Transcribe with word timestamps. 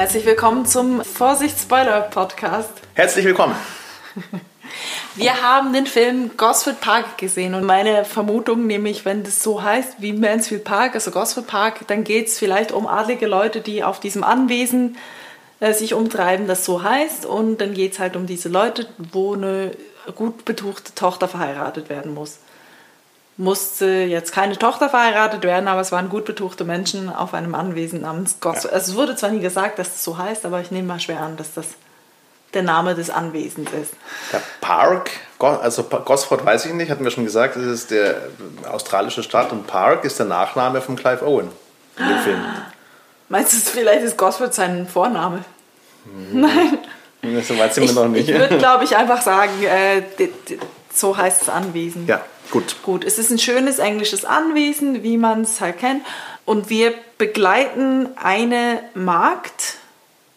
Herzlich 0.00 0.24
willkommen 0.24 0.64
zum 0.64 1.04
Vorsicht 1.04 1.60
Spoiler 1.60 2.00
Podcast. 2.00 2.70
Herzlich 2.94 3.26
willkommen. 3.26 3.54
Wir 5.14 5.42
haben 5.42 5.74
den 5.74 5.84
Film 5.84 6.38
Gosford 6.38 6.80
Park 6.80 7.18
gesehen 7.18 7.54
und 7.54 7.64
meine 7.64 8.06
Vermutung, 8.06 8.66
nämlich 8.66 9.04
wenn 9.04 9.24
das 9.24 9.42
so 9.42 9.62
heißt 9.62 9.96
wie 9.98 10.14
Mansfield 10.14 10.64
Park, 10.64 10.94
also 10.94 11.10
Gosford 11.10 11.46
Park, 11.46 11.86
dann 11.88 12.02
geht 12.02 12.28
es 12.28 12.38
vielleicht 12.38 12.72
um 12.72 12.86
adlige 12.86 13.26
Leute, 13.26 13.60
die 13.60 13.84
auf 13.84 14.00
diesem 14.00 14.24
Anwesen 14.24 14.96
äh, 15.60 15.74
sich 15.74 15.92
umtreiben, 15.92 16.46
das 16.46 16.64
so 16.64 16.82
heißt. 16.82 17.26
Und 17.26 17.58
dann 17.58 17.74
geht 17.74 17.92
es 17.92 17.98
halt 17.98 18.16
um 18.16 18.26
diese 18.26 18.48
Leute, 18.48 18.86
wo 19.12 19.34
eine 19.34 19.72
gut 20.14 20.46
betuchte 20.46 20.94
Tochter 20.94 21.28
verheiratet 21.28 21.90
werden 21.90 22.14
muss. 22.14 22.38
Musste 23.40 23.86
jetzt 23.86 24.32
keine 24.32 24.58
Tochter 24.58 24.90
verheiratet 24.90 25.44
werden, 25.44 25.66
aber 25.66 25.80
es 25.80 25.92
waren 25.92 26.10
gut 26.10 26.26
betuchte 26.26 26.64
Menschen 26.64 27.08
auf 27.08 27.32
einem 27.32 27.54
Anwesen 27.54 28.02
namens 28.02 28.38
Gosford. 28.38 28.64
Ja. 28.66 28.70
Also 28.72 28.92
es 28.92 28.98
wurde 28.98 29.16
zwar 29.16 29.30
nie 29.30 29.40
gesagt, 29.40 29.78
dass 29.78 29.92
das 29.92 30.04
so 30.04 30.18
heißt, 30.18 30.44
aber 30.44 30.60
ich 30.60 30.70
nehme 30.70 30.88
mal 30.88 31.00
schwer 31.00 31.20
an, 31.20 31.38
dass 31.38 31.54
das 31.54 31.68
der 32.52 32.62
Name 32.62 32.94
des 32.94 33.08
Anwesens 33.08 33.70
ist. 33.72 33.94
Der 34.30 34.42
Park, 34.60 35.10
also 35.38 35.84
Gosford 35.84 36.44
weiß 36.44 36.66
ich 36.66 36.74
nicht, 36.74 36.90
hatten 36.90 37.02
wir 37.02 37.10
schon 37.10 37.24
gesagt, 37.24 37.56
das 37.56 37.64
ist 37.64 37.90
der 37.90 38.16
australische 38.70 39.22
Stadt 39.22 39.52
und 39.52 39.66
Park 39.66 40.04
ist 40.04 40.18
der 40.18 40.26
Nachname 40.26 40.82
von 40.82 40.96
Clive 40.96 41.26
Owen 41.26 41.48
in 41.96 42.08
dem 42.08 42.18
Film. 42.18 42.44
Meinst 43.30 43.52
du, 43.54 43.70
vielleicht 43.70 44.02
ist 44.02 44.18
Gosford 44.18 44.52
sein 44.52 44.86
Vorname? 44.86 45.44
Hm. 46.04 46.40
Nein. 46.42 46.78
So 47.42 47.56
weit 47.58 47.72
sind 47.72 47.86
wir 47.86 47.94
noch 47.94 48.08
nicht. 48.08 48.28
Ich 48.28 48.36
würde, 48.36 48.58
glaube 48.58 48.84
ich, 48.84 48.96
einfach 48.96 49.22
sagen, 49.22 49.62
äh, 49.62 50.02
so 50.92 51.16
heißt 51.16 51.42
das 51.42 51.48
Anwesen. 51.48 52.06
Ja, 52.06 52.20
gut. 52.50 52.76
Gut, 52.82 53.04
es 53.04 53.18
ist 53.18 53.30
ein 53.30 53.38
schönes 53.38 53.78
englisches 53.78 54.24
Anwesen, 54.24 55.02
wie 55.02 55.16
man 55.16 55.42
es 55.42 55.60
halt 55.60 55.78
kennt. 55.78 56.04
Und 56.44 56.70
wir 56.70 56.94
begleiten 57.18 58.08
eine 58.16 58.82
Magd, 58.94 59.76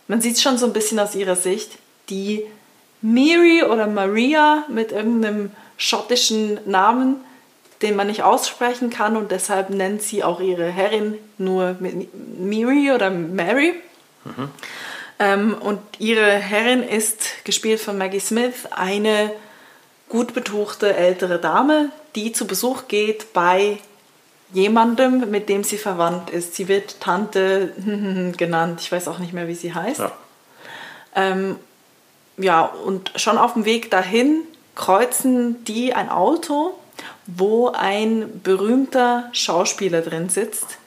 man 0.08 0.22
sieht 0.22 0.36
es 0.36 0.42
schon 0.42 0.58
so 0.58 0.66
ein 0.66 0.74
bisschen 0.74 1.00
aus 1.00 1.16
ihrer 1.16 1.36
Sicht, 1.36 1.72
die 2.10 2.44
Miri 3.02 3.64
oder 3.64 3.88
Maria 3.88 4.66
mit 4.70 4.92
irgendeinem 4.92 5.52
schottischen 5.78 6.60
Namen, 6.66 7.18
den 7.82 7.96
man 7.96 8.08
nicht 8.08 8.24
aussprechen 8.24 8.90
kann 8.90 9.18
und 9.18 9.32
deshalb 9.32 9.70
nennt 9.70 10.02
sie 10.02 10.24
auch 10.24 10.40
ihre 10.40 10.70
Herrin 10.70 11.18
nur 11.38 11.76
Miri 11.80 12.92
oder 12.92 13.10
Mary. 13.10 13.74
Mhm. 14.24 14.50
Ähm, 15.20 15.56
und 15.60 15.80
ihre 16.00 16.32
Herrin 16.32 16.82
ist, 16.82 17.44
gespielt 17.44 17.82
von 17.82 17.98
Maggie 17.98 18.20
Smith, 18.20 18.68
eine 18.72 19.32
gut 20.14 20.36
betuchte 20.36 20.96
ältere 20.96 21.40
Dame, 21.40 21.90
die 22.14 22.34
zu 22.34 22.46
Besuch 22.46 22.88
geht 22.88 23.34
bei 23.34 23.80
jemandem, 24.54 25.32
mit 25.32 25.50
dem 25.50 25.64
sie 25.64 25.80
verwandt 25.80 26.30
ist. 26.30 26.54
Sie 26.54 26.68
wird 26.68 27.02
Tante 27.02 27.74
genannt, 28.38 28.80
ich 28.82 28.92
weiß 28.92 29.08
auch 29.08 29.18
nicht 29.18 29.34
mehr, 29.34 29.48
wie 29.48 29.56
sie 29.56 29.74
heißt. 29.74 30.02
Ja. 30.02 30.12
Ähm, 31.16 31.56
ja, 32.38 32.62
und 32.62 33.12
schon 33.16 33.40
auf 33.40 33.54
dem 33.54 33.66
Weg 33.66 33.90
dahin 33.90 34.44
kreuzen 34.76 35.66
die 35.66 35.96
ein 35.96 36.10
Auto, 36.10 36.76
wo 37.26 37.70
ein 37.70 38.40
berühmter 38.44 39.30
Schauspieler 39.32 40.02
drin 40.02 40.30
sitzt, 40.30 40.78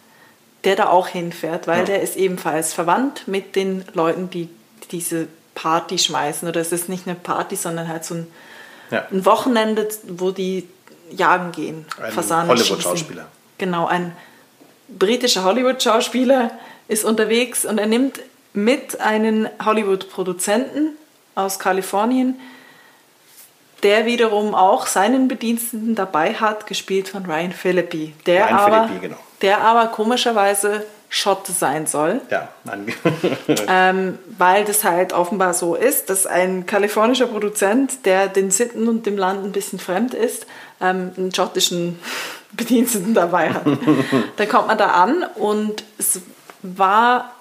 der 0.62 0.76
da 0.76 0.88
auch 0.88 1.08
hinfährt, 1.08 1.66
weil 1.66 1.80
ja. 1.80 1.84
der 1.86 2.00
ist 2.00 2.14
ebenfalls 2.16 2.72
verwandt 2.72 3.26
mit 3.26 3.56
den 3.56 3.84
Leuten, 3.92 4.30
die 4.30 4.48
diese 4.92 5.26
Party 5.56 5.98
schmeißen. 5.98 6.48
Oder 6.48 6.60
es 6.60 6.70
ist 6.70 6.88
nicht 6.88 7.08
eine 7.08 7.16
Party, 7.16 7.56
sondern 7.56 7.88
halt 7.88 8.04
so 8.04 8.14
ein, 8.14 8.28
ja. 8.90 9.06
ein 9.10 9.24
Wochenende, 9.24 9.88
wo 10.08 10.30
die 10.30 10.68
jagen 11.10 11.52
gehen, 11.52 11.86
ein 12.00 12.48
Hollywood-Schauspieler. 12.48 13.26
Genau, 13.58 13.86
ein 13.86 14.12
britischer 14.88 15.44
Hollywood-Schauspieler 15.44 16.50
ist 16.88 17.04
unterwegs 17.04 17.64
und 17.64 17.78
er 17.78 17.86
nimmt 17.86 18.20
mit 18.52 19.00
einen 19.00 19.48
Hollywood-Produzenten 19.64 20.96
aus 21.34 21.58
Kalifornien, 21.58 22.40
der 23.82 24.06
wiederum 24.06 24.54
auch 24.54 24.86
seinen 24.86 25.28
Bediensteten 25.28 25.94
dabei 25.94 26.34
hat, 26.34 26.66
gespielt 26.66 27.08
von 27.08 27.26
Ryan 27.26 27.52
Philippi. 27.52 28.14
Der, 28.24 28.46
Ryan 28.46 28.54
aber, 28.54 28.88
Philippi, 28.88 29.06
genau. 29.08 29.20
der 29.42 29.60
aber 29.60 29.88
komischerweise 29.88 30.84
Schotte 31.08 31.52
sein 31.52 31.86
soll. 31.86 32.20
Ja, 32.30 32.48
nein. 32.64 32.92
ähm, 33.68 34.18
weil 34.38 34.64
das 34.64 34.84
halt 34.84 35.12
offenbar 35.12 35.54
so 35.54 35.74
ist, 35.74 36.10
dass 36.10 36.26
ein 36.26 36.66
kalifornischer 36.66 37.26
Produzent, 37.26 38.04
der 38.04 38.28
den 38.28 38.50
Sitten 38.50 38.88
und 38.88 39.06
dem 39.06 39.16
Land 39.16 39.44
ein 39.44 39.52
bisschen 39.52 39.78
fremd 39.78 40.14
ist, 40.14 40.46
ähm, 40.80 41.12
einen 41.16 41.32
schottischen 41.32 41.98
Bediensteten 42.52 43.14
dabei 43.14 43.50
hat. 43.50 43.64
da 44.36 44.46
kommt 44.46 44.68
man 44.68 44.78
da 44.78 44.88
an 44.88 45.24
und 45.36 45.84
es 45.98 46.20
war 46.62 47.32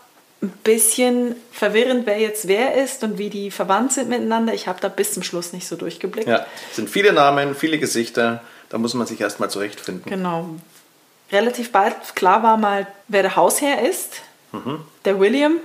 ein 0.42 0.54
bisschen 0.64 1.36
verwirrend, 1.52 2.06
wer 2.06 2.20
jetzt 2.20 2.48
wer 2.48 2.76
ist 2.76 3.04
und 3.04 3.18
wie 3.18 3.30
die 3.30 3.50
verwandt 3.50 3.94
sind 3.94 4.10
miteinander. 4.10 4.54
Ich 4.54 4.68
habe 4.68 4.80
da 4.80 4.90
bis 4.90 5.14
zum 5.14 5.24
Schluss 5.24 5.54
nicht 5.54 5.68
so 5.68 5.76
durchgeblickt. 5.76 6.28
Ja, 6.28 6.46
es 6.70 6.76
sind 6.76 6.90
viele 6.90 7.14
Namen, 7.14 7.56
viele 7.56 7.80
Gesichter. 7.80 8.42
Da 8.70 8.78
muss 8.78 8.94
man 8.94 9.08
sich 9.08 9.22
erstmal 9.22 9.50
zurechtfinden. 9.50 10.10
Genau. 10.10 10.50
Relativ 11.32 11.72
bald 11.72 12.16
klar 12.16 12.44
war 12.44 12.58
mal, 12.58 12.88
wer 13.08 13.24
der 13.24 13.36
Hausherr 13.36 13.82
ist. 13.82 14.22
Mhm. 14.52 14.82
Der 15.06 15.20
William, 15.20 15.60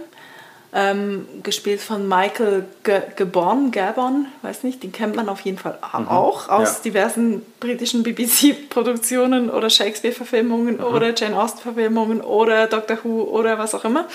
ähm, 0.72 1.26
gespielt 1.42 1.80
von 1.80 2.08
Michael 2.08 2.64
Gabon, 2.84 3.72
Gabon, 3.72 4.26
weiß 4.42 4.62
nicht, 4.62 4.82
den 4.82 4.92
kennt 4.92 5.16
man 5.16 5.28
auf 5.28 5.40
jeden 5.40 5.58
Fall 5.58 5.78
mhm. 5.98 6.08
auch 6.08 6.48
aus 6.48 6.76
ja. 6.76 6.82
diversen 6.84 7.42
britischen 7.58 8.02
BBC-Produktionen 8.04 9.50
oder 9.50 9.68
Shakespeare-Verfilmungen 9.68 10.76
mhm. 10.76 10.84
oder 10.84 11.14
Jane 11.14 11.40
Austen-Verfilmungen 11.40 12.20
oder 12.20 12.68
Doctor 12.68 12.98
Who 13.02 13.22
oder 13.22 13.58
was 13.58 13.74
auch 13.74 13.84
immer. 13.84 14.06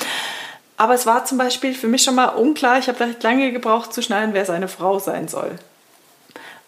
Aber 0.77 0.94
es 0.94 1.06
war 1.06 1.25
zum 1.25 1.38
Beispiel 1.38 1.73
für 1.73 1.88
mich 1.88 2.03
schon 2.03 2.16
mal 2.16 2.27
unklar, 2.27 2.79
ich 2.79 2.88
habe 2.88 3.00
recht 3.01 3.23
lange 3.23 3.51
gebraucht 3.51 3.94
zu 3.94 4.01
schneiden, 4.01 4.33
wer 4.33 4.45
seine 4.45 4.67
Frau 4.67 5.00
sein 5.00 5.27
soll. 5.27 5.51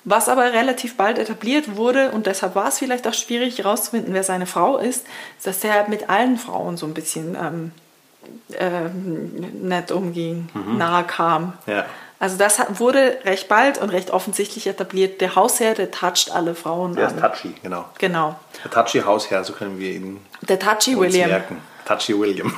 Was 0.09 0.29
aber 0.29 0.53
relativ 0.53 0.97
bald 0.97 1.17
etabliert 1.19 1.75
wurde, 1.75 2.11
und 2.11 2.25
deshalb 2.25 2.55
war 2.55 2.69
es 2.69 2.79
vielleicht 2.79 3.07
auch 3.07 3.13
schwierig 3.13 3.57
herauszufinden, 3.57 4.13
wer 4.13 4.23
seine 4.23 4.45
Frau 4.45 4.77
ist, 4.77 4.87
ist, 4.87 5.05
dass 5.45 5.63
er 5.63 5.87
mit 5.89 6.09
allen 6.09 6.37
Frauen 6.37 6.77
so 6.77 6.85
ein 6.85 6.93
bisschen 6.93 7.35
ähm, 7.35 7.71
äh, 8.57 8.89
nett 8.89 9.91
umging, 9.91 10.49
mhm. 10.53 10.77
nahe 10.77 11.03
kam. 11.03 11.53
Ja. 11.65 11.85
Also 12.19 12.37
das 12.37 12.59
wurde 12.79 13.19
recht 13.25 13.47
bald 13.47 13.77
und 13.77 13.89
recht 13.91 14.09
offensichtlich 14.09 14.65
etabliert. 14.65 15.21
Der 15.21 15.35
Hausherr, 15.35 15.75
der 15.75 15.91
toucht 15.91 16.31
alle 16.31 16.55
Frauen 16.55 16.95
Der 16.95 17.07
ist 17.07 17.19
touchy, 17.19 17.53
genau. 17.61 17.85
Genau. 17.99 18.35
Der 18.63 18.71
touchy 18.71 19.01
Hausherr, 19.01 19.43
so 19.43 19.53
können 19.53 19.77
wir 19.77 19.91
ihn 19.91 20.19
Der 20.41 20.57
touchy 20.57 20.97
William. 20.97 21.29
Merken. 21.29 21.61
Touchy 21.85 22.19
William. 22.19 22.57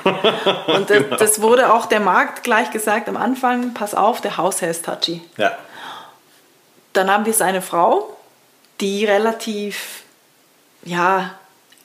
und 0.68 0.90
das, 0.90 0.98
genau. 1.04 1.16
das, 1.18 1.42
wurde 1.42 1.74
auch 1.74 1.88
der 1.88 2.00
Markt 2.00 2.44
gleich 2.44 2.72
gesagt 2.72 3.10
am 3.10 3.18
Anfang, 3.18 3.74
pass 3.74 3.94
auf, 3.94 4.22
der 4.22 4.38
Hausherr 4.38 4.72
ist 4.72 4.86
touchy. 4.86 5.22
Ja. 5.38 5.52
Dann 6.94 7.10
haben 7.10 7.26
wir 7.26 7.34
seine 7.34 7.62
Frau, 7.62 8.16
die 8.82 9.06
relativ, 9.06 10.04
ja, 10.84 11.36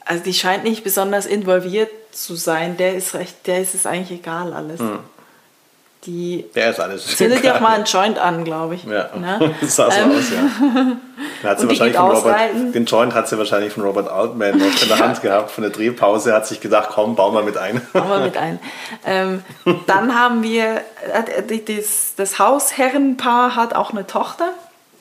also 0.05 0.23
die 0.23 0.35
scheint 0.35 0.65
nicht 0.65 0.85
besonders 0.85 1.27
involviert 1.27 1.91
zu 2.13 2.37
sein. 2.37 2.77
Der 2.77 2.95
ist 2.95 3.15
recht, 3.15 3.47
der 3.47 3.61
ist 3.61 3.75
es 3.75 3.87
eigentlich 3.87 4.21
egal 4.21 4.53
alles. 4.53 4.81
Mhm. 4.81 5.01
Die 6.07 6.45
der 6.55 6.71
ist 6.71 6.81
alles. 6.81 7.17
Zündet 7.17 7.43
ja 7.43 7.57
auch 7.57 7.61
mal 7.61 7.77
einen 7.77 7.85
Joint 7.85 8.19
an, 8.19 8.45
glaube 8.45 8.75
ich. 8.75 8.85
Ja, 8.85 9.09
ne? 9.17 9.55
das 9.61 9.77
sah 9.77 9.91
so 9.91 10.01
ähm. 10.01 10.11
aus, 10.11 10.31
ja. 10.31 11.49
Hat 11.49 11.61
sie 11.61 11.69
wahrscheinlich 11.69 11.97
von 11.97 12.11
Robert, 12.11 12.75
den 12.75 12.85
Joint 12.85 13.15
hat 13.15 13.29
sie 13.29 13.39
wahrscheinlich 13.39 13.73
von 13.73 13.85
Robert 13.85 14.11
Altman 14.11 14.59
noch 14.59 14.83
in 14.83 14.89
der 14.89 14.99
Hand 14.99 15.23
gehabt, 15.23 15.51
von 15.51 15.63
der 15.63 15.71
Drehpause, 15.71 16.35
hat 16.35 16.47
sich 16.47 16.61
gedacht, 16.61 16.91
komm, 16.93 17.17
bau 17.17 17.31
mal 17.31 17.43
mit 17.43 17.57
ein. 17.57 17.81
Bau 17.93 18.05
mal 18.05 18.21
mit 18.21 18.37
ein. 18.37 18.59
Ähm, 19.07 19.43
dann 19.87 20.19
haben 20.19 20.43
wir, 20.43 20.83
äh, 21.13 21.59
das, 21.59 22.15
das 22.17 22.39
Hausherrenpaar 22.39 23.57
hat 23.57 23.75
auch 23.75 23.91
eine 23.91 24.07
Tochter. 24.07 24.51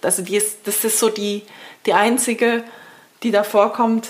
Also 0.05 0.21
die 0.21 0.35
ist, 0.35 0.59
das 0.65 0.83
ist 0.83 0.99
so 0.99 1.09
die, 1.09 1.43
die 1.85 1.93
einzige, 1.93 2.63
die 3.23 3.31
da 3.31 3.43
vorkommt, 3.43 4.09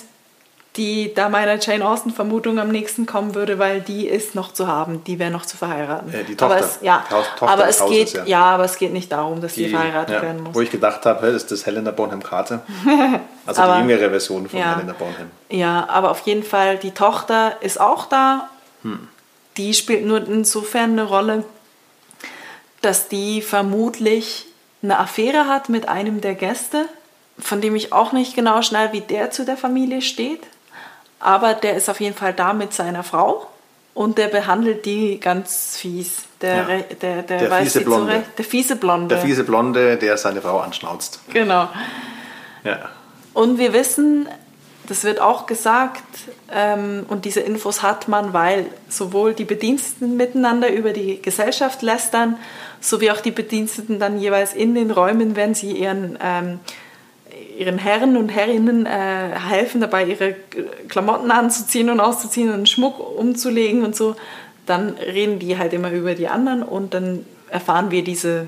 die 0.75 1.13
da 1.13 1.29
meiner 1.29 1.59
Jane 1.59 1.87
Austen-Vermutung 1.87 2.57
am 2.57 2.69
nächsten 2.69 3.05
kommen 3.05 3.35
würde, 3.35 3.59
weil 3.59 3.81
die 3.81 4.07
ist 4.07 4.33
noch 4.33 4.53
zu 4.53 4.67
haben, 4.67 5.03
die 5.03 5.19
wäre 5.19 5.29
noch 5.29 5.45
zu 5.45 5.55
verheiraten. 5.55 6.11
Äh, 6.11 6.23
die 6.23 6.35
Tochter. 6.35 6.55
Aber 6.55 6.65
es, 6.65 6.79
ja, 6.81 7.05
Tochter 7.07 7.47
aber 7.47 7.67
es 7.67 7.85
geht, 7.85 8.13
ja. 8.13 8.25
ja. 8.25 8.41
aber 8.41 8.63
es 8.63 8.77
geht 8.77 8.91
nicht 8.91 9.11
darum, 9.11 9.39
dass 9.39 9.53
die, 9.53 9.65
sie 9.65 9.69
verheiratet 9.69 10.15
ja, 10.15 10.21
werden 10.23 10.43
muss. 10.43 10.55
Wo 10.55 10.61
ich 10.61 10.71
gedacht 10.71 11.05
habe, 11.05 11.27
ist 11.27 11.51
das 11.51 11.65
Helena 11.65 11.91
Bonham 11.91 12.23
Carter. 12.23 12.63
Also 13.45 13.61
aber, 13.61 13.81
die 13.81 13.89
jüngere 13.89 14.09
Version 14.09 14.47
von 14.47 14.57
ja, 14.57 14.77
Helena 14.77 14.93
Bonham. 14.93 15.29
Ja, 15.49 15.85
aber 15.89 16.11
auf 16.11 16.21
jeden 16.21 16.43
Fall, 16.43 16.77
die 16.77 16.91
Tochter 16.91 17.57
ist 17.59 17.77
auch 17.77 18.05
da. 18.05 18.47
Hm. 18.83 19.09
Die 19.57 19.73
spielt 19.73 20.05
nur 20.05 20.25
insofern 20.25 20.91
eine 20.91 21.03
Rolle, 21.03 21.43
dass 22.81 23.09
die 23.09 23.41
vermutlich 23.41 24.45
eine 24.83 24.99
Affäre 24.99 25.47
hat 25.47 25.69
mit 25.69 25.87
einem 25.87 26.21
der 26.21 26.35
Gäste, 26.35 26.85
von 27.39 27.61
dem 27.61 27.75
ich 27.75 27.93
auch 27.93 28.11
nicht 28.11 28.35
genau 28.35 28.61
schnell, 28.61 28.91
wie 28.91 29.01
der 29.01 29.31
zu 29.31 29.45
der 29.45 29.57
Familie 29.57 30.01
steht 30.01 30.41
aber 31.23 31.53
der 31.53 31.75
ist 31.75 31.89
auf 31.89 31.99
jeden 32.01 32.15
Fall 32.15 32.33
da 32.33 32.53
mit 32.53 32.73
seiner 32.73 33.03
Frau 33.03 33.47
und 33.93 34.17
der 34.17 34.27
behandelt 34.27 34.85
die 34.85 35.19
ganz 35.19 35.77
fies. 35.77 36.23
Der, 36.41 36.55
ja. 36.55 36.63
der, 37.01 37.21
der, 37.21 37.39
der 37.39 37.49
weiß 37.49 37.63
fiese 37.63 37.81
Blonde. 37.81 38.11
Zurecht. 38.11 38.37
Der 38.37 38.45
fiese 38.45 38.75
Blonde. 38.75 39.07
Der 39.15 39.23
fiese 39.23 39.43
Blonde, 39.45 39.97
der 39.97 40.17
seine 40.17 40.41
Frau 40.41 40.59
anschnauzt. 40.59 41.21
Genau. 41.31 41.69
Ja. 42.65 42.89
Und 43.33 43.57
wir 43.57 43.71
wissen, 43.71 44.27
das 44.87 45.05
wird 45.05 45.21
auch 45.21 45.45
gesagt 45.45 46.03
ähm, 46.51 47.05
und 47.07 47.23
diese 47.23 47.39
Infos 47.39 47.81
hat 47.81 48.09
man, 48.09 48.33
weil 48.33 48.65
sowohl 48.89 49.33
die 49.33 49.45
Bediensteten 49.45 50.17
miteinander 50.17 50.69
über 50.69 50.91
die 50.91 51.21
Gesellschaft 51.21 51.81
lästern, 51.81 52.37
sowie 52.83 53.11
auch 53.11 53.21
die 53.21 53.31
Bediensteten 53.31 53.97
dann 53.97 54.19
jeweils 54.19 54.53
in 54.53 54.75
den 54.75 54.91
Räumen, 54.91 55.35
wenn 55.35 55.55
sie 55.55 55.71
ihren, 55.71 56.17
ähm, 56.21 56.59
ihren 57.57 57.77
Herren 57.77 58.17
und 58.17 58.29
Herrinnen 58.29 58.85
äh, 58.85 58.89
helfen, 58.89 59.79
dabei 59.79 60.05
ihre 60.05 60.35
Klamotten 60.89 61.31
anzuziehen 61.31 61.89
und 61.89 62.01
auszuziehen 62.01 62.53
und 62.53 62.67
Schmuck 62.67 62.99
umzulegen 63.17 63.85
und 63.85 63.95
so, 63.95 64.15
dann 64.65 64.95
reden 64.95 65.39
die 65.39 65.57
halt 65.57 65.73
immer 65.73 65.91
über 65.91 66.13
die 66.13 66.27
anderen 66.27 66.61
und 66.61 66.93
dann 66.93 67.25
erfahren 67.49 67.89
wir 67.89 68.03
diese, 68.03 68.47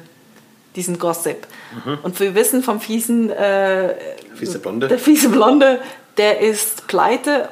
diesen 0.76 1.00
Gossip. 1.00 1.48
Mhm. 1.86 2.00
Und 2.04 2.20
wir 2.20 2.36
wissen 2.36 2.62
vom 2.62 2.82
fiesen, 2.82 3.30
äh, 3.30 3.94
fiese 4.36 4.60
Blonde. 4.60 4.90
der 4.90 5.00
fiese 5.00 5.30
Blonde, 5.30 5.80
der 6.18 6.42
ist 6.42 6.88
pleite 6.88 7.50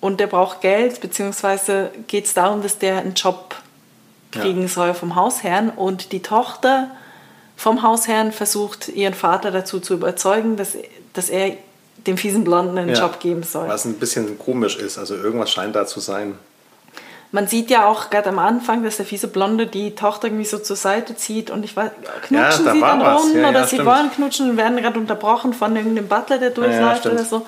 und 0.00 0.18
der 0.18 0.26
braucht 0.26 0.60
Geld, 0.62 1.00
beziehungsweise 1.00 1.90
geht 2.08 2.24
es 2.24 2.34
darum, 2.34 2.60
dass 2.62 2.78
der 2.78 2.98
einen 2.98 3.14
Job 3.14 3.54
kriegen 4.40 4.62
ja. 4.62 4.68
soll 4.68 4.94
vom 4.94 5.16
Hausherrn 5.16 5.70
und 5.70 6.12
die 6.12 6.22
Tochter 6.22 6.90
vom 7.56 7.82
Hausherrn 7.82 8.32
versucht, 8.32 8.88
ihren 8.88 9.14
Vater 9.14 9.50
dazu 9.50 9.80
zu 9.80 9.94
überzeugen, 9.94 10.56
dass, 10.56 10.76
dass 11.12 11.30
er 11.30 11.56
dem 12.06 12.18
fiesen 12.18 12.44
Blonden 12.44 12.76
einen 12.76 12.90
ja. 12.90 13.00
Job 13.00 13.20
geben 13.20 13.42
soll. 13.42 13.68
Was 13.68 13.84
ein 13.84 13.94
bisschen 13.94 14.38
komisch 14.38 14.76
ist, 14.76 14.98
also 14.98 15.14
irgendwas 15.14 15.50
scheint 15.50 15.74
da 15.74 15.86
zu 15.86 16.00
sein. 16.00 16.34
Man 17.32 17.48
sieht 17.48 17.68
ja 17.68 17.88
auch 17.88 18.10
gerade 18.10 18.28
am 18.28 18.38
Anfang, 18.38 18.84
dass 18.84 18.98
der 18.98 19.06
fiese 19.06 19.26
Blonde 19.26 19.66
die 19.66 19.96
Tochter 19.96 20.28
irgendwie 20.28 20.44
so 20.44 20.58
zur 20.58 20.76
Seite 20.76 21.16
zieht 21.16 21.50
und 21.50 21.64
ich 21.64 21.76
weiß, 21.76 21.90
knutschen 22.22 22.36
ja, 22.36 22.52
sie 22.52 22.80
dann 22.80 23.02
rum 23.02 23.36
ja, 23.36 23.48
oder 23.48 23.66
sie 23.66 23.84
wollen 23.84 24.10
knutschen 24.12 24.50
und 24.50 24.56
werden 24.56 24.76
gerade 24.76 25.00
unterbrochen 25.00 25.52
von 25.52 25.74
irgendeinem 25.74 26.06
Butler, 26.06 26.38
der 26.38 26.50
durchläuft 26.50 27.06
oder 27.06 27.24
so. 27.24 27.44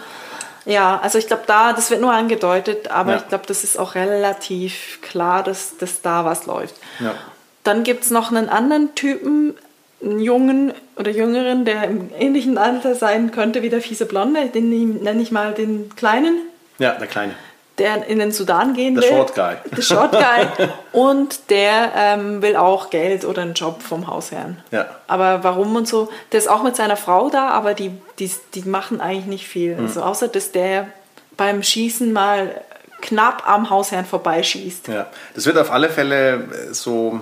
Ja, 0.66 1.00
also 1.00 1.18
ich 1.18 1.28
glaube, 1.28 1.44
da, 1.46 1.72
das 1.72 1.90
wird 1.90 2.00
nur 2.00 2.12
angedeutet, 2.12 2.90
aber 2.90 3.12
ja. 3.12 3.16
ich 3.18 3.28
glaube, 3.28 3.44
das 3.46 3.64
ist 3.64 3.78
auch 3.78 3.94
relativ 3.94 4.98
klar, 5.00 5.42
dass, 5.42 5.78
dass 5.78 6.02
da 6.02 6.24
was 6.24 6.46
läuft. 6.46 6.74
Ja. 6.98 7.14
Dann 7.62 7.84
gibt 7.84 8.04
es 8.04 8.10
noch 8.10 8.30
einen 8.30 8.48
anderen 8.48 8.94
Typen, 8.94 9.54
einen 10.02 10.20
Jungen 10.20 10.74
oder 10.96 11.10
Jüngeren, 11.10 11.64
der 11.64 11.84
im 11.84 12.10
ähnlichen 12.18 12.58
Alter 12.58 12.94
sein 12.94 13.30
könnte 13.30 13.62
wie 13.62 13.70
der 13.70 13.80
fiese 13.80 14.06
Blonde, 14.06 14.48
den 14.48 15.02
nenne 15.02 15.22
ich 15.22 15.30
mal 15.30 15.54
den 15.54 15.94
Kleinen. 15.94 16.36
Ja, 16.78 16.92
der 16.92 17.06
Kleine 17.06 17.34
der 17.78 18.06
in 18.06 18.18
den 18.18 18.32
Sudan 18.32 18.74
gehen 18.74 18.96
will. 18.96 19.02
Der 19.02 19.08
Short 19.08 19.34
Guy. 19.34 19.54
Der 19.76 19.82
Short 19.82 20.12
Guy. 20.12 20.68
und 20.92 21.50
der 21.50 21.92
ähm, 21.94 22.42
will 22.42 22.56
auch 22.56 22.90
Geld 22.90 23.24
oder 23.24 23.42
einen 23.42 23.54
Job 23.54 23.82
vom 23.82 24.06
Hausherrn. 24.06 24.62
Ja. 24.70 24.86
Aber 25.06 25.44
warum 25.44 25.76
und 25.76 25.86
so, 25.86 26.08
der 26.32 26.38
ist 26.38 26.48
auch 26.48 26.62
mit 26.62 26.76
seiner 26.76 26.96
Frau 26.96 27.28
da, 27.28 27.48
aber 27.48 27.74
die, 27.74 27.92
die, 28.18 28.30
die 28.54 28.62
machen 28.62 29.00
eigentlich 29.00 29.26
nicht 29.26 29.48
viel. 29.48 29.76
Mhm. 29.76 29.86
Also 29.86 30.02
außer, 30.02 30.28
dass 30.28 30.52
der 30.52 30.88
beim 31.36 31.62
Schießen 31.62 32.12
mal 32.12 32.62
knapp 33.02 33.48
am 33.48 33.68
Hausherrn 33.70 34.06
vorbeischießt. 34.06 34.88
Ja, 34.88 35.06
das 35.34 35.46
wird 35.46 35.58
auf 35.58 35.70
alle 35.70 35.90
Fälle 35.90 36.34
äh, 36.34 36.74
so 36.74 37.20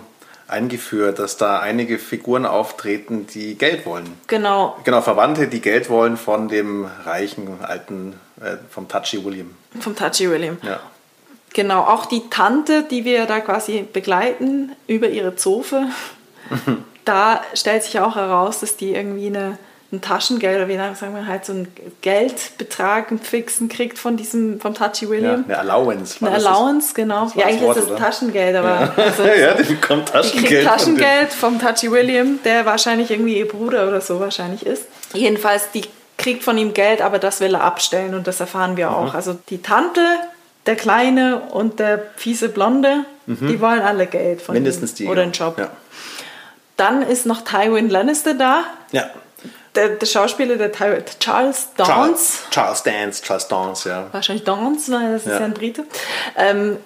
eingeführt, 0.54 1.18
dass 1.18 1.36
da 1.36 1.58
einige 1.58 1.98
Figuren 1.98 2.46
auftreten, 2.46 3.26
die 3.26 3.56
Geld 3.56 3.84
wollen. 3.84 4.06
Genau. 4.28 4.76
Genau, 4.84 5.00
Verwandte, 5.00 5.48
die 5.48 5.60
Geld 5.60 5.90
wollen 5.90 6.16
von 6.16 6.48
dem 6.48 6.88
reichen 7.04 7.58
alten, 7.62 8.14
äh, 8.40 8.56
vom 8.70 8.88
Touchy 8.88 9.24
William. 9.24 9.54
Vom 9.80 9.96
Touchy 9.96 10.30
William. 10.30 10.58
Ja. 10.62 10.80
Genau, 11.52 11.82
auch 11.82 12.06
die 12.06 12.28
Tante, 12.30 12.84
die 12.84 13.04
wir 13.04 13.26
da 13.26 13.40
quasi 13.40 13.82
begleiten 13.92 14.72
über 14.86 15.08
ihre 15.08 15.36
Zofe, 15.36 15.86
da 17.04 17.42
stellt 17.54 17.82
sich 17.82 18.00
auch 18.00 18.16
heraus, 18.16 18.60
dass 18.60 18.76
die 18.76 18.94
irgendwie 18.94 19.26
eine 19.26 19.58
ein 19.94 20.00
Taschengeld 20.00 20.56
oder 20.56 20.68
wie 20.68 20.76
sagen 20.76 21.14
wir 21.14 21.26
halt 21.26 21.44
so 21.44 21.52
einen 21.52 21.68
Geldbetrag, 22.02 23.10
einen 23.10 23.20
fixen 23.20 23.68
kriegt 23.68 23.98
von 23.98 24.16
diesem, 24.16 24.60
vom 24.60 24.74
Touchy 24.74 25.08
William. 25.08 25.44
Ja, 25.48 25.60
eine 25.60 25.72
Allowance. 25.72 26.16
Eine 26.20 26.36
Allowance, 26.36 26.88
das, 26.88 26.94
genau. 26.94 27.32
Ja, 27.34 27.46
eigentlich 27.46 27.62
Wort, 27.62 27.76
ist 27.76 27.84
das 27.84 27.92
oder? 27.92 28.00
Taschengeld, 28.00 28.56
aber. 28.56 28.68
Ja, 28.68 28.92
also, 28.96 29.22
ja 29.40 29.54
die 29.54 29.62
bekommt 29.62 30.08
Taschengeld. 30.08 30.50
Die 30.50 30.54
kriegt 30.54 30.66
Taschengeld 30.66 31.32
vom 31.32 31.60
Touchy 31.60 31.90
William, 31.90 32.40
der 32.44 32.66
wahrscheinlich 32.66 33.10
irgendwie 33.10 33.38
ihr 33.38 33.48
Bruder 33.48 33.88
oder 33.88 34.00
so 34.00 34.20
wahrscheinlich 34.20 34.66
ist. 34.66 34.84
Jedenfalls, 35.12 35.70
die 35.72 35.84
kriegt 36.18 36.42
von 36.42 36.58
ihm 36.58 36.74
Geld, 36.74 37.00
aber 37.00 37.18
das 37.18 37.40
will 37.40 37.54
er 37.54 37.62
abstellen 37.62 38.14
und 38.14 38.26
das 38.26 38.40
erfahren 38.40 38.76
wir 38.76 38.90
mhm. 38.90 38.94
auch. 38.94 39.14
Also 39.14 39.38
die 39.48 39.62
Tante, 39.62 40.00
der 40.66 40.76
Kleine 40.76 41.40
und 41.52 41.78
der 41.78 42.02
fiese 42.16 42.48
Blonde, 42.48 43.04
mhm. 43.26 43.48
die 43.48 43.60
wollen 43.60 43.80
alle 43.80 44.06
Geld 44.06 44.42
von 44.42 44.54
Mindestens 44.54 44.92
ihm. 44.92 45.06
die. 45.06 45.06
Oder 45.08 45.22
einen 45.22 45.32
Job. 45.32 45.58
Ja. 45.58 45.70
Dann 46.76 47.02
ist 47.02 47.26
noch 47.26 47.42
Tywin 47.42 47.88
Lannister 47.88 48.34
da. 48.34 48.64
Ja 48.92 49.10
der, 49.74 49.88
der 49.90 50.06
Schauspieler, 50.06 50.56
der 50.56 50.70
Charles 50.72 51.68
Dance. 51.76 51.90
Charles, 51.90 52.42
Charles 52.50 52.82
Dance, 52.82 53.22
Charles 53.22 53.48
Dance, 53.48 53.88
ja. 53.88 54.06
Wahrscheinlich 54.12 54.44
Dance, 54.44 54.92
weil 54.92 55.12
das 55.12 55.26
ist 55.26 55.32
ja, 55.32 55.44
ein 55.44 55.54
Brite. 55.54 55.84
Ähm, 56.36 56.78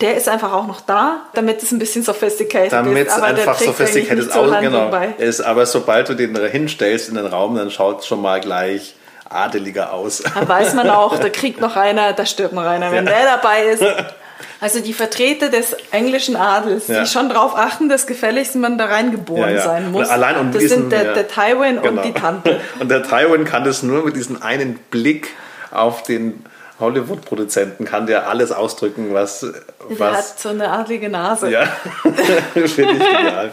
der 0.00 0.16
ist 0.16 0.28
einfach 0.28 0.52
auch 0.52 0.66
noch 0.66 0.80
da, 0.80 1.22
damit 1.34 1.62
es 1.62 1.72
ein 1.72 1.78
bisschen 1.78 2.02
sophisticated 2.02 2.72
damit 2.72 3.06
ist. 3.06 3.16
Damit 3.16 3.38
es 3.38 3.48
einfach 3.48 3.58
sophisticated 3.58 4.26
ist. 4.26 4.32
So 4.32 4.42
genau. 4.44 4.90
ist. 5.18 5.40
Aber 5.40 5.66
sobald 5.66 6.08
du 6.08 6.14
den 6.14 6.36
hinstellst 6.36 7.08
in 7.08 7.16
den 7.16 7.26
Raum, 7.26 7.56
dann 7.56 7.70
schaut 7.70 8.00
es 8.00 8.06
schon 8.06 8.22
mal 8.22 8.40
gleich 8.40 8.94
adeliger 9.28 9.92
aus. 9.92 10.22
Da 10.22 10.48
weiß 10.48 10.74
man 10.74 10.88
auch, 10.90 11.18
da 11.20 11.28
kriegt 11.28 11.60
noch 11.60 11.76
einer, 11.76 12.12
da 12.12 12.26
stirbt 12.26 12.54
noch 12.54 12.64
einer. 12.64 12.92
Wenn 12.92 13.06
ja. 13.06 13.12
der 13.12 13.24
dabei 13.24 13.64
ist, 13.64 13.82
Also 14.60 14.80
die 14.80 14.92
Vertreter 14.92 15.48
des 15.48 15.76
englischen 15.90 16.36
Adels, 16.36 16.88
ja. 16.88 17.00
die 17.02 17.06
schon 17.06 17.28
darauf 17.28 17.56
achten, 17.56 17.88
dass 17.88 18.06
gefälligst 18.06 18.56
man 18.56 18.78
da 18.78 18.86
reingeboren 18.86 19.50
ja, 19.50 19.56
ja. 19.56 19.62
sein 19.62 19.92
muss. 19.92 20.08
Allein 20.08 20.36
um 20.36 20.52
das 20.52 20.62
diesen, 20.62 20.82
sind 20.82 20.92
der, 20.92 21.14
der 21.14 21.28
Tywin 21.28 21.80
genau. 21.80 22.02
und 22.02 22.04
die 22.04 22.12
Tante. 22.12 22.60
Und 22.80 22.90
der 22.90 23.02
Tywin 23.02 23.44
kann 23.44 23.64
das 23.64 23.82
nur 23.82 24.04
mit 24.04 24.16
diesem 24.16 24.42
einen 24.42 24.78
Blick 24.90 25.28
auf 25.70 26.02
den 26.02 26.44
Hollywood-Produzenten 26.80 27.84
kann 27.84 28.06
der 28.06 28.28
alles 28.28 28.52
ausdrücken, 28.52 29.12
was. 29.12 29.40
Der 29.40 29.98
was 29.98 30.16
hat 30.16 30.40
so 30.40 30.50
eine 30.50 30.70
adlige 30.70 31.08
Nase. 31.08 31.50
Ja, 31.50 31.64
finde 32.04 32.92
ich 32.92 32.98
genial. 32.98 33.52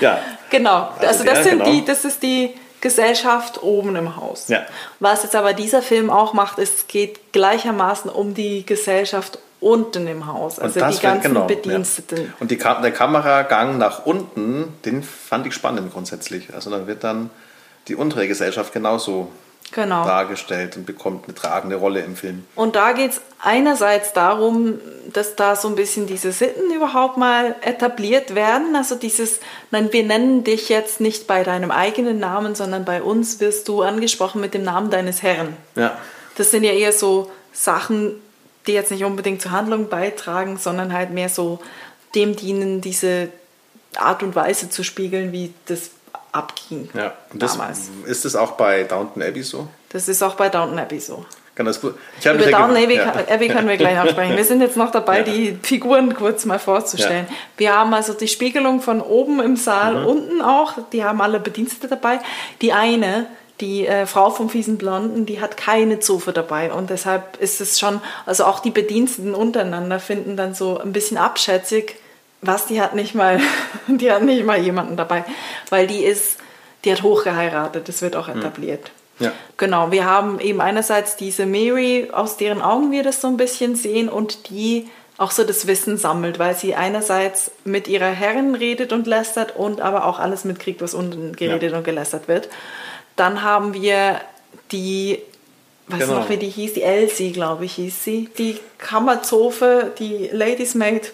Ja. 0.00 0.18
Genau, 0.50 0.90
also, 0.98 1.06
also 1.06 1.24
das, 1.24 1.44
sind 1.44 1.58
genau. 1.58 1.70
die, 1.70 1.84
das 1.84 2.04
ist 2.04 2.22
die 2.22 2.54
Gesellschaft 2.80 3.62
oben 3.62 3.96
im 3.96 4.16
Haus. 4.16 4.48
Ja. 4.48 4.66
Was 5.00 5.22
jetzt 5.22 5.34
aber 5.34 5.54
dieser 5.54 5.82
Film 5.82 6.10
auch 6.10 6.34
macht, 6.34 6.58
ist, 6.58 6.78
es 6.78 6.86
geht 6.88 7.32
gleichermaßen 7.32 8.10
um 8.10 8.34
die 8.34 8.66
Gesellschaft 8.66 9.38
unten 9.62 10.06
im 10.06 10.26
Haus, 10.26 10.58
also 10.58 10.80
die 10.80 10.98
ganzen 10.98 11.20
genau, 11.20 11.46
Bediensteten. 11.46 12.18
Ja. 12.18 12.32
Und 12.40 12.50
die, 12.50 12.58
der 12.58 12.92
Kameragang 12.92 13.78
nach 13.78 14.04
unten, 14.04 14.74
den 14.84 15.02
fand 15.02 15.46
ich 15.46 15.54
spannend 15.54 15.92
grundsätzlich. 15.92 16.52
Also 16.52 16.70
dann 16.70 16.86
wird 16.86 17.04
dann 17.04 17.30
die 17.88 17.94
untere 17.94 18.28
Gesellschaft 18.28 18.72
genauso 18.72 19.30
genau. 19.72 20.04
dargestellt 20.04 20.76
und 20.76 20.86
bekommt 20.86 21.24
eine 21.26 21.34
tragende 21.34 21.76
Rolle 21.76 22.00
im 22.00 22.16
Film. 22.16 22.44
Und 22.54 22.76
da 22.76 22.92
geht 22.92 23.12
es 23.12 23.20
einerseits 23.40 24.12
darum, 24.12 24.78
dass 25.12 25.36
da 25.36 25.56
so 25.56 25.68
ein 25.68 25.74
bisschen 25.74 26.06
diese 26.06 26.32
Sitten 26.32 26.72
überhaupt 26.74 27.16
mal 27.16 27.56
etabliert 27.62 28.34
werden. 28.34 28.76
Also 28.76 28.94
dieses, 28.94 29.40
nein, 29.70 29.92
wir 29.92 30.04
nennen 30.04 30.44
dich 30.44 30.68
jetzt 30.68 31.00
nicht 31.00 31.26
bei 31.26 31.42
deinem 31.42 31.70
eigenen 31.70 32.18
Namen, 32.18 32.54
sondern 32.54 32.84
bei 32.84 33.02
uns 33.02 33.40
wirst 33.40 33.68
du 33.68 33.82
angesprochen 33.82 34.40
mit 34.40 34.54
dem 34.54 34.62
Namen 34.62 34.90
deines 34.90 35.22
Herrn. 35.22 35.56
Ja. 35.74 35.96
Das 36.36 36.50
sind 36.50 36.64
ja 36.64 36.72
eher 36.72 36.92
so 36.92 37.30
Sachen, 37.52 38.14
die 38.66 38.72
jetzt 38.72 38.90
nicht 38.90 39.04
unbedingt 39.04 39.42
zur 39.42 39.50
Handlung 39.50 39.88
beitragen, 39.88 40.56
sondern 40.56 40.92
halt 40.92 41.10
mehr 41.10 41.28
so 41.28 41.60
dem 42.14 42.36
dienen, 42.36 42.80
diese 42.80 43.28
Art 43.96 44.22
und 44.22 44.34
Weise 44.34 44.70
zu 44.70 44.84
spiegeln, 44.84 45.32
wie 45.32 45.52
das 45.66 45.90
abging 46.32 46.88
ja. 46.94 47.12
Das, 47.34 47.52
damals. 47.52 47.90
Ist 48.06 48.24
das 48.24 48.36
auch 48.36 48.52
bei 48.52 48.84
Downton 48.84 49.22
Abbey 49.22 49.42
so? 49.42 49.68
Das 49.90 50.08
ist 50.08 50.22
auch 50.22 50.34
bei 50.34 50.48
Downton 50.48 50.78
Abbey 50.78 50.98
so. 50.98 51.24
Kann 51.54 51.66
das 51.66 51.82
gut. 51.82 51.96
Über 52.24 52.32
Downton 52.50 52.76
Abbey, 52.76 52.96
ja. 52.96 53.12
Abbey 53.12 53.48
können 53.48 53.68
wir 53.68 53.76
gleich 53.76 53.94
noch 53.94 54.08
sprechen. 54.08 54.36
Wir 54.36 54.44
sind 54.44 54.62
jetzt 54.62 54.78
noch 54.78 54.90
dabei, 54.90 55.18
ja. 55.18 55.24
die 55.24 55.58
Figuren 55.62 56.14
kurz 56.14 56.46
mal 56.46 56.58
vorzustellen. 56.58 57.26
Ja. 57.28 57.36
Wir 57.58 57.76
haben 57.76 57.92
also 57.92 58.14
die 58.14 58.28
Spiegelung 58.28 58.80
von 58.80 59.02
oben 59.02 59.40
im 59.40 59.56
Saal, 59.56 60.00
mhm. 60.00 60.06
unten 60.06 60.42
auch. 60.42 60.78
Die 60.92 61.04
haben 61.04 61.20
alle 61.20 61.40
Bedienstete 61.40 61.88
dabei. 61.88 62.20
Die 62.62 62.72
eine 62.72 63.26
die 63.60 63.86
äh, 63.86 64.06
Frau 64.06 64.30
vom 64.30 64.48
fiesen 64.48 64.78
Blonden, 64.78 65.26
die 65.26 65.40
hat 65.40 65.56
keine 65.56 66.00
Zofe 66.00 66.32
dabei 66.32 66.72
und 66.72 66.90
deshalb 66.90 67.36
ist 67.40 67.60
es 67.60 67.78
schon, 67.78 68.00
also 68.26 68.44
auch 68.44 68.60
die 68.60 68.70
Bediensteten 68.70 69.34
untereinander 69.34 70.00
finden 70.00 70.36
dann 70.36 70.54
so 70.54 70.78
ein 70.78 70.92
bisschen 70.92 71.16
abschätzig, 71.16 71.96
was 72.40 72.66
die 72.66 72.80
hat 72.80 72.94
nicht 72.94 73.14
mal, 73.14 73.40
die 73.86 74.10
hat 74.10 74.22
nicht 74.22 74.44
mal 74.44 74.58
jemanden 74.58 74.96
dabei, 74.96 75.24
weil 75.70 75.86
die 75.86 76.04
ist, 76.04 76.38
die 76.84 76.92
hat 76.92 77.02
hochgeheiratet, 77.02 77.88
das 77.88 78.02
wird 78.02 78.16
auch 78.16 78.28
hm. 78.28 78.38
etabliert. 78.38 78.90
Ja. 79.18 79.32
Genau, 79.56 79.92
wir 79.92 80.04
haben 80.04 80.40
eben 80.40 80.60
einerseits 80.60 81.16
diese 81.16 81.46
Mary, 81.46 82.08
aus 82.12 82.36
deren 82.38 82.60
Augen 82.60 82.90
wir 82.90 83.04
das 83.04 83.20
so 83.20 83.28
ein 83.28 83.36
bisschen 83.36 83.76
sehen 83.76 84.08
und 84.08 84.48
die 84.48 84.88
auch 85.18 85.30
so 85.30 85.44
das 85.44 85.66
Wissen 85.66 85.98
sammelt, 85.98 86.38
weil 86.38 86.56
sie 86.56 86.74
einerseits 86.74 87.52
mit 87.64 87.86
ihrer 87.86 88.10
Herrin 88.10 88.54
redet 88.56 88.92
und 88.92 89.06
lästert 89.06 89.54
und 89.54 89.80
aber 89.80 90.06
auch 90.06 90.18
alles 90.18 90.44
mitkriegt, 90.44 90.80
was 90.80 90.94
unten 90.94 91.36
geredet 91.36 91.72
ja. 91.72 91.78
und 91.78 91.84
gelästert 91.84 92.26
wird. 92.26 92.48
Dann 93.16 93.42
haben 93.42 93.74
wir 93.74 94.20
die, 94.70 95.18
weiß 95.88 96.00
genau. 96.00 96.20
noch, 96.20 96.28
wie 96.28 96.36
die 96.36 96.48
hieß, 96.48 96.74
die 96.74 96.82
Elsie, 96.82 97.32
glaube 97.32 97.64
ich, 97.64 97.74
hieß 97.74 98.04
sie. 98.04 98.28
Die 98.38 98.58
Kammerzofe, 98.78 99.92
die 99.98 100.28
Ladies 100.32 100.74
Maid 100.74 101.12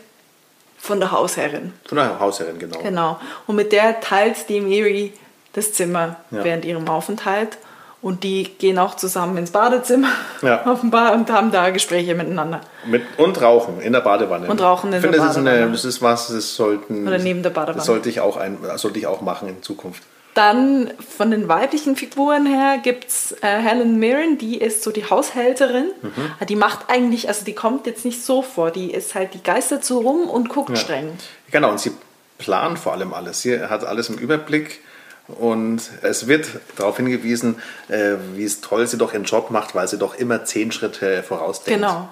von 0.78 1.00
der 1.00 1.12
Hausherrin. 1.12 1.72
Von 1.86 1.96
der 1.96 2.18
Hausherrin, 2.20 2.58
genau. 2.58 2.78
Genau. 2.78 3.20
Und 3.46 3.56
mit 3.56 3.72
der 3.72 4.00
teilt 4.00 4.48
die 4.48 4.60
Mary 4.60 5.12
das 5.52 5.72
Zimmer 5.72 6.16
ja. 6.30 6.44
während 6.44 6.64
ihrem 6.64 6.88
Aufenthalt. 6.88 7.58
Und 8.00 8.22
die 8.22 8.44
gehen 8.44 8.78
auch 8.78 8.94
zusammen 8.94 9.36
ins 9.38 9.50
Badezimmer, 9.50 10.10
ja. 10.42 10.64
offenbar, 10.70 11.14
und 11.14 11.28
haben 11.32 11.50
da 11.50 11.70
Gespräche 11.70 12.14
miteinander. 12.14 12.60
Mit, 12.86 13.02
und 13.16 13.42
rauchen 13.42 13.80
in 13.80 13.92
der 13.92 14.02
Badewanne. 14.02 14.46
Und 14.46 14.60
rauchen 14.60 14.90
in 14.92 14.98
ich 14.98 15.00
finde, 15.00 15.18
der 15.18 15.24
Badewanne. 15.24 15.50
Ich 15.50 15.56
finde, 15.56 15.72
das 15.72 15.84
ist 15.84 16.00
was, 16.00 16.28
das 16.28 16.54
sollten. 16.54 17.08
Oder 17.08 17.18
neben 17.18 17.42
der 17.42 17.50
Badewanne. 17.50 17.78
Das 17.78 17.86
sollte 17.86 18.08
ich 18.08 18.20
auch, 18.20 18.36
ein, 18.36 18.58
sollte 18.76 19.00
ich 19.00 19.08
auch 19.08 19.20
machen 19.20 19.48
in 19.48 19.64
Zukunft. 19.64 20.04
Dann 20.38 20.92
von 21.00 21.32
den 21.32 21.48
weiblichen 21.48 21.96
Figuren 21.96 22.46
her 22.46 22.78
gibt 22.80 23.08
es 23.08 23.32
äh, 23.42 23.60
Helen 23.60 23.98
Mirren, 23.98 24.38
die 24.38 24.58
ist 24.58 24.84
so 24.84 24.92
die 24.92 25.04
Haushälterin. 25.04 25.86
Mhm. 26.00 26.46
Die 26.46 26.54
macht 26.54 26.88
eigentlich, 26.88 27.26
also 27.26 27.44
die 27.44 27.54
kommt 27.54 27.88
jetzt 27.88 28.04
nicht 28.04 28.22
so 28.24 28.42
vor, 28.42 28.70
die 28.70 28.92
ist 28.92 29.16
halt, 29.16 29.34
die 29.34 29.42
geistert 29.42 29.84
so 29.84 29.98
rum 29.98 30.30
und 30.30 30.48
guckt 30.48 30.70
ja. 30.70 30.76
streng. 30.76 31.18
Genau, 31.50 31.72
und 31.72 31.80
sie 31.80 31.90
plant 32.38 32.78
vor 32.78 32.92
allem 32.92 33.14
alles. 33.14 33.42
Sie 33.42 33.60
hat 33.60 33.82
alles 33.82 34.10
im 34.10 34.18
Überblick 34.18 34.80
und 35.26 35.82
es 36.02 36.28
wird 36.28 36.46
darauf 36.76 36.98
hingewiesen, 36.98 37.60
äh, 37.88 38.14
wie 38.34 38.44
es 38.44 38.60
toll 38.60 38.86
sie 38.86 38.96
doch 38.96 39.14
ihren 39.14 39.24
Job 39.24 39.50
macht, 39.50 39.74
weil 39.74 39.88
sie 39.88 39.98
doch 39.98 40.14
immer 40.14 40.44
zehn 40.44 40.70
Schritte 40.70 41.24
vorausdenkt. 41.24 41.80
Genau. 41.80 42.10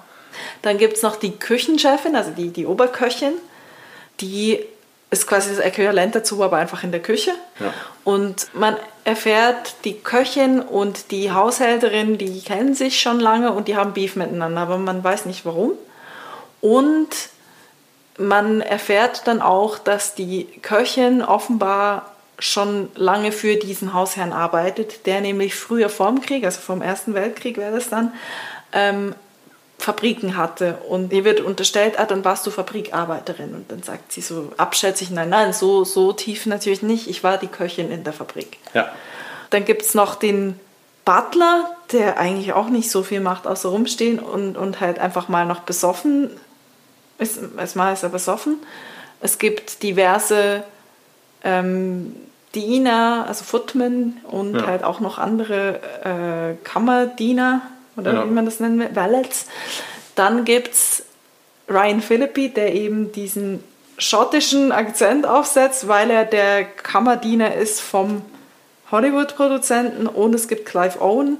Dann 0.63 0.77
gibt 0.77 0.97
es 0.97 1.01
noch 1.01 1.15
die 1.15 1.31
Küchenchefin, 1.31 2.17
also 2.17 2.31
die, 2.31 2.49
die 2.49 2.65
Oberköchin, 2.65 3.35
die 4.19 4.65
ist 5.09 5.27
quasi 5.27 5.49
das 5.49 5.59
Äquivalent 5.59 6.15
dazu, 6.15 6.43
aber 6.43 6.57
einfach 6.57 6.83
in 6.83 6.91
der 6.91 7.01
Küche. 7.01 7.31
Ja. 7.59 7.73
Und 8.03 8.53
man 8.53 8.75
erfährt, 9.05 9.75
die 9.85 9.93
Köchin 9.93 10.59
und 10.59 11.11
die 11.11 11.31
Haushälterin, 11.31 12.17
die 12.17 12.41
kennen 12.41 12.73
sich 12.73 12.99
schon 12.99 13.19
lange 13.19 13.53
und 13.53 13.67
die 13.67 13.77
haben 13.77 13.93
Beef 13.93 14.15
miteinander, 14.15 14.61
aber 14.61 14.77
man 14.77 15.03
weiß 15.03 15.25
nicht 15.25 15.45
warum. 15.45 15.73
Und 16.59 17.07
man 18.17 18.61
erfährt 18.61 19.27
dann 19.27 19.41
auch, 19.41 19.77
dass 19.77 20.15
die 20.15 20.45
Köchin 20.61 21.21
offenbar 21.21 22.11
schon 22.39 22.89
lange 22.95 23.31
für 23.31 23.55
diesen 23.55 23.93
Hausherrn 23.93 24.33
arbeitet, 24.33 25.05
der 25.05 25.21
nämlich 25.21 25.55
früher 25.55 25.89
vorm 25.89 26.21
Krieg, 26.21 26.43
also 26.43 26.59
vom 26.59 26.81
Ersten 26.81 27.13
Weltkrieg 27.13 27.57
wäre 27.57 27.73
das 27.73 27.89
dann, 27.89 28.13
ähm, 28.73 29.15
Fabriken 29.87 30.35
hatte. 30.35 30.79
Und 30.89 31.13
ihr 31.13 31.23
wird 31.23 31.39
unterstellt, 31.39 31.97
ah, 31.97 32.05
dann 32.05 32.25
warst 32.25 32.45
du 32.45 32.51
Fabrikarbeiterin. 32.51 33.55
Und 33.55 33.71
dann 33.71 33.83
sagt 33.83 34.11
sie 34.11 34.19
so 34.19 34.51
abschätzig, 34.57 35.11
nein, 35.11 35.29
nein, 35.29 35.53
so, 35.53 35.85
so 35.85 36.11
tief 36.11 36.45
natürlich 36.45 36.81
nicht. 36.81 37.07
Ich 37.07 37.23
war 37.23 37.37
die 37.37 37.47
Köchin 37.47 37.89
in 37.89 38.03
der 38.03 38.11
Fabrik. 38.11 38.57
Ja. 38.73 38.89
Dann 39.49 39.63
gibt 39.63 39.83
es 39.83 39.95
noch 39.95 40.15
den 40.15 40.59
Butler, 41.05 41.71
der 41.93 42.19
eigentlich 42.19 42.51
auch 42.51 42.67
nicht 42.67 42.91
so 42.91 43.01
viel 43.01 43.21
macht, 43.21 43.47
außer 43.47 43.69
rumstehen 43.69 44.19
und, 44.19 44.57
und 44.57 44.81
halt 44.81 44.99
einfach 44.99 45.29
mal 45.29 45.45
noch 45.45 45.61
besoffen 45.61 46.31
ist. 47.17 47.39
Erstmal 47.57 47.93
ist 47.93 48.03
er 48.03 48.09
besoffen. 48.09 48.57
Es 49.21 49.39
gibt 49.39 49.83
diverse 49.83 50.65
ähm, 51.45 52.13
Diener, 52.53 53.23
also 53.25 53.45
Footmen 53.45 54.19
und 54.25 54.53
ja. 54.53 54.67
halt 54.67 54.83
auch 54.83 54.99
noch 54.99 55.17
andere 55.17 55.79
äh, 56.03 56.65
Kammerdiener 56.65 57.61
oder 57.97 58.13
ja. 58.13 58.25
wie 58.25 58.31
man 58.31 58.45
das 58.45 58.59
nennen 58.59 58.79
will, 58.79 58.89
Valets. 58.93 59.47
Dann 60.15 60.45
gibt 60.45 60.73
es 60.73 61.03
Ryan 61.69 62.01
Philippi, 62.01 62.49
der 62.49 62.73
eben 62.73 63.11
diesen 63.11 63.63
schottischen 63.97 64.71
Akzent 64.71 65.25
aufsetzt, 65.25 65.87
weil 65.87 66.09
er 66.09 66.25
der 66.25 66.63
Kammerdiener 66.63 67.55
ist 67.55 67.81
vom 67.81 68.21
Hollywood-Produzenten 68.91 70.07
und 70.07 70.33
es 70.33 70.47
gibt 70.47 70.65
Clive 70.65 71.01
Owen, 71.01 71.39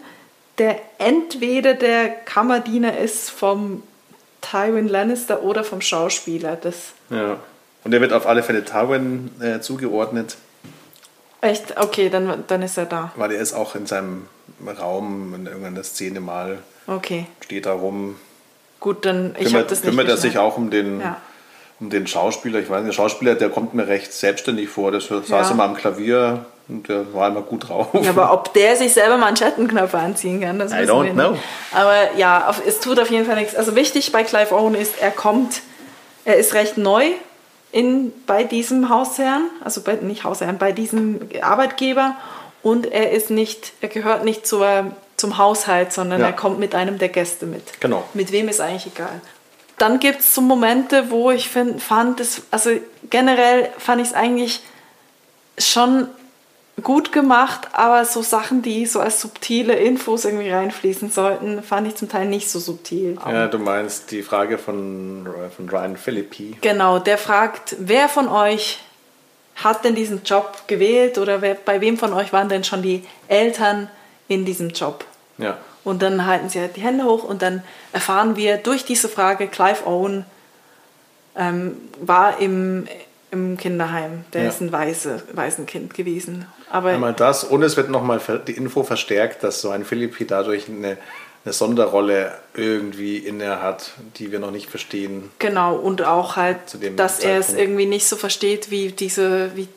der 0.57 0.79
entweder 0.97 1.75
der 1.75 2.09
Kammerdiener 2.09 2.97
ist 2.97 3.29
vom 3.29 3.83
Tywin 4.41 4.87
Lannister 4.87 5.43
oder 5.43 5.63
vom 5.63 5.81
Schauspieler. 5.81 6.57
Das 6.59 6.93
ja. 7.09 7.37
Und 7.83 7.93
er 7.93 8.01
wird 8.01 8.11
auf 8.11 8.27
alle 8.27 8.43
Fälle 8.43 8.65
Tywin 8.65 9.29
äh, 9.39 9.59
zugeordnet. 9.61 10.35
Echt? 11.41 11.77
Okay, 11.77 12.09
dann, 12.09 12.43
dann 12.47 12.61
ist 12.63 12.77
er 12.77 12.85
da. 12.85 13.11
Weil 13.15 13.31
er 13.31 13.39
ist 13.39 13.53
auch 13.53 13.75
in 13.75 13.85
seinem 13.85 14.27
Raum 14.79 15.33
in 15.35 15.45
irgendeiner 15.45 15.83
Szene 15.83 16.19
mal. 16.19 16.59
Okay. 16.87 17.25
Steht 17.41 17.65
da 17.65 17.73
rum. 17.73 18.15
Gut, 18.79 19.05
dann 19.05 19.35
ich 19.39 19.53
habe 19.53 19.65
das 19.65 19.83
nicht 19.83 19.89
Kümmert 19.89 20.07
er 20.07 20.17
sich 20.17 20.37
auch 20.37 20.57
um 20.57 20.69
den, 20.69 21.01
ja. 21.01 21.17
um 21.79 21.89
den 21.89 22.07
Schauspieler? 22.07 22.59
Ich 22.59 22.69
weiß 22.69 22.83
nicht, 22.83 22.89
der 22.89 22.93
Schauspieler, 22.93 23.35
der 23.35 23.49
kommt 23.49 23.73
mir 23.73 23.87
recht 23.87 24.13
selbstständig 24.13 24.69
vor. 24.69 24.91
Der 24.91 25.01
saß 25.01 25.29
ja. 25.29 25.51
immer 25.51 25.63
am 25.63 25.75
Klavier 25.75 26.45
und 26.67 26.87
der 26.87 27.13
war 27.13 27.29
immer 27.29 27.41
gut 27.41 27.69
drauf. 27.69 27.87
Ja, 28.01 28.11
aber 28.11 28.33
ob 28.33 28.53
der 28.53 28.75
sich 28.75 28.93
selber 28.93 29.17
Manschettenknöpfe 29.17 29.97
anziehen 29.97 30.41
kann, 30.41 30.59
das 30.59 30.71
I 30.71 30.79
wissen 30.79 30.91
don't 30.91 31.03
wir 31.05 31.13
know. 31.13 31.31
Nicht. 31.31 31.43
Aber 31.73 32.15
ja, 32.17 32.53
es 32.65 32.79
tut 32.79 32.99
auf 32.99 33.09
jeden 33.09 33.25
Fall 33.25 33.35
nichts. 33.35 33.55
Also 33.55 33.75
wichtig 33.75 34.11
bei 34.11 34.23
Clive 34.23 34.53
Owen 34.53 34.75
ist, 34.75 35.01
er 35.01 35.11
kommt, 35.11 35.61
er 36.25 36.35
ist 36.35 36.53
recht 36.53 36.77
neu 36.77 37.05
in, 37.71 38.11
bei 38.25 38.43
diesem 38.43 38.89
Hausherrn, 38.89 39.49
also 39.63 39.81
bei, 39.81 39.95
nicht 39.95 40.23
Hausherrn, 40.23 40.57
bei 40.57 40.71
diesem 40.71 41.21
Arbeitgeber 41.41 42.15
und 42.63 42.85
er 42.85 43.11
ist 43.11 43.29
nicht, 43.29 43.73
er 43.81 43.89
gehört 43.89 44.25
nicht 44.25 44.45
zur, 44.45 44.91
zum 45.15 45.37
Haushalt, 45.37 45.93
sondern 45.93 46.21
ja. 46.21 46.27
er 46.27 46.33
kommt 46.33 46.59
mit 46.59 46.75
einem 46.75 46.97
der 46.97 47.09
Gäste 47.09 47.45
mit. 47.45 47.79
Genau. 47.79 48.03
Mit 48.13 48.31
wem 48.31 48.49
ist 48.49 48.61
eigentlich 48.61 48.87
egal. 48.93 49.21
Dann 49.77 49.99
gibt 49.99 50.21
es 50.21 50.33
so 50.33 50.41
Momente, 50.41 51.11
wo 51.11 51.29
ich 51.31 51.49
find, 51.49 51.81
fand, 51.81 52.19
das, 52.19 52.41
also 52.49 52.71
generell 53.09 53.69
fand 53.77 54.01
ich 54.01 54.07
es 54.07 54.13
eigentlich 54.13 54.61
schon 55.57 56.07
gut 56.83 57.11
gemacht, 57.11 57.69
aber 57.73 58.05
so 58.05 58.21
Sachen, 58.21 58.61
die 58.61 58.85
so 58.85 58.99
als 58.99 59.21
subtile 59.21 59.73
Infos 59.73 60.25
irgendwie 60.25 60.49
reinfließen 60.49 61.09
sollten, 61.09 61.63
fand 61.63 61.87
ich 61.87 61.95
zum 61.95 62.07
Teil 62.07 62.27
nicht 62.27 62.49
so 62.49 62.59
subtil. 62.59 63.17
Ja, 63.25 63.47
du 63.47 63.57
meinst 63.57 64.11
die 64.11 64.21
Frage 64.21 64.57
von, 64.57 65.27
von 65.55 65.69
Ryan 65.69 65.97
Philippi. 65.97 66.57
Genau, 66.61 66.99
der 66.99 67.17
fragt, 67.17 67.75
wer 67.79 68.09
von 68.09 68.27
euch 68.27 68.79
hat 69.57 69.83
denn 69.83 69.95
diesen 69.95 70.23
Job 70.23 70.63
gewählt 70.67 71.17
oder 71.17 71.41
wer, 71.41 71.55
bei 71.55 71.81
wem 71.81 71.97
von 71.97 72.13
euch 72.13 72.31
waren 72.31 72.49
denn 72.49 72.63
schon 72.63 72.81
die 72.81 73.03
Eltern 73.27 73.89
in 74.27 74.45
diesem 74.45 74.69
Job? 74.69 75.05
Ja. 75.37 75.57
Und 75.83 76.01
dann 76.01 76.25
halten 76.25 76.49
sie 76.49 76.59
halt 76.59 76.75
die 76.75 76.81
Hände 76.81 77.05
hoch 77.05 77.23
und 77.23 77.41
dann 77.41 77.63
erfahren 77.93 78.35
wir 78.35 78.57
durch 78.57 78.85
diese 78.85 79.09
Frage, 79.09 79.47
Clive 79.47 79.85
Owen 79.85 80.25
ähm, 81.35 81.77
war 82.01 82.39
im, 82.39 82.87
im 83.31 83.57
Kinderheim. 83.57 84.25
Der 84.33 84.43
ja. 84.43 84.49
ist 84.49 84.61
ein 84.61 84.71
Weise, 84.71 85.23
Waisenkind 85.33 85.93
gewesen. 85.93 86.45
Aber 86.69 86.89
Einmal 86.89 87.13
das 87.13 87.43
und 87.43 87.63
es 87.63 87.77
wird 87.77 87.89
nochmal 87.89 88.19
die 88.45 88.51
Info 88.51 88.83
verstärkt, 88.83 89.43
dass 89.43 89.61
so 89.61 89.69
ein 89.69 89.85
Philippi 89.85 90.27
dadurch 90.27 90.67
eine, 90.67 90.97
eine 91.47 91.53
Sonderrolle 91.53 92.33
irgendwie 92.55 93.17
inne 93.17 93.61
hat, 93.61 93.91
die 94.17 94.33
wir 94.33 94.39
noch 94.39 94.51
nicht 94.51 94.69
verstehen. 94.69 95.31
Genau, 95.39 95.77
und 95.77 96.03
auch 96.03 96.35
halt, 96.35 96.57
dass 96.97 97.19
Zeitpunkt. 97.19 97.23
er 97.23 97.39
es 97.39 97.53
irgendwie 97.53 97.85
nicht 97.85 98.05
so 98.05 98.17
versteht, 98.17 98.69
wie, 98.69 98.91
diese, 98.91 99.55
wie, 99.55 99.69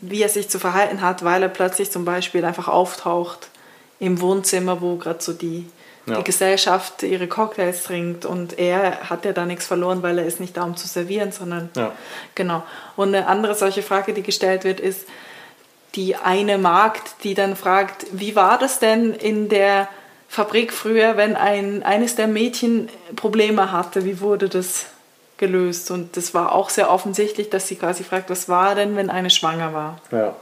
wie 0.00 0.20
er 0.20 0.28
sich 0.28 0.48
zu 0.48 0.58
verhalten 0.58 1.00
hat, 1.00 1.24
weil 1.24 1.44
er 1.44 1.48
plötzlich 1.48 1.92
zum 1.92 2.04
Beispiel 2.04 2.44
einfach 2.44 2.66
auftaucht 2.66 3.50
im 4.00 4.20
Wohnzimmer, 4.20 4.80
wo 4.80 4.96
gerade 4.96 5.22
so 5.22 5.32
die, 5.32 5.66
ja. 6.06 6.16
die 6.16 6.24
Gesellschaft 6.24 7.04
ihre 7.04 7.28
Cocktails 7.28 7.84
trinkt 7.84 8.24
und 8.24 8.58
er 8.58 9.08
hat 9.08 9.24
ja 9.24 9.32
da 9.32 9.46
nichts 9.46 9.68
verloren, 9.68 10.02
weil 10.02 10.18
er 10.18 10.26
ist 10.26 10.40
nicht 10.40 10.56
da, 10.56 10.64
um 10.64 10.76
zu 10.76 10.88
servieren, 10.88 11.30
sondern 11.30 11.70
ja. 11.76 11.92
genau. 12.34 12.64
Und 12.96 13.14
eine 13.14 13.28
andere 13.28 13.54
solche 13.54 13.84
Frage, 13.84 14.12
die 14.12 14.24
gestellt 14.24 14.64
wird, 14.64 14.80
ist, 14.80 15.06
die 15.94 16.16
eine 16.16 16.58
Magd, 16.58 17.22
die 17.22 17.34
dann 17.34 17.54
fragt, 17.54 18.06
wie 18.10 18.34
war 18.34 18.58
das 18.58 18.80
denn 18.80 19.14
in 19.14 19.48
der 19.48 19.88
Fabrik 20.32 20.72
früher, 20.72 21.18
wenn 21.18 21.36
ein, 21.36 21.82
eines 21.82 22.16
der 22.16 22.26
Mädchen 22.26 22.88
Probleme 23.16 23.70
hatte, 23.70 24.06
wie 24.06 24.20
wurde 24.20 24.48
das 24.48 24.86
gelöst? 25.36 25.90
Und 25.90 26.16
das 26.16 26.32
war 26.32 26.52
auch 26.52 26.70
sehr 26.70 26.90
offensichtlich, 26.90 27.50
dass 27.50 27.68
sie 27.68 27.74
quasi 27.74 28.02
fragt, 28.02 28.30
was 28.30 28.48
war 28.48 28.74
denn, 28.74 28.96
wenn 28.96 29.10
eine 29.10 29.28
schwanger 29.28 29.74
war? 29.74 30.00
Ja. 30.10 30.34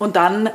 Und 0.00 0.16
dann 0.16 0.50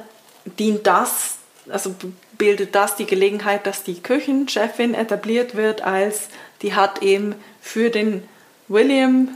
dient 0.59 0.85
das, 0.85 1.35
also 1.69 1.95
bildet 2.37 2.75
das 2.75 2.97
die 2.97 3.05
Gelegenheit, 3.05 3.65
dass 3.65 3.83
die 3.83 4.03
Küchenchefin 4.03 4.93
etabliert 4.93 5.55
wird 5.55 5.81
als, 5.81 6.27
die 6.61 6.75
hat 6.75 7.03
eben 7.03 7.35
für 7.61 7.89
den 7.89 8.27
William 8.67 9.29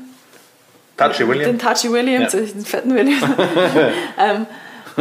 Touchy 0.97 1.25
William. 1.25 1.57
Den 1.57 1.59
Touchy 1.59 1.89
William, 1.89 2.23
ja. 2.23 2.27
den 2.27 2.65
fetten 2.65 2.93
William. 2.93 3.21
ähm, 4.19 4.45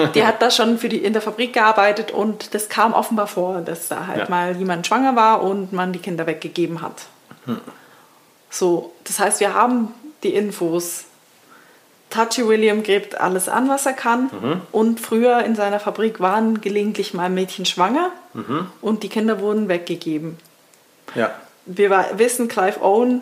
die 0.07 0.27
hat 0.27 0.41
da 0.43 0.51
schon 0.51 0.79
für 0.79 0.89
die, 0.89 0.99
in 0.99 1.13
der 1.13 1.23
Fabrik 1.23 1.53
gearbeitet 1.53 2.11
und 2.11 2.55
das 2.55 2.69
kam 2.69 2.93
offenbar 2.93 3.27
vor, 3.27 3.61
dass 3.61 3.89
da 3.89 4.07
halt 4.07 4.21
ja. 4.21 4.29
mal 4.29 4.57
jemand 4.57 4.87
schwanger 4.87 5.17
war 5.17 5.43
und 5.43 5.73
man 5.73 5.93
die 5.93 5.99
Kinder 5.99 6.27
weggegeben 6.27 6.83
hat. 6.83 7.07
Hm. 7.47 7.61
So, 8.51 8.93
das 9.05 9.19
heißt, 9.19 9.41
wir 9.41 9.55
haben 9.55 9.93
die 10.23 10.35
Infos. 10.35 11.05
Touchy 12.11 12.47
William 12.49 12.83
gibt 12.83 13.21
alles 13.21 13.49
an, 13.49 13.69
was 13.69 13.85
er 13.85 13.93
kann. 13.93 14.31
Mhm. 14.33 14.61
Und 14.73 15.01
früher 15.01 15.45
in 15.45 15.55
seiner 15.55 15.79
Fabrik 15.79 16.21
waren 16.21 16.61
gelegentlich 16.63 17.13
mal 17.13 17.29
Mädchen 17.29 17.67
schwanger 17.67 18.11
mhm. 18.33 18.67
und 18.81 19.03
die 19.03 19.11
Kinder 19.11 19.41
wurden 19.41 19.69
weggegeben. 19.69 20.39
Ja. 21.15 21.31
Wir 21.67 21.91
wissen, 22.17 22.49
Clive 22.49 22.81
Owen 22.81 23.21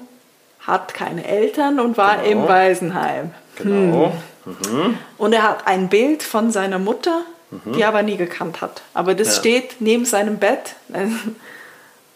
hat 0.61 0.95
keine 0.95 1.25
Eltern 1.25 1.80
und 1.80 1.97
war 1.97 2.18
genau. 2.18 2.28
im 2.28 2.49
Waisenheim. 2.49 3.35
Genau. 3.56 4.06
Hm. 4.06 4.12
Mhm. 4.47 4.97
Und 5.19 5.33
er 5.33 5.43
hat 5.43 5.67
ein 5.67 5.88
Bild 5.88 6.23
von 6.23 6.50
seiner 6.50 6.79
Mutter, 6.79 7.23
mhm. 7.50 7.73
die 7.73 7.83
er 7.83 7.88
aber 7.88 8.03
nie 8.03 8.17
gekannt 8.17 8.61
hat. 8.61 8.83
Aber 8.95 9.15
das 9.15 9.29
ja. 9.29 9.41
steht 9.41 9.81
neben 9.81 10.05
seinem 10.05 10.38
Bett, 10.38 10.76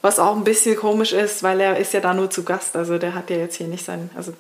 was 0.02 0.18
auch 0.18 0.37
ein 0.37 0.44
bisschen 0.44 0.76
komisch 0.76 1.12
ist, 1.12 1.42
weil 1.42 1.60
er 1.60 1.76
ist 1.76 1.92
ja 1.92 2.00
da 2.00 2.14
nur 2.14 2.30
zu 2.30 2.44
Gast. 2.44 2.76
Also 2.76 2.99
der 2.99 3.14
hat 3.14 3.30
ja 3.30 3.37
jetzt 3.37 3.56
hier 3.56 3.68
nicht 3.68 3.84
sein, 3.84 4.10
also 4.16 4.32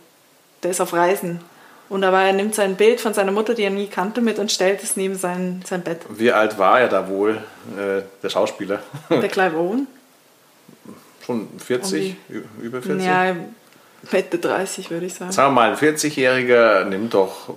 der 0.62 0.70
ist 0.70 0.80
auf 0.80 0.92
Reisen. 0.92 1.40
Und 1.88 2.04
aber 2.04 2.22
er 2.22 2.32
nimmt 2.32 2.54
sein 2.54 2.76
Bild 2.76 3.00
von 3.00 3.14
seiner 3.14 3.32
Mutter, 3.32 3.54
die 3.54 3.64
er 3.64 3.70
nie 3.70 3.88
kannte, 3.88 4.20
mit 4.20 4.38
und 4.38 4.52
stellt 4.52 4.80
es 4.84 4.96
neben 4.96 5.16
sein, 5.16 5.62
sein 5.66 5.82
Bett. 5.82 6.02
Wie 6.08 6.30
alt 6.30 6.56
war 6.56 6.80
er 6.80 6.86
da 6.86 7.08
wohl, 7.08 7.42
äh, 7.76 8.02
der 8.22 8.28
Schauspieler? 8.30 8.78
Der 9.10 9.28
Clive 9.28 9.56
Owen? 9.56 9.88
Schon 11.26 11.48
40, 11.58 12.16
um 12.28 12.64
über 12.64 12.80
40? 12.80 13.04
Ja, 13.04 13.34
Mitte 14.12 14.38
30 14.38 14.90
würde 14.90 15.06
ich 15.06 15.14
sagen. 15.14 15.32
Sagen 15.32 15.48
wir 15.48 15.54
mal, 15.54 15.70
ein 15.70 15.76
40-Jähriger 15.76 16.84
nimmt 16.84 17.14
doch, 17.14 17.54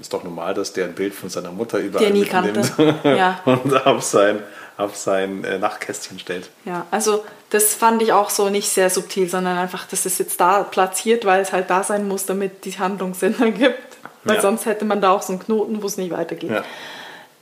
ist 0.00 0.12
doch 0.12 0.24
normal, 0.24 0.54
dass 0.54 0.72
der 0.72 0.86
ein 0.86 0.94
Bild 0.94 1.14
von 1.14 1.28
seiner 1.28 1.50
Mutter 1.50 1.78
überall 1.78 2.04
er 2.04 2.10
nie 2.12 2.20
mitnimmt. 2.20 2.72
Ja. 3.04 3.40
und 3.44 3.86
auf 3.86 4.02
sein, 4.02 4.40
auf 4.76 4.96
sein 4.96 5.44
äh, 5.44 5.58
Nachtkästchen 5.58 6.18
stellt. 6.18 6.50
Ja, 6.64 6.86
also 6.90 7.24
das 7.50 7.74
fand 7.74 8.02
ich 8.02 8.12
auch 8.12 8.30
so 8.30 8.50
nicht 8.50 8.68
sehr 8.68 8.90
subtil, 8.90 9.28
sondern 9.28 9.56
einfach, 9.56 9.86
dass 9.86 10.04
es 10.04 10.18
jetzt 10.18 10.40
da 10.40 10.62
platziert, 10.64 11.24
weil 11.24 11.40
es 11.40 11.52
halt 11.52 11.70
da 11.70 11.82
sein 11.82 12.08
muss, 12.08 12.26
damit 12.26 12.64
die 12.64 12.78
Handlung 12.78 13.14
Sinn 13.14 13.34
ergibt. 13.40 13.96
Weil 14.24 14.36
ja. 14.36 14.42
sonst 14.42 14.66
hätte 14.66 14.84
man 14.84 15.00
da 15.00 15.12
auch 15.12 15.22
so 15.22 15.32
einen 15.32 15.42
Knoten, 15.42 15.82
wo 15.82 15.86
es 15.86 15.96
nicht 15.96 16.10
weitergeht. 16.10 16.50
Ja. 16.50 16.64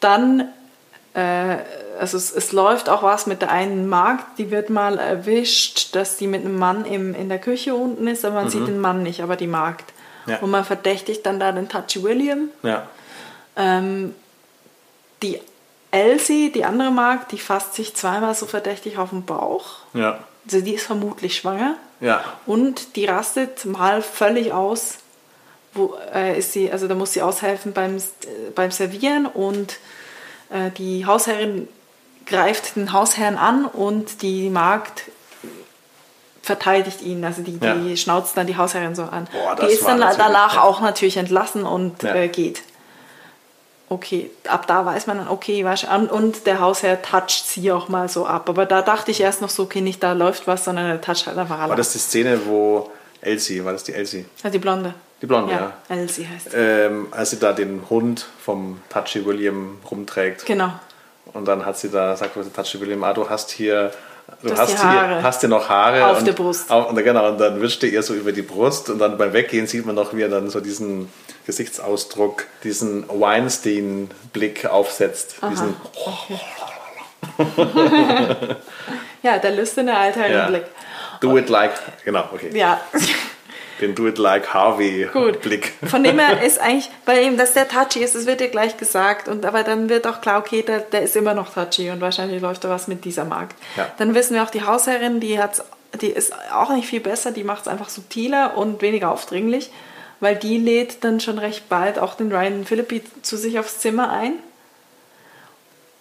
Dann, 0.00 0.49
äh, 1.14 1.56
also 1.99 2.18
es, 2.18 2.30
es, 2.30 2.52
läuft 2.52 2.90
auch 2.90 3.02
was 3.02 3.26
mit 3.26 3.40
der 3.40 3.50
einen 3.50 3.88
Magd, 3.88 4.38
die 4.38 4.50
wird 4.50 4.68
mal 4.68 4.99
erwischt, 4.99 5.94
dass 5.94 6.18
die 6.18 6.26
mit 6.26 6.44
einem 6.44 6.58
Mann 6.58 6.84
im, 6.84 7.14
in 7.14 7.30
der 7.30 7.38
Küche 7.38 7.75
unten 7.75 8.06
ist, 8.06 8.25
aber 8.25 8.34
man 8.34 8.44
mhm. 8.44 8.50
sieht 8.50 8.66
den 8.66 8.80
Mann 8.80 9.02
nicht, 9.02 9.23
aber 9.23 9.37
die 9.37 9.46
Magd. 9.46 9.93
Ja. 10.26 10.38
Und 10.38 10.50
man 10.50 10.64
verdächtigt 10.64 11.24
dann 11.26 11.38
da 11.38 11.52
den 11.52 11.68
Touchy 11.68 12.02
William. 12.02 12.48
Ja. 12.62 12.88
Ähm, 13.56 14.14
die 15.22 15.40
Elsie, 15.90 16.50
die 16.50 16.64
andere 16.64 16.90
Magd, 16.90 17.32
die 17.32 17.38
fasst 17.38 17.74
sich 17.74 17.94
zweimal 17.94 18.34
so 18.34 18.46
verdächtig 18.46 18.98
auf 18.98 19.10
den 19.10 19.24
Bauch. 19.24 19.78
Ja. 19.92 20.18
Also 20.44 20.60
die 20.60 20.74
ist 20.74 20.86
vermutlich 20.86 21.36
schwanger. 21.36 21.76
Ja. 22.00 22.24
Und 22.46 22.96
die 22.96 23.06
rastet 23.06 23.64
mal 23.64 24.02
völlig 24.02 24.52
aus. 24.52 24.98
Wo 25.72 25.96
äh, 26.12 26.38
ist 26.38 26.52
sie? 26.52 26.70
Also 26.70 26.88
da 26.88 26.94
muss 26.94 27.12
sie 27.12 27.22
aushelfen 27.22 27.72
beim, 27.72 27.96
äh, 27.96 28.00
beim 28.54 28.70
Servieren 28.70 29.26
und 29.26 29.78
äh, 30.50 30.70
die 30.70 31.06
Hausherrin 31.06 31.68
greift 32.26 32.76
den 32.76 32.92
Hausherrn 32.92 33.36
an 33.36 33.64
und 33.64 34.22
die 34.22 34.50
Magd 34.50 35.10
verteidigt 36.44 37.02
ihn. 37.02 37.24
Also 37.24 37.42
die, 37.42 37.58
ja. 37.60 37.74
die 37.74 37.96
schnauzt 37.96 38.36
dann 38.36 38.46
die 38.46 38.56
Hausherrin 38.56 38.94
so 38.94 39.04
an. 39.04 39.26
Boah, 39.32 39.56
die 39.56 39.72
ist 39.72 39.86
dann 39.86 40.00
danach 40.00 40.62
auch 40.62 40.80
natürlich 40.80 41.16
entlassen 41.16 41.64
und 41.64 42.02
ja. 42.02 42.14
äh, 42.14 42.28
geht 42.28 42.62
okay, 43.88 44.30
ab 44.48 44.66
da 44.66 44.84
weiß 44.84 45.06
man 45.06 45.18
dann, 45.18 45.28
okay, 45.28 45.64
und 46.10 46.46
der 46.46 46.60
Hausherr 46.60 47.00
toucht 47.02 47.46
sie 47.46 47.70
auch 47.72 47.88
mal 47.88 48.08
so 48.08 48.26
ab. 48.26 48.48
Aber 48.48 48.66
da 48.66 48.82
dachte 48.82 49.10
ich 49.10 49.20
erst 49.20 49.40
noch 49.40 49.50
so, 49.50 49.64
okay, 49.64 49.80
nicht 49.80 50.02
da 50.02 50.12
läuft 50.12 50.46
was, 50.46 50.64
sondern 50.64 50.86
er 50.86 51.00
toucht 51.00 51.26
halt 51.26 51.38
einfach 51.38 51.58
alle. 51.58 51.70
War 51.70 51.76
das 51.76 51.92
die 51.92 51.98
Szene, 51.98 52.40
wo 52.46 52.90
Elsie, 53.20 53.64
war 53.64 53.72
das 53.72 53.84
die 53.84 53.94
Elsie? 53.94 54.24
Ja, 54.42 54.50
die 54.50 54.58
Blonde. 54.58 54.94
Die 55.22 55.26
Blonde, 55.26 55.52
ja. 55.52 55.72
ja. 55.88 55.96
Elsie 55.96 56.26
heißt 56.26 56.50
sie. 56.50 56.56
Ähm, 56.56 57.08
als 57.10 57.30
sie 57.30 57.38
da 57.38 57.52
den 57.52 57.82
Hund 57.88 58.26
vom 58.44 58.80
Touchy 58.90 59.24
William 59.24 59.78
rumträgt. 59.90 60.44
Genau. 60.46 60.72
Und 61.32 61.46
dann 61.46 61.64
hat 61.64 61.78
sie 61.78 61.90
da, 61.90 62.16
sagt 62.16 62.36
Touchy 62.54 62.80
William, 62.80 63.02
ah, 63.04 63.12
du 63.12 63.28
hast 63.28 63.50
hier 63.50 63.92
Du 64.42 64.56
hast 64.56 64.80
hier, 64.80 65.22
hast 65.22 65.40
hier 65.40 65.48
noch 65.48 65.68
Haare. 65.68 66.06
Auf 66.06 66.18
und, 66.18 66.26
der 66.26 66.32
Brust. 66.32 66.70
Auf, 66.70 66.90
und, 66.90 66.96
genau, 67.02 67.28
und 67.30 67.38
dann 67.38 67.60
wischt 67.60 67.82
er 67.82 67.90
ihr 67.90 68.02
so 68.02 68.14
über 68.14 68.32
die 68.32 68.42
Brust 68.42 68.90
und 68.90 68.98
dann 68.98 69.18
beim 69.18 69.32
Weggehen 69.32 69.66
sieht 69.66 69.84
man 69.84 69.94
noch, 69.94 70.14
wie 70.14 70.22
er 70.22 70.28
dann 70.28 70.48
so 70.50 70.60
diesen 70.60 71.10
Gesichtsausdruck, 71.46 72.46
diesen 72.62 73.06
Weinstein-Blick 73.08 74.66
aufsetzt. 74.66 75.36
Aha. 75.40 75.50
Diesen 75.50 75.76
okay. 75.94 76.40
ja, 79.22 79.38
der 79.38 79.50
lüsterne 79.50 79.96
alte 79.96 80.20
ja. 80.20 80.46
Blick. 80.46 80.64
Do 81.20 81.36
it 81.36 81.48
like, 81.48 81.72
genau, 82.04 82.24
okay. 82.32 82.50
Ja. 82.52 82.80
Den 83.80 83.94
Do 83.94 84.06
It 84.06 84.18
Like 84.18 84.54
Harvey 84.54 85.08
Gut. 85.12 85.40
Blick. 85.40 85.72
Von 85.84 86.04
dem 86.04 86.18
her 86.18 86.42
ist 86.46 86.60
eigentlich, 86.60 86.90
weil 87.06 87.24
eben, 87.24 87.36
dass 87.36 87.52
der 87.52 87.68
touchy 87.68 88.00
ist, 88.04 88.14
das 88.14 88.26
wird 88.26 88.40
dir 88.40 88.48
gleich 88.48 88.76
gesagt. 88.76 89.28
Und, 89.28 89.44
aber 89.44 89.62
dann 89.62 89.88
wird 89.88 90.06
auch 90.06 90.20
klar, 90.20 90.38
okay, 90.38 90.62
der, 90.62 90.80
der 90.80 91.02
ist 91.02 91.16
immer 91.16 91.34
noch 91.34 91.52
touchy 91.52 91.90
und 91.90 92.00
wahrscheinlich 92.00 92.40
läuft 92.40 92.64
da 92.64 92.70
was 92.70 92.88
mit 92.88 93.04
dieser 93.04 93.24
Markt. 93.24 93.56
Ja. 93.76 93.90
Dann 93.98 94.14
wissen 94.14 94.34
wir 94.34 94.42
auch, 94.42 94.50
die 94.50 94.62
Hausherrin, 94.62 95.20
die, 95.20 95.40
hat's, 95.40 95.62
die 96.00 96.08
ist 96.08 96.32
auch 96.52 96.70
nicht 96.70 96.87
viel 96.87 97.00
besser, 97.00 97.32
die 97.32 97.44
macht 97.44 97.62
es 97.62 97.68
einfach 97.68 97.88
subtiler 97.88 98.56
und 98.56 98.82
weniger 98.82 99.10
aufdringlich 99.10 99.70
weil 100.20 100.37
die 100.37 100.58
lädt 100.58 101.04
dann 101.04 101.20
schon 101.20 101.38
recht 101.38 101.68
bald 101.68 101.98
auch 101.98 102.14
den 102.14 102.32
Ryan 102.32 102.64
Philippi 102.64 103.02
zu 103.22 103.37
sich 103.37 103.58
aufs 103.58 103.78
Zimmer 103.78 104.10
ein. 104.10 104.34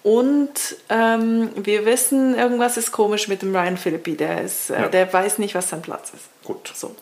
Und 0.02 0.78
ähm, 0.90 1.50
wir 1.56 1.86
wissen, 1.86 2.36
irgendwas 2.36 2.78
ist 2.78 2.92
komisch 2.92 3.28
mit 3.28 3.42
dem 3.42 3.56
Ryan 3.56 3.78
Philippi. 3.78 4.18
Der, 4.18 4.42
ist, 4.42 4.70
äh, 4.70 4.82
ja. 4.82 4.88
der 4.90 5.12
weiß 5.12 5.38
nicht, 5.40 5.56
was 5.56 5.70
sein 5.70 5.82
Platz 5.82 6.12
ist. 6.14 6.26
Gut. 6.44 6.72
So. 6.74 6.96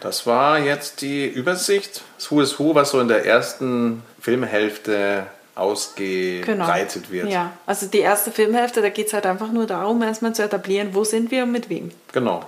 Das 0.00 0.26
war 0.26 0.58
jetzt 0.58 1.00
die 1.00 1.26
Übersicht, 1.26 2.02
das 2.16 2.30
Who 2.30 2.40
is 2.40 2.58
Who, 2.58 2.74
was 2.74 2.90
so 2.90 3.00
in 3.00 3.08
der 3.08 3.26
ersten 3.26 4.02
Filmhälfte 4.20 5.26
ausgebreitet 5.56 7.02
genau. 7.04 7.10
wird. 7.10 7.28
Ja, 7.28 7.52
also 7.66 7.86
die 7.86 7.98
erste 7.98 8.30
Filmhälfte, 8.30 8.80
da 8.80 8.90
geht 8.90 9.08
es 9.08 9.12
halt 9.12 9.26
einfach 9.26 9.50
nur 9.50 9.66
darum, 9.66 10.00
erstmal 10.02 10.34
zu 10.34 10.42
etablieren, 10.42 10.94
wo 10.94 11.02
sind 11.02 11.30
wir 11.32 11.42
und 11.42 11.52
mit 11.52 11.68
wem. 11.68 11.90
Genau. 12.12 12.44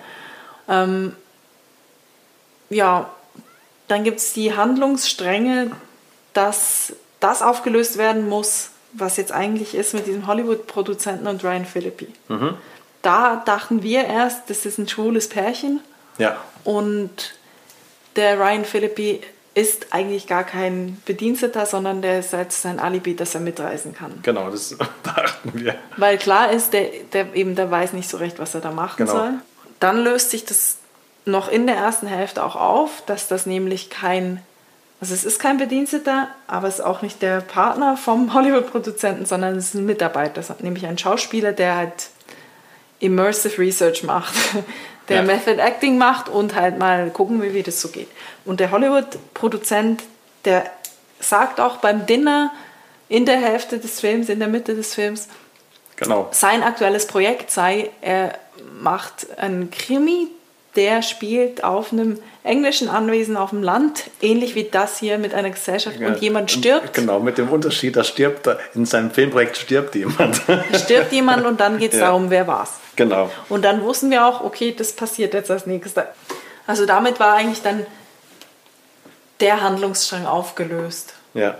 Ähm, 0.69 1.17
ja, 2.69 3.11
dann 3.89 4.05
gibt 4.05 4.19
es 4.19 4.33
die 4.33 4.55
Handlungsstränge, 4.55 5.73
dass 6.33 6.93
das 7.19 7.43
aufgelöst 7.43 7.99
werden 7.99 8.29
muss, 8.29 8.71
was 8.93 9.17
jetzt 9.17 9.33
eigentlich 9.33 9.75
ist 9.75 9.93
mit 9.93 10.07
diesem 10.07 10.29
Hollywood-Produzenten 10.29 11.27
und 11.27 11.43
Ryan 11.43 11.65
Philippi. 11.65 12.09
Mhm. 12.29 12.55
Da 13.03 13.43
dachten 13.45 13.83
wir 13.83 14.05
erst, 14.05 14.49
das 14.51 14.67
ist 14.67 14.79
ein 14.79 14.89
schwules 14.89 15.29
Pärchen. 15.29 15.81
Ja. 16.19 16.37
Und 16.63 17.35
der 18.17 18.39
Ryan 18.39 18.65
Philippi 18.65 19.21
ist 19.55 19.93
eigentlich 19.93 20.27
gar 20.27 20.45
kein 20.45 21.01
Bediensteter, 21.07 21.67
sondern 21.67 22.03
der 22.03 22.21
ist 22.21 22.33
jetzt 22.33 22.63
sein 22.63 22.79
Alibi, 22.79 23.17
dass 23.17 23.35
er 23.35 23.41
mitreisen 23.41 23.95
kann. 23.95 24.21
Genau, 24.23 24.51
das 24.51 24.77
dachten 25.03 25.53
wir. 25.55 25.75
Weil 25.97 26.19
klar 26.19 26.53
ist, 26.53 26.73
der, 26.73 26.89
der 27.13 27.35
eben 27.35 27.57
der 27.57 27.71
weiß 27.71 27.93
nicht 27.93 28.09
so 28.09 28.17
recht, 28.19 28.39
was 28.39 28.55
er 28.55 28.61
da 28.61 28.71
machen 28.71 29.07
genau. 29.07 29.13
soll. 29.13 29.33
Dann 29.81 29.99
löst 30.05 30.31
sich 30.31 30.45
das 30.45 30.77
noch 31.25 31.51
in 31.51 31.67
der 31.67 31.77
ersten 31.77 32.07
Hälfte 32.07 32.45
auch 32.45 32.57
auf, 32.57 33.03
dass 33.07 33.29
das 33.29 33.45
nämlich 33.45 33.91
kein, 33.91 34.43
also 35.01 35.15
es 35.15 35.25
ist 35.25 35.41
kein 35.41 35.59
Bediensteter, 35.59 36.29
aber 36.47 36.69
es 36.69 36.77
ist 36.77 36.85
auch 36.85 37.03
nicht 37.03 37.21
der 37.21 37.41
Partner 37.41 37.97
vom 37.97 38.33
Hollywood-Produzenten, 38.35 39.27
sondern 39.27 39.57
es 39.57 39.67
ist 39.67 39.75
ein 39.75 39.87
Mitarbeiter, 39.87 40.43
nämlich 40.61 40.87
ein 40.87 40.99
Schauspieler, 40.99 41.53
der 41.53 41.77
halt 41.77 42.11
Immersive 43.01 43.59
Research 43.59 44.05
macht, 44.05 44.35
der 45.11 45.19
ja. 45.19 45.23
Method 45.23 45.61
Acting 45.61 45.99
macht 45.99 46.29
und 46.29 46.55
halt 46.55 46.79
mal 46.79 47.11
gucken, 47.11 47.43
wie, 47.43 47.53
wie 47.53 47.63
das 47.63 47.81
so 47.81 47.89
geht. 47.89 48.09
Und 48.45 48.61
der 48.61 48.71
Hollywood-Produzent, 48.71 50.03
der 50.47 50.65
sagt 51.19 51.61
auch 51.61 51.77
beim 51.79 52.07
Dinner 52.07 52.53
in 53.09 53.27
der 53.27 53.37
Hälfte 53.37 53.79
des 53.79 54.01
Films, 54.01 54.29
in 54.29 54.39
der 54.39 54.49
Mitte 54.49 54.75
des 54.75 54.95
Films, 54.95 55.29
genau. 55.97 56.29
sein 56.31 56.63
aktuelles 56.63 57.07
Projekt 57.07 57.51
sei, 57.51 57.91
er 58.01 58.39
macht 58.81 59.37
einen 59.39 59.71
Krimi, 59.71 60.29
der 60.77 61.03
spielt 61.03 61.65
auf 61.65 61.93
einem 61.93 62.19
englischen 62.43 62.89
Anwesen 62.89 63.37
auf 63.37 63.51
dem 63.51 63.63
Land, 63.63 64.05
ähnlich 64.23 64.55
wie 64.55 64.65
das 64.65 64.99
hier 64.99 65.19
mit 65.19 65.35
einer 65.35 65.51
Gesellschaft 65.51 65.99
ja, 65.99 66.09
und 66.09 66.21
jemand 66.21 66.51
stirbt. 66.51 66.95
Genau, 66.95 67.21
mit 67.21 67.39
dem 67.39 67.49
Unterschied, 67.49 67.97
da 67.97 68.05
stirbt 68.05 68.49
in 68.75 68.87
seinem 68.87 69.11
Filmprojekt 69.11 69.57
stirbt 69.57 69.95
jemand. 69.95 70.41
Stirbt 70.75 71.13
jemand 71.13 71.45
und 71.45 71.61
dann 71.61 71.79
geht 71.79 71.93
es 71.93 71.99
ja. 71.99 72.07
darum, 72.07 72.31
wer 72.31 72.47
war's. 72.47 72.75
Genau. 72.97 73.31
Und 73.49 73.65
dann 73.65 73.83
wussten 73.83 74.11
wir 74.11 74.27
auch, 74.27 74.43
okay, 74.43 74.75
das 74.77 74.93
passiert 74.93 75.35
jetzt 75.35 75.51
als 75.51 75.67
nächstes. 75.67 76.05
Also 76.67 76.87
damit 76.87 77.19
war 77.19 77.35
eigentlich 77.35 77.63
dann 77.63 77.85
der 79.41 79.61
Handlungsstrang 79.61 80.27
aufgelöst. 80.27 81.15
Ja. 81.35 81.59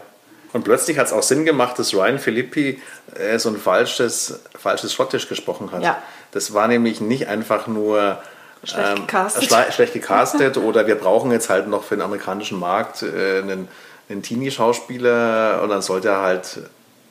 Und 0.53 0.65
plötzlich 0.65 0.99
hat 0.99 1.07
es 1.07 1.13
auch 1.13 1.23
Sinn 1.23 1.45
gemacht, 1.45 1.79
dass 1.79 1.95
Ryan 1.95 2.19
Philippi 2.19 2.83
äh, 3.15 3.39
so 3.39 3.51
ein 3.51 3.57
falsches, 3.57 4.41
falsches 4.59 4.93
Schottisch 4.93 5.29
gesprochen 5.29 5.71
hat. 5.73 5.83
Ja. 5.83 6.03
Das 6.33 6.55
war 6.55 6.69
nämlich 6.69 7.01
nicht 7.01 7.29
einfach 7.29 7.67
nur 7.67 8.21
Schlecht 8.65 8.89
ähm, 8.91 9.07
gecastet. 9.07 9.51
Ähm, 9.51 9.73
schlecht 9.73 9.93
gecastet 9.93 10.57
oder 10.59 10.87
wir 10.87 10.97
brauchen 10.97 11.31
jetzt 11.33 11.51
halt 11.51 11.69
noch 11.69 11.85
für 11.85 11.97
den 11.97 12.03
amerikanischen 12.03 12.59
Markt 12.59 13.03
äh, 13.03 13.41
einen, 13.43 13.69
einen 14.09 14.23
Teenie-Schauspieler 14.23 15.61
und 15.63 15.71
dann 15.71 15.83
sollte 15.83 16.09
er 16.09 16.23
halt 16.23 16.61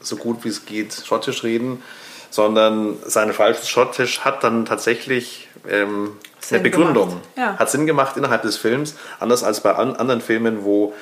so 0.01 0.15
gut 0.15 0.43
wie 0.43 0.49
es 0.49 0.65
geht 0.65 0.93
Schottisch 1.05 1.43
reden, 1.43 1.83
sondern 2.29 2.97
sein 3.05 3.33
falsches 3.33 3.69
Schottisch 3.69 4.21
hat 4.21 4.43
dann 4.43 4.65
tatsächlich 4.65 5.49
ähm, 5.67 6.17
eine 6.49 6.59
Begründung. 6.59 7.21
Ja. 7.35 7.57
Hat 7.57 7.69
Sinn 7.69 7.85
gemacht 7.85 8.17
innerhalb 8.17 8.43
des 8.43 8.57
Films, 8.57 8.95
anders 9.19 9.43
als 9.43 9.61
bei 9.61 9.75
an, 9.75 9.95
anderen 9.95 10.21
Filmen, 10.21 10.63
wo, 10.63 10.93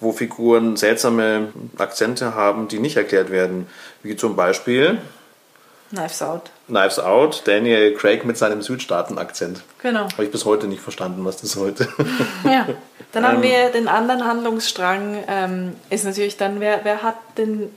wo 0.00 0.12
Figuren 0.12 0.76
seltsame 0.76 1.48
Akzente 1.78 2.34
haben, 2.34 2.68
die 2.68 2.78
nicht 2.78 2.96
erklärt 2.96 3.30
werden. 3.30 3.66
Wie 4.02 4.16
zum 4.16 4.36
Beispiel 4.36 4.98
Knives 5.94 6.22
Out. 6.22 6.50
Knives 6.66 6.98
Out, 6.98 7.42
Daniel 7.46 7.94
Craig 7.94 8.24
mit 8.24 8.36
seinem 8.36 8.62
Südstaaten-Akzent. 8.62 9.62
Genau. 9.82 10.04
Habe 10.12 10.24
ich 10.24 10.30
bis 10.30 10.44
heute 10.44 10.66
nicht 10.66 10.82
verstanden, 10.82 11.24
was 11.24 11.38
das 11.38 11.52
sollte. 11.52 11.88
Ja, 12.44 12.66
dann 13.12 13.26
haben 13.26 13.36
ähm, 13.36 13.42
wir 13.42 13.70
den 13.70 13.88
anderen 13.88 14.24
Handlungsstrang, 14.24 15.24
ähm, 15.28 15.76
ist 15.90 16.04
natürlich 16.04 16.36
dann, 16.36 16.60
wer, 16.60 16.80
wer 16.84 17.02
hat 17.02 17.16
den, 17.38 17.70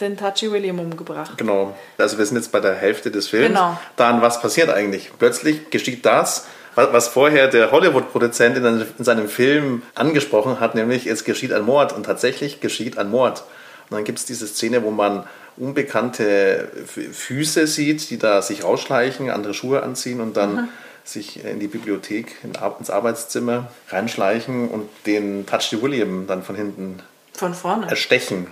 den 0.00 0.16
Touchy 0.16 0.50
William 0.50 0.78
umgebracht? 0.78 1.36
Genau, 1.36 1.76
also 1.98 2.18
wir 2.18 2.26
sind 2.26 2.36
jetzt 2.36 2.52
bei 2.52 2.60
der 2.60 2.74
Hälfte 2.74 3.10
des 3.10 3.28
Films. 3.28 3.48
Genau. 3.48 3.78
Dann, 3.96 4.22
was 4.22 4.40
passiert 4.40 4.70
eigentlich? 4.70 5.10
Plötzlich 5.18 5.70
geschieht 5.70 6.06
das, 6.06 6.46
was, 6.74 7.08
vorher 7.08 7.48
der 7.48 7.72
Hollywood-Produzent 7.72 8.56
in, 8.56 8.86
in 8.98 9.04
seinem 9.04 9.28
Film 9.28 9.82
angesprochen 9.94 10.60
hat, 10.60 10.74
nämlich 10.74 11.06
es 11.06 11.24
geschieht 11.24 11.52
ein 11.52 11.62
Mord 11.62 11.92
und 11.92 12.04
tatsächlich 12.06 12.60
geschieht 12.60 12.96
ein 12.96 13.10
Mord. 13.10 13.44
Und 13.90 13.96
dann 13.96 14.04
gibt 14.04 14.20
es 14.20 14.24
diese 14.24 14.46
Szene, 14.46 14.84
wo 14.84 14.90
man 14.90 15.24
unbekannte 15.56 16.68
Füße 16.86 17.66
sieht, 17.66 18.10
die 18.10 18.18
da 18.18 18.42
sich 18.42 18.64
rausschleichen, 18.64 19.30
andere 19.30 19.54
Schuhe 19.54 19.82
anziehen 19.82 20.20
und 20.20 20.36
dann 20.36 20.54
mhm. 20.54 20.68
sich 21.04 21.44
in 21.44 21.60
die 21.60 21.68
Bibliothek, 21.68 22.36
ins 22.42 22.90
Arbeitszimmer 22.90 23.70
reinschleichen 23.88 24.68
und 24.68 24.88
den 25.06 25.46
Touchy 25.46 25.82
William 25.82 26.26
dann 26.26 26.42
von 26.42 26.56
hinten 26.56 27.00
von 27.32 27.54
vorne 27.54 27.88
erstechen. 27.88 28.48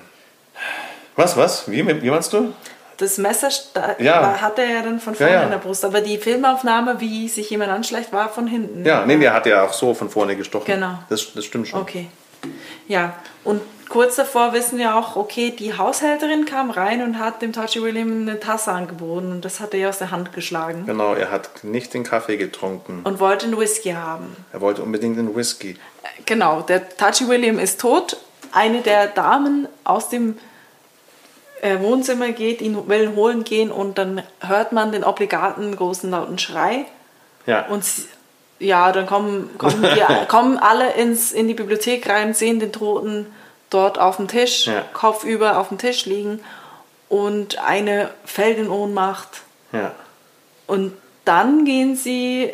Was, 1.16 1.36
was? 1.36 1.70
Wie, 1.70 1.86
wie 1.86 2.10
meinst 2.10 2.32
du? 2.32 2.52
Das 2.96 3.16
Messer 3.16 3.48
ja. 4.00 4.40
hat 4.40 4.58
er 4.58 4.66
ja 4.66 4.82
dann 4.82 4.98
von 4.98 5.14
vorne 5.14 5.32
ja, 5.32 5.38
ja. 5.38 5.44
in 5.44 5.50
der 5.50 5.58
Brust. 5.58 5.84
Aber 5.84 6.00
die 6.00 6.18
Filmaufnahme, 6.18 7.00
wie 7.00 7.28
sich 7.28 7.48
jemand 7.50 7.70
anschleicht, 7.70 8.12
war 8.12 8.28
von 8.28 8.48
hinten. 8.48 8.84
Ja, 8.84 9.06
nee, 9.06 9.16
der 9.16 9.34
hat 9.34 9.46
ja 9.46 9.62
auch 9.62 9.72
so 9.72 9.94
von 9.94 10.10
vorne 10.10 10.34
gestochen. 10.34 10.66
Genau. 10.66 10.98
Das, 11.08 11.32
das 11.32 11.44
stimmt 11.44 11.68
schon. 11.68 11.80
Okay. 11.80 12.08
Ja, 12.88 13.14
und 13.44 13.60
kurz 13.88 14.16
davor 14.16 14.52
wissen 14.52 14.78
wir 14.78 14.96
auch, 14.96 15.16
okay, 15.16 15.50
die 15.50 15.76
Haushälterin 15.76 16.44
kam 16.46 16.70
rein 16.70 17.02
und 17.02 17.18
hat 17.18 17.42
dem 17.42 17.52
Touchy 17.52 17.82
William 17.82 18.22
eine 18.22 18.40
Tasse 18.40 18.72
angeboten 18.72 19.30
und 19.32 19.44
das 19.44 19.60
hat 19.60 19.74
er 19.74 19.90
aus 19.90 19.98
der 19.98 20.10
Hand 20.10 20.32
geschlagen. 20.32 20.84
Genau, 20.86 21.14
er 21.14 21.30
hat 21.30 21.64
nicht 21.64 21.94
den 21.94 22.02
Kaffee 22.02 22.36
getrunken. 22.36 23.02
Und 23.04 23.20
wollte 23.20 23.46
einen 23.46 23.58
Whisky 23.58 23.90
haben. 23.90 24.36
Er 24.52 24.60
wollte 24.60 24.82
unbedingt 24.82 25.18
einen 25.18 25.36
Whisky. 25.36 25.76
Genau, 26.26 26.62
der 26.62 26.88
Touchy 26.96 27.28
William 27.28 27.58
ist 27.58 27.80
tot. 27.80 28.16
Eine 28.52 28.80
der 28.80 29.08
Damen 29.08 29.68
aus 29.84 30.08
dem 30.08 30.38
äh, 31.60 31.80
Wohnzimmer 31.80 32.32
geht, 32.32 32.62
ihn 32.62 32.88
will 32.88 33.14
holen 33.14 33.44
gehen 33.44 33.70
und 33.70 33.98
dann 33.98 34.22
hört 34.40 34.72
man 34.72 34.92
den 34.92 35.04
obligaten 35.04 35.76
großen 35.76 36.10
lauten 36.10 36.38
Schrei. 36.38 36.86
Ja. 37.46 37.66
Und 37.66 37.84
ja, 38.58 38.92
dann 38.92 39.06
kommen, 39.06 39.50
kommen, 39.58 39.82
die, 39.82 40.26
kommen 40.28 40.58
alle 40.58 40.92
ins, 40.94 41.32
in 41.32 41.48
die 41.48 41.54
Bibliothek 41.54 42.08
rein, 42.08 42.34
sehen 42.34 42.60
den 42.60 42.72
Toten 42.72 43.26
dort 43.70 43.98
auf 43.98 44.16
dem 44.16 44.28
Tisch, 44.28 44.66
ja. 44.66 44.82
kopfüber 44.92 45.58
auf 45.58 45.68
dem 45.68 45.78
Tisch 45.78 46.06
liegen 46.06 46.40
und 47.08 47.58
eine 47.58 48.10
fällt 48.24 48.58
in 48.58 48.70
Ohnmacht. 48.70 49.42
Ja. 49.72 49.92
Und 50.66 50.92
dann 51.24 51.64
gehen 51.64 51.96
sie 51.96 52.52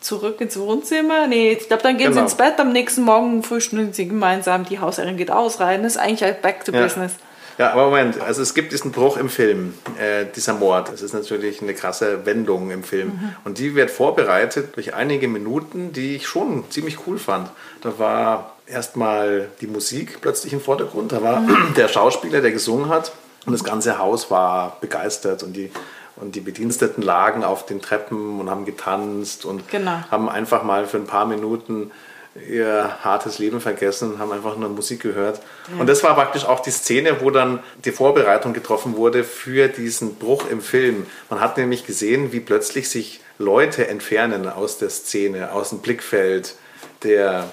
zurück 0.00 0.40
ins 0.40 0.58
Wohnzimmer. 0.58 1.26
Nee, 1.26 1.52
ich 1.52 1.68
glaube, 1.68 1.82
dann 1.82 1.96
gehen 1.96 2.10
genau. 2.10 2.20
sie 2.20 2.22
ins 2.22 2.34
Bett. 2.36 2.58
Am 2.58 2.72
nächsten 2.72 3.02
Morgen 3.02 3.42
frühstücken 3.42 3.92
sie 3.92 4.08
gemeinsam. 4.08 4.64
Die 4.64 4.78
Hausherrin 4.78 5.16
geht 5.16 5.30
aus, 5.30 5.60
rein. 5.60 5.82
Das 5.82 5.96
ist 5.96 5.98
eigentlich 5.98 6.22
halt 6.22 6.42
back 6.42 6.64
to 6.64 6.72
ja. 6.72 6.82
business. 6.82 7.14
Ja, 7.58 7.72
aber 7.72 7.86
Moment, 7.86 8.20
also 8.20 8.40
es 8.40 8.54
gibt 8.54 8.72
diesen 8.72 8.92
Bruch 8.92 9.16
im 9.16 9.28
Film, 9.28 9.74
äh, 9.98 10.26
dieser 10.34 10.54
Mord. 10.54 10.92
Es 10.92 11.02
ist 11.02 11.12
natürlich 11.12 11.60
eine 11.60 11.74
krasse 11.74 12.24
Wendung 12.24 12.70
im 12.70 12.84
Film. 12.84 13.08
Mhm. 13.08 13.34
Und 13.44 13.58
die 13.58 13.74
wird 13.74 13.90
vorbereitet 13.90 14.76
durch 14.76 14.94
einige 14.94 15.26
Minuten, 15.26 15.92
die 15.92 16.14
ich 16.14 16.28
schon 16.28 16.70
ziemlich 16.70 16.98
cool 17.06 17.18
fand. 17.18 17.50
Da 17.80 17.98
war 17.98 18.54
erstmal 18.66 19.48
die 19.60 19.66
Musik 19.66 20.20
plötzlich 20.20 20.52
im 20.52 20.60
Vordergrund. 20.60 21.10
Da 21.10 21.20
war 21.20 21.40
mhm. 21.40 21.74
der 21.76 21.88
Schauspieler, 21.88 22.40
der 22.40 22.52
gesungen 22.52 22.88
hat. 22.88 23.12
Und 23.44 23.52
das 23.52 23.64
ganze 23.64 23.98
Haus 23.98 24.30
war 24.30 24.76
begeistert 24.80 25.42
und 25.42 25.54
die, 25.54 25.70
und 26.16 26.34
die 26.34 26.40
Bediensteten 26.40 27.02
lagen 27.02 27.42
auf 27.42 27.66
den 27.66 27.80
Treppen 27.80 28.38
und 28.38 28.50
haben 28.50 28.66
getanzt 28.66 29.44
und 29.44 29.68
genau. 29.68 29.98
haben 30.10 30.28
einfach 30.28 30.62
mal 30.62 30.86
für 30.86 30.98
ein 30.98 31.06
paar 31.06 31.24
Minuten 31.24 31.90
ihr 32.46 32.98
hartes 33.02 33.38
Leben 33.38 33.60
vergessen 33.60 34.12
und 34.12 34.18
haben 34.18 34.32
einfach 34.32 34.56
nur 34.56 34.68
Musik 34.68 35.00
gehört. 35.00 35.40
Ja. 35.72 35.80
Und 35.80 35.88
das 35.88 36.02
war 36.02 36.14
praktisch 36.14 36.44
auch 36.44 36.60
die 36.60 36.70
Szene, 36.70 37.20
wo 37.20 37.30
dann 37.30 37.60
die 37.84 37.92
Vorbereitung 37.92 38.52
getroffen 38.52 38.96
wurde 38.96 39.24
für 39.24 39.68
diesen 39.68 40.16
Bruch 40.16 40.48
im 40.50 40.60
Film. 40.60 41.06
Man 41.30 41.40
hat 41.40 41.56
nämlich 41.56 41.86
gesehen, 41.86 42.32
wie 42.32 42.40
plötzlich 42.40 42.88
sich 42.88 43.20
Leute 43.38 43.86
entfernen 43.88 44.48
aus 44.48 44.78
der 44.78 44.90
Szene, 44.90 45.52
aus 45.52 45.70
dem 45.70 45.78
Blickfeld. 45.78 46.56
Der 47.02 47.44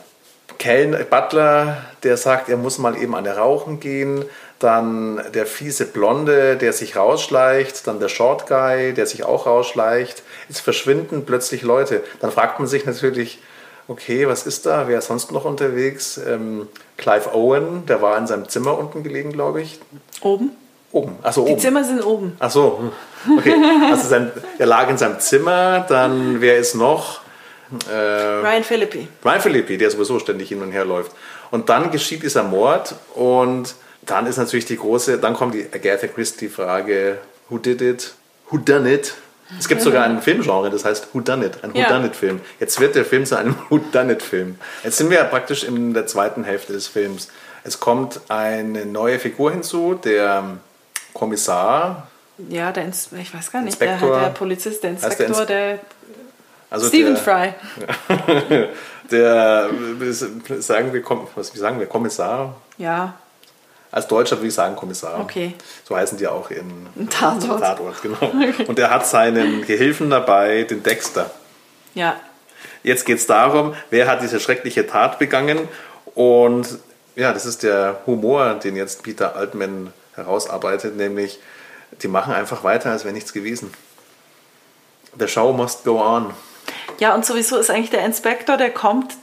Kellner, 0.57 0.99
Butler, 0.99 1.85
der 2.03 2.17
sagt, 2.17 2.49
er 2.49 2.57
muss 2.57 2.77
mal 2.77 2.97
eben 2.97 3.15
an 3.15 3.23
der 3.23 3.37
Rauchen 3.37 3.79
gehen. 3.79 4.25
Dann 4.59 5.21
der 5.33 5.45
fiese 5.45 5.85
Blonde, 5.85 6.55
der 6.55 6.73
sich 6.73 6.95
rausschleicht. 6.95 7.87
Dann 7.87 7.99
der 7.99 8.09
Short 8.09 8.47
Guy, 8.47 8.93
der 8.93 9.05
sich 9.05 9.23
auch 9.23 9.45
rausschleicht. 9.45 10.23
Es 10.49 10.59
verschwinden 10.59 11.25
plötzlich 11.25 11.61
Leute. 11.61 12.03
Dann 12.19 12.31
fragt 12.31 12.59
man 12.59 12.67
sich 12.67 12.85
natürlich, 12.85 13.39
okay, 13.87 14.27
was 14.27 14.45
ist 14.45 14.65
da? 14.65 14.87
Wer 14.87 14.99
ist 14.99 15.07
sonst 15.07 15.31
noch 15.31 15.45
unterwegs? 15.45 16.17
Ähm, 16.17 16.67
Clive 16.97 17.33
Owen, 17.33 17.85
der 17.85 18.01
war 18.01 18.17
in 18.17 18.27
seinem 18.27 18.47
Zimmer 18.49 18.77
unten 18.77 19.03
gelegen, 19.03 19.31
glaube 19.31 19.61
ich. 19.61 19.79
Oben? 20.21 20.51
Oben, 20.91 21.17
achso, 21.23 21.41
oben. 21.41 21.55
Die 21.55 21.61
Zimmer 21.61 21.83
sind 21.83 22.05
oben. 22.05 22.37
Achso, 22.39 22.91
okay. 23.37 23.53
Also 23.91 24.07
sein, 24.07 24.31
er 24.57 24.65
lag 24.65 24.89
in 24.89 24.97
seinem 24.97 25.19
Zimmer, 25.19 25.85
dann 25.89 26.39
wer 26.39 26.57
ist 26.57 26.75
noch? 26.75 27.19
Äh, 27.89 27.93
Ryan 27.93 28.63
Philippi. 28.63 29.07
Ryan 29.23 29.41
Philippi, 29.41 29.77
der 29.77 29.91
sowieso 29.91 30.19
ständig 30.19 30.49
hin 30.49 30.61
und 30.61 30.71
her 30.71 30.85
läuft. 30.85 31.11
Und 31.51 31.67
dann 31.67 31.91
geschieht 31.91 32.23
dieser 32.23 32.43
Mord 32.43 32.95
und 33.13 33.75
dann 34.05 34.25
ist 34.27 34.37
natürlich 34.37 34.65
die 34.65 34.77
große, 34.77 35.17
dann 35.17 35.33
kommt 35.33 35.55
die 35.55 35.65
Agatha 35.73 36.07
Christie-Frage, 36.07 37.17
who 37.49 37.57
did 37.57 37.81
it? 37.81 38.13
Who 38.49 38.57
done 38.57 38.89
it? 38.91 39.15
Es 39.59 39.67
gibt 39.67 39.81
sogar 39.81 40.05
ein 40.05 40.21
Filmgenre, 40.21 40.69
das 40.71 40.85
heißt 40.85 41.09
Who 41.13 41.19
Done 41.19 41.45
It, 41.45 41.63
ein 41.63 41.73
Who 41.73 41.81
Done 41.87 42.07
It 42.07 42.15
Film. 42.15 42.41
Jetzt 42.59 42.79
wird 42.79 42.95
der 42.95 43.05
Film 43.05 43.25
zu 43.25 43.37
einem 43.37 43.55
Who 43.69 43.77
Done 43.77 44.13
It 44.13 44.23
Film. 44.23 44.57
Jetzt 44.83 44.97
sind 44.97 45.09
wir 45.09 45.17
ja 45.17 45.23
praktisch 45.25 45.63
in 45.63 45.93
der 45.93 46.07
zweiten 46.07 46.43
Hälfte 46.43 46.73
des 46.73 46.87
Films. 46.87 47.29
Es 47.63 47.79
kommt 47.79 48.21
eine 48.27 48.85
neue 48.85 49.19
Figur 49.19 49.51
hinzu, 49.51 49.93
der 49.95 50.57
Kommissar. 51.13 52.07
Ja, 52.49 52.71
der 52.71 52.85
Ins 52.85 53.09
ich 53.11 53.33
weiß 53.33 53.51
gar 53.51 53.61
nicht, 53.61 53.79
Inspektor, 53.79 54.11
der, 54.11 54.25
der 54.25 54.33
Polizist, 54.33 54.83
der 54.83 54.91
Inspektor, 54.91 55.45
der, 55.45 55.73
der 55.73 55.79
also 56.69 56.87
Stephen 56.87 57.15
Fry. 57.15 57.53
der, 59.11 59.69
sagen 60.59 60.91
wir, 60.91 61.03
was, 61.35 61.53
wie 61.53 61.59
sagen 61.59 61.79
wir, 61.79 61.85
Kommissar? 61.85 62.55
Ja, 62.77 63.13
als 63.95 64.07
Deutscher 64.07 64.35
würde 64.35 64.49
ich 64.49 64.53
sagen 64.53 64.75
Kommissar. 64.75 65.21
Okay. 65.21 65.53
So 65.85 65.95
heißen 65.95 66.17
die 66.17 66.27
auch 66.27 66.51
in 66.51 67.09
Tatort. 67.09 67.61
Tatort 67.61 68.01
genau. 68.01 68.17
Okay. 68.25 68.65
Und 68.67 68.77
er 68.77 68.89
hat 68.89 69.07
seinen 69.07 69.65
Gehilfen 69.65 70.09
dabei, 70.09 70.63
den 70.63 70.83
Dexter. 70.83 71.31
Ja. 71.93 72.19
Jetzt 72.83 73.05
geht 73.05 73.19
es 73.19 73.25
darum, 73.25 73.73
wer 73.91 74.07
hat 74.07 74.21
diese 74.21 74.41
schreckliche 74.41 74.85
Tat 74.85 75.17
begangen. 75.17 75.69
Und 76.13 76.77
ja, 77.15 77.31
das 77.31 77.45
ist 77.45 77.63
der 77.63 78.01
Humor, 78.05 78.55
den 78.55 78.75
jetzt 78.75 79.01
Peter 79.03 79.37
Altman 79.37 79.93
herausarbeitet, 80.15 80.97
nämlich 80.97 81.39
die 82.01 82.09
machen 82.09 82.33
einfach 82.33 82.65
weiter, 82.65 82.91
als 82.91 83.05
wäre 83.05 83.13
nichts 83.13 83.31
gewesen. 83.31 83.73
The 85.17 85.29
show 85.29 85.53
must 85.53 85.85
go 85.85 86.01
on. 86.01 86.33
Ja, 86.99 87.15
und 87.15 87.25
sowieso 87.25 87.57
ist 87.57 87.69
eigentlich 87.69 87.91
der 87.91 88.03
Inspektor, 88.03 88.57
der 88.57 88.71
kommt 88.71 89.15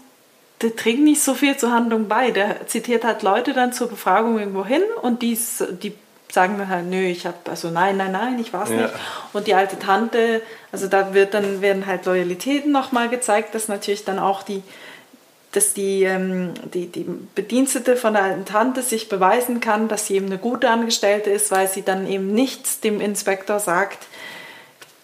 der 0.62 0.77
trägt 0.77 1.01
nicht 1.01 1.22
so 1.22 1.35
viel 1.35 1.57
zur 1.57 1.72
Handlung 1.72 2.09
bei. 2.09 2.31
Der 2.31 2.66
zitiert 2.66 3.05
halt 3.05 3.22
Leute 3.22 3.53
dann 3.53 3.72
zur 3.72 3.88
Befragung 3.88 4.38
irgendwo 4.38 4.64
hin 4.64 4.83
und 5.03 5.22
die, 5.22 5.38
die 5.83 5.92
sagen 6.31 6.57
dann 6.57 6.68
halt, 6.68 6.87
nö, 6.87 7.03
ich 7.05 7.27
habe, 7.27 7.37
also 7.51 7.68
nein, 7.68 7.96
nein, 7.96 8.12
nein, 8.12 8.38
ich 8.38 8.53
war's 8.53 8.70
ja. 8.70 8.77
nicht. 8.77 8.94
Und 9.33 9.46
die 9.46 9.55
alte 9.55 9.79
Tante, 9.79 10.40
also 10.70 10.88
da 10.88 11.12
wird 11.12 11.35
dann, 11.35 11.61
werden 11.61 11.87
halt 11.87 12.07
Loyalitäten 12.07 12.72
nochmal 12.72 13.09
gezeigt, 13.09 13.55
dass 13.55 13.68
natürlich 13.68 14.05
dann 14.05 14.18
auch 14.18 14.42
die, 14.42 14.62
dass 15.53 15.75
die, 15.75 16.05
ähm, 16.05 16.55
die, 16.72 16.87
die 16.87 17.05
Bedienstete 17.35 17.96
von 17.96 18.14
der 18.14 18.22
alten 18.22 18.46
Tante 18.46 18.81
sich 18.81 19.11
beweisen 19.11 19.61
kann, 19.61 19.88
dass 19.88 20.07
sie 20.07 20.14
eben 20.14 20.27
eine 20.27 20.38
gute 20.38 20.70
Angestellte 20.70 21.29
ist, 21.29 21.51
weil 21.51 21.68
sie 21.68 21.83
dann 21.83 22.07
eben 22.07 22.33
nichts 22.33 22.81
dem 22.81 23.01
Inspektor 23.01 23.59
sagt, 23.59 24.07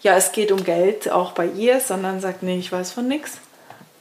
ja, 0.01 0.17
es 0.17 0.33
geht 0.33 0.53
um 0.53 0.65
Geld 0.65 1.11
auch 1.11 1.33
bei 1.33 1.47
ihr, 1.47 1.81
sondern 1.81 2.21
sagt, 2.21 2.43
nee, 2.43 2.59
ich 2.59 2.73
weiß 2.73 2.93
von 2.93 3.07
nichts. 3.07 3.39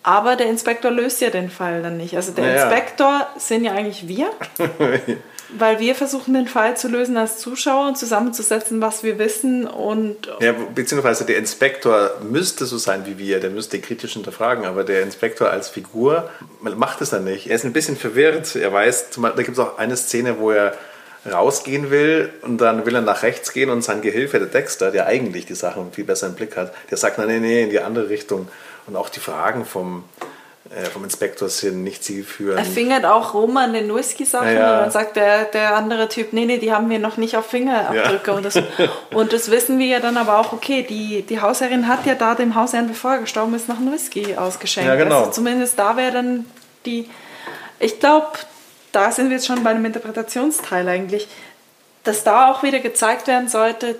Aber 0.08 0.38
der 0.38 0.48
Inspektor 0.48 0.90
löst 0.90 1.20
ja 1.20 1.30
den 1.30 1.50
Fall 1.50 1.82
dann 1.82 1.98
nicht. 1.98 2.16
Also 2.16 2.32
der 2.32 2.46
naja. 2.46 2.64
Inspektor 2.64 3.28
sind 3.38 3.66
ja 3.66 3.74
eigentlich 3.74 4.08
wir, 4.08 4.30
weil 5.58 5.82
wir 5.82 5.96
versuchen 5.96 6.34
den 6.34 6.48
Fall 6.48 6.78
zu 6.78 6.88
lösen 6.88 7.18
als 7.18 7.40
Zuschauer 7.40 7.90
und 7.90 7.98
zusammenzusetzen, 7.98 8.80
was 8.80 9.04
wir 9.04 9.20
wissen 9.20 9.68
und 9.68 10.16
ja, 10.40 10.54
beziehungsweise 10.74 11.26
der 11.26 11.36
Inspektor 11.36 12.12
müsste 12.22 12.66
so 12.66 12.78
sein 12.78 13.06
wie 13.06 13.18
wir, 13.18 13.42
der 13.42 13.50
müsste 13.50 13.82
kritisch 13.82 14.14
hinterfragen, 14.14 14.64
aber 14.64 14.86
der 14.86 15.02
Inspektor 15.02 15.50
als 15.50 15.68
Figur 15.68 16.30
macht 16.62 17.02
es 17.02 17.10
dann 17.10 17.26
nicht. 17.26 17.50
Er 17.50 17.58
ist 17.58 17.66
ein 17.66 17.74
bisschen 17.74 17.98
verwirrt. 17.98 18.56
Er 18.56 18.72
weiß, 18.72 19.08
da 19.22 19.30
gibt 19.32 19.58
es 19.58 19.60
auch 19.60 19.78
eine 19.78 19.98
Szene, 19.98 20.40
wo 20.40 20.52
er 20.52 20.74
rausgehen 21.30 21.92
will 21.92 22.30
und 22.44 22.60
dann 22.62 22.86
will 22.86 22.96
er 22.96 23.02
nach 23.02 23.24
rechts 23.24 23.52
gehen 23.52 23.70
und 23.70 23.84
sein 23.84 24.02
Gehilfe, 24.02 24.40
der 24.40 24.48
Dexter, 24.48 24.90
der 24.90 25.08
eigentlich 25.08 25.46
die 25.46 25.56
Sachen 25.56 25.92
viel 25.92 26.06
besser 26.06 26.28
im 26.28 26.36
Blick 26.36 26.56
hat, 26.56 26.74
der 26.90 26.98
sagt, 26.98 27.18
nein, 27.18 27.28
nee, 27.28 27.40
nee, 27.40 27.64
in 27.64 27.72
die 27.72 27.82
andere 27.82 28.08
Richtung. 28.08 28.48
Und 28.88 28.96
auch 28.96 29.10
die 29.10 29.20
Fragen 29.20 29.66
vom, 29.66 30.06
äh, 30.70 30.86
vom 30.86 31.04
Inspektor 31.04 31.50
sind 31.50 31.84
nicht 31.84 32.04
zielführend. 32.04 32.60
Er 32.60 32.66
fingert 32.66 33.06
auch 33.06 33.34
rum 33.34 33.58
an 33.58 33.74
den 33.74 33.94
Whisky-Sachen 33.94 34.56
ja. 34.56 34.74
und 34.74 34.84
dann 34.84 34.92
sagt 34.92 35.18
der, 35.18 35.46
der 35.46 35.76
andere 35.76 36.08
Typ, 36.08 36.34
nee, 36.34 36.46
nee, 36.46 36.58
die 36.58 36.72
haben 36.72 36.90
wir 36.90 37.00
noch 37.00 37.18
nicht 37.18 37.36
auf 37.36 37.48
Fingerabdrücke. 37.48 38.32
Ja. 38.32 38.38
Und, 38.38 38.46
das, 38.46 38.56
und 39.14 39.34
das 39.34 39.52
wissen 39.52 39.78
wir 39.78 39.88
ja 39.88 40.00
dann 40.00 40.18
aber 40.18 40.40
auch, 40.40 40.54
okay, 40.54 40.84
die, 40.84 41.22
die 41.24 41.42
Hausherrin 41.42 41.88
hat 41.88 42.06
ja 42.06 42.16
da 42.16 42.34
dem 42.34 42.56
Hausherrn, 42.56 42.88
bevor 42.88 43.14
er 43.14 43.20
gestorben 43.20 43.54
ist, 43.56 43.68
noch 43.68 43.78
einen 43.78 43.92
Whisky 43.92 44.36
ausgeschenkt. 44.36 44.88
Ja, 44.88 44.96
genau. 44.96 45.20
Also 45.20 45.32
zumindest 45.32 45.78
da 45.78 45.98
wäre 45.98 46.14
dann 46.14 46.46
die, 46.86 47.10
ich 47.80 48.00
glaube, 48.00 48.28
da 48.94 49.12
sind 49.12 49.30
wir 49.30 49.36
jetzt 49.36 49.48
schon 49.48 49.64
bei 49.64 49.72
einem 49.72 49.86
Interpretationsteil 49.86 50.88
eigentlich, 50.88 51.28
dass 52.04 52.24
da 52.24 52.52
auch 52.52 52.64
wieder 52.64 52.80
gezeigt 52.80 53.28
werden 53.28 53.50
sollte, 53.50 53.96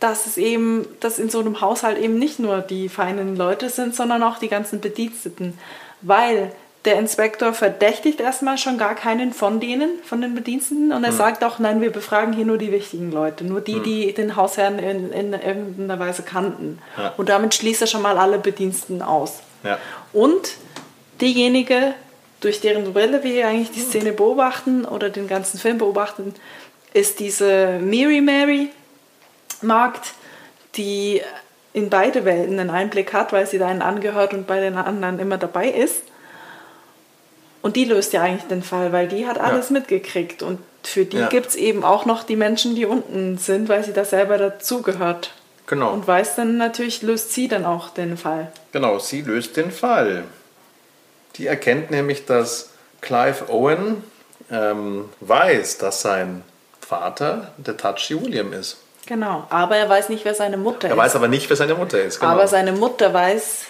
dass 0.00 0.26
es 0.26 0.38
eben, 0.38 0.86
dass 1.00 1.18
in 1.18 1.30
so 1.30 1.40
einem 1.40 1.60
Haushalt 1.60 1.98
eben 1.98 2.18
nicht 2.18 2.38
nur 2.38 2.58
die 2.60 2.88
feinen 2.88 3.36
Leute 3.36 3.68
sind, 3.68 3.94
sondern 3.94 4.22
auch 4.22 4.38
die 4.38 4.48
ganzen 4.48 4.80
Bediensteten. 4.80 5.58
Weil 6.00 6.52
der 6.86 6.98
Inspektor 6.98 7.52
verdächtigt 7.52 8.20
erstmal 8.20 8.56
schon 8.56 8.78
gar 8.78 8.94
keinen 8.94 9.34
von 9.34 9.60
denen, 9.60 9.90
von 10.02 10.22
den 10.22 10.34
Bediensteten. 10.34 10.92
Und 10.92 11.04
er 11.04 11.12
mhm. 11.12 11.16
sagt 11.16 11.44
auch, 11.44 11.58
nein, 11.58 11.82
wir 11.82 11.90
befragen 11.90 12.32
hier 12.32 12.46
nur 12.46 12.56
die 12.56 12.72
wichtigen 12.72 13.12
Leute, 13.12 13.44
nur 13.44 13.60
die, 13.60 13.76
mhm. 13.76 13.82
die 13.82 14.14
den 14.14 14.36
Hausherrn 14.36 14.78
in, 14.78 15.12
in 15.12 15.32
irgendeiner 15.34 15.98
Weise 15.98 16.22
kannten. 16.22 16.78
Ja. 16.96 17.12
Und 17.18 17.28
damit 17.28 17.54
schließt 17.54 17.82
er 17.82 17.86
schon 17.86 18.00
mal 18.00 18.16
alle 18.16 18.38
Bediensteten 18.38 19.02
aus. 19.02 19.40
Ja. 19.62 19.78
Und 20.14 20.52
diejenige, 21.20 21.92
durch 22.40 22.62
deren 22.62 22.90
Brille 22.94 23.22
wir 23.22 23.46
eigentlich 23.46 23.72
die 23.72 23.80
Szene 23.80 24.12
beobachten 24.12 24.86
oder 24.86 25.10
den 25.10 25.28
ganzen 25.28 25.58
Film 25.58 25.76
beobachten, 25.76 26.34
ist 26.94 27.20
diese 27.20 27.78
Mary 27.82 28.22
Mary 28.22 28.70
Markt, 29.62 30.12
die 30.76 31.22
in 31.72 31.90
beide 31.90 32.24
Welten 32.24 32.58
einen 32.58 32.70
Einblick 32.70 33.12
hat, 33.12 33.32
weil 33.32 33.46
sie 33.46 33.58
da 33.58 33.68
einen 33.68 33.82
angehört 33.82 34.34
und 34.34 34.46
bei 34.46 34.60
den 34.60 34.76
anderen 34.76 35.18
immer 35.18 35.38
dabei 35.38 35.68
ist. 35.68 36.02
Und 37.62 37.76
die 37.76 37.84
löst 37.84 38.12
ja 38.12 38.22
eigentlich 38.22 38.48
den 38.48 38.62
Fall, 38.62 38.92
weil 38.92 39.08
die 39.08 39.26
hat 39.26 39.38
alles 39.38 39.68
ja. 39.68 39.74
mitgekriegt. 39.74 40.42
Und 40.42 40.60
für 40.82 41.04
die 41.04 41.18
ja. 41.18 41.28
gibt 41.28 41.48
es 41.48 41.56
eben 41.56 41.84
auch 41.84 42.06
noch 42.06 42.24
die 42.24 42.36
Menschen, 42.36 42.74
die 42.74 42.86
unten 42.86 43.38
sind, 43.38 43.68
weil 43.68 43.84
sie 43.84 43.92
da 43.92 44.04
selber 44.04 44.38
dazugehört. 44.38 45.32
Genau. 45.66 45.92
Und 45.92 46.06
weiß 46.06 46.36
dann 46.36 46.56
natürlich, 46.56 47.02
löst 47.02 47.32
sie 47.32 47.46
dann 47.46 47.64
auch 47.64 47.90
den 47.90 48.16
Fall. 48.16 48.50
Genau, 48.72 48.98
sie 48.98 49.20
löst 49.20 49.56
den 49.56 49.70
Fall. 49.70 50.24
Die 51.36 51.46
erkennt 51.46 51.90
nämlich, 51.90 52.26
dass 52.26 52.70
Clive 53.00 53.48
Owen 53.48 54.02
ähm, 54.50 55.08
weiß, 55.20 55.78
dass 55.78 56.02
sein 56.02 56.42
Vater 56.80 57.52
der 57.56 57.76
Touchy 57.76 58.20
William 58.20 58.52
ist. 58.52 58.78
Genau, 59.10 59.44
aber 59.50 59.76
er 59.76 59.88
weiß 59.88 60.08
nicht, 60.08 60.24
wer 60.24 60.36
seine 60.36 60.56
Mutter 60.56 60.84
er 60.84 60.90
ist. 60.92 60.96
Er 60.96 60.96
weiß 60.96 61.16
aber 61.16 61.26
nicht, 61.26 61.50
wer 61.50 61.56
seine 61.56 61.74
Mutter 61.74 62.00
ist. 62.00 62.20
Genau. 62.20 62.30
Aber 62.30 62.46
seine 62.46 62.70
Mutter 62.70 63.12
weiß, 63.12 63.64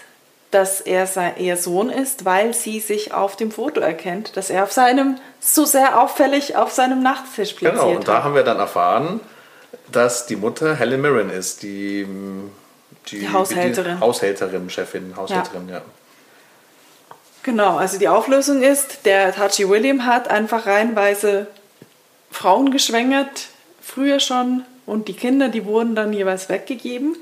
dass 0.50 0.82
er 0.82 1.06
sein, 1.06 1.32
ihr 1.38 1.56
Sohn 1.56 1.88
ist, 1.88 2.26
weil 2.26 2.52
sie 2.52 2.78
sich 2.78 3.14
auf 3.14 3.36
dem 3.36 3.50
Foto 3.50 3.80
erkennt, 3.80 4.36
dass 4.36 4.50
er 4.50 4.64
auf 4.64 4.72
seinem, 4.72 5.16
so 5.40 5.64
sehr 5.64 5.98
auffällig 5.98 6.56
auf 6.56 6.72
seinem 6.72 7.02
Nachttisch 7.02 7.54
platziert 7.54 7.82
Genau, 7.82 7.96
und 7.96 8.06
da 8.06 8.22
haben 8.22 8.34
wir 8.34 8.42
dann 8.42 8.58
erfahren, 8.58 9.20
dass 9.90 10.26
die 10.26 10.36
Mutter 10.36 10.74
Helen 10.74 11.00
Mirren 11.00 11.30
ist, 11.30 11.62
die, 11.62 12.06
die, 13.10 13.20
die 13.20 13.32
Haushälterin. 13.32 13.96
Die 13.96 14.00
Haushälterin, 14.02 14.68
Chefin, 14.68 15.16
Haushälterin, 15.16 15.70
ja. 15.70 15.76
ja. 15.76 15.82
Genau, 17.44 17.78
also 17.78 17.98
die 17.98 18.08
Auflösung 18.08 18.60
ist, 18.60 19.06
der 19.06 19.34
Tachi 19.34 19.66
William 19.70 20.04
hat 20.04 20.28
einfach 20.28 20.66
reihenweise 20.66 21.46
Frauen 22.30 22.70
geschwängert, 22.70 23.46
früher 23.80 24.20
schon, 24.20 24.66
und 24.90 25.06
die 25.06 25.14
Kinder, 25.14 25.48
die 25.48 25.66
wurden 25.66 25.94
dann 25.94 26.12
jeweils 26.12 26.48
weggegeben. 26.48 27.16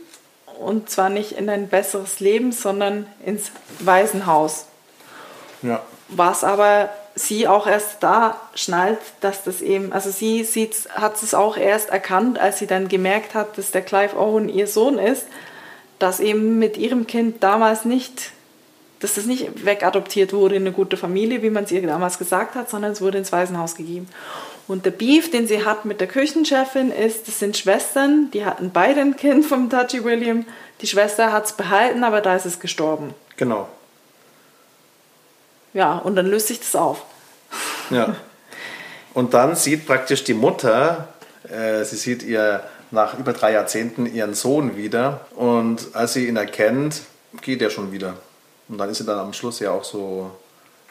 Und 0.59 0.88
zwar 0.88 1.11
nicht 1.11 1.33
in 1.33 1.50
ein 1.50 1.68
besseres 1.68 2.18
Leben, 2.18 2.50
sondern 2.50 3.07
ins 3.22 3.52
Waisenhaus. 3.81 4.64
Ja. 5.61 5.83
Was 6.09 6.44
aber 6.44 6.88
sie 7.14 7.46
auch 7.46 7.66
erst 7.66 8.02
da 8.02 8.40
schnallt, 8.54 9.00
dass 9.20 9.44
das 9.44 9.61
eben, 9.61 9.92
also 9.92 10.11
sie 10.11 10.44
sieht, 10.44 10.88
hat 10.94 11.22
es 11.22 11.35
auch 11.35 11.59
erst 11.59 11.90
erkannt, 11.90 12.38
als 12.38 12.59
sie 12.59 12.66
dann 12.66 12.88
gemerkt 12.88 13.35
hat, 13.35 13.59
dass 13.59 13.70
der 13.70 13.83
Clive 13.83 14.16
Owen 14.18 14.48
ihr 14.48 14.66
Sohn 14.66 14.98
ist, 14.98 15.26
dass 15.98 16.20
eben 16.20 16.59
mit 16.59 16.78
ihrem 16.78 17.07
Kind 17.07 17.42
damals 17.42 17.85
nicht, 17.85 18.31
dass 19.00 19.16
das 19.16 19.26
nicht 19.26 19.66
wegadoptiert 19.66 20.33
wurde 20.33 20.57
in 20.57 20.62
eine 20.62 20.72
gute 20.72 20.96
Familie, 20.96 21.42
wie 21.42 21.50
man 21.50 21.64
es 21.64 21.70
ihr 21.70 21.87
damals 21.87 22.16
gesagt 22.16 22.54
hat, 22.54 22.70
sondern 22.70 22.92
es 22.92 23.02
wurde 23.02 23.18
ins 23.18 23.31
Waisenhaus 23.31 23.74
gegeben. 23.74 24.09
Und 24.68 24.85
der 24.85 24.90
Beef, 24.90 25.31
den 25.31 25.48
sie 25.48 25.64
hat 25.64 25.87
mit 25.87 25.98
der 25.98 26.07
Küchenchefin, 26.07 26.92
ist, 26.92 27.26
das 27.26 27.38
sind 27.38 27.57
Schwestern, 27.57 28.31
die 28.33 28.44
hatten 28.44 28.70
beide 28.70 29.00
ein 29.00 29.16
Kind 29.16 29.46
vom 29.46 29.70
Touchy 29.70 30.04
William. 30.04 30.44
Die 30.83 30.87
Schwester 30.87 31.33
hat 31.33 31.46
es 31.46 31.52
behalten, 31.52 32.04
aber 32.04 32.20
da 32.20 32.37
ist 32.37 32.44
es 32.44 32.61
gestorben. 32.61 33.14
Genau. 33.38 33.68
Ja, 35.72 35.96
und 35.96 36.16
dann 36.16 36.26
löst 36.26 36.48
sich 36.48 36.61
das 36.61 36.76
auf. 36.76 37.02
Ja. 37.90 38.14
Und 39.14 39.33
dann 39.33 39.57
sieht 39.57 39.87
praktisch 39.87 40.22
die 40.22 40.35
Mutter, 40.35 41.09
äh, 41.50 41.83
sie 41.85 41.96
sieht 41.96 42.22
ihr 42.22 42.62
nach 42.90 43.18
über 43.18 43.33
drei 43.33 43.52
Jahrzehnten 43.52 44.07
ihren 44.07 44.35
Sohn 44.35 44.76
wieder. 44.76 45.22
Und 45.35 45.94
als 45.94 46.12
sie 46.12 46.28
ihn 46.28 46.37
erkennt, 46.37 47.02
geht 47.40 47.62
er 47.62 47.70
schon 47.70 47.90
wieder. 47.90 48.14
Und 48.68 48.78
dann 48.78 48.90
ist 48.90 48.98
sie 48.98 49.04
dann 49.04 49.18
am 49.18 49.33
Schluss 49.33 49.61
ja 49.61 49.70
auch 49.70 49.85
so, 49.85 50.31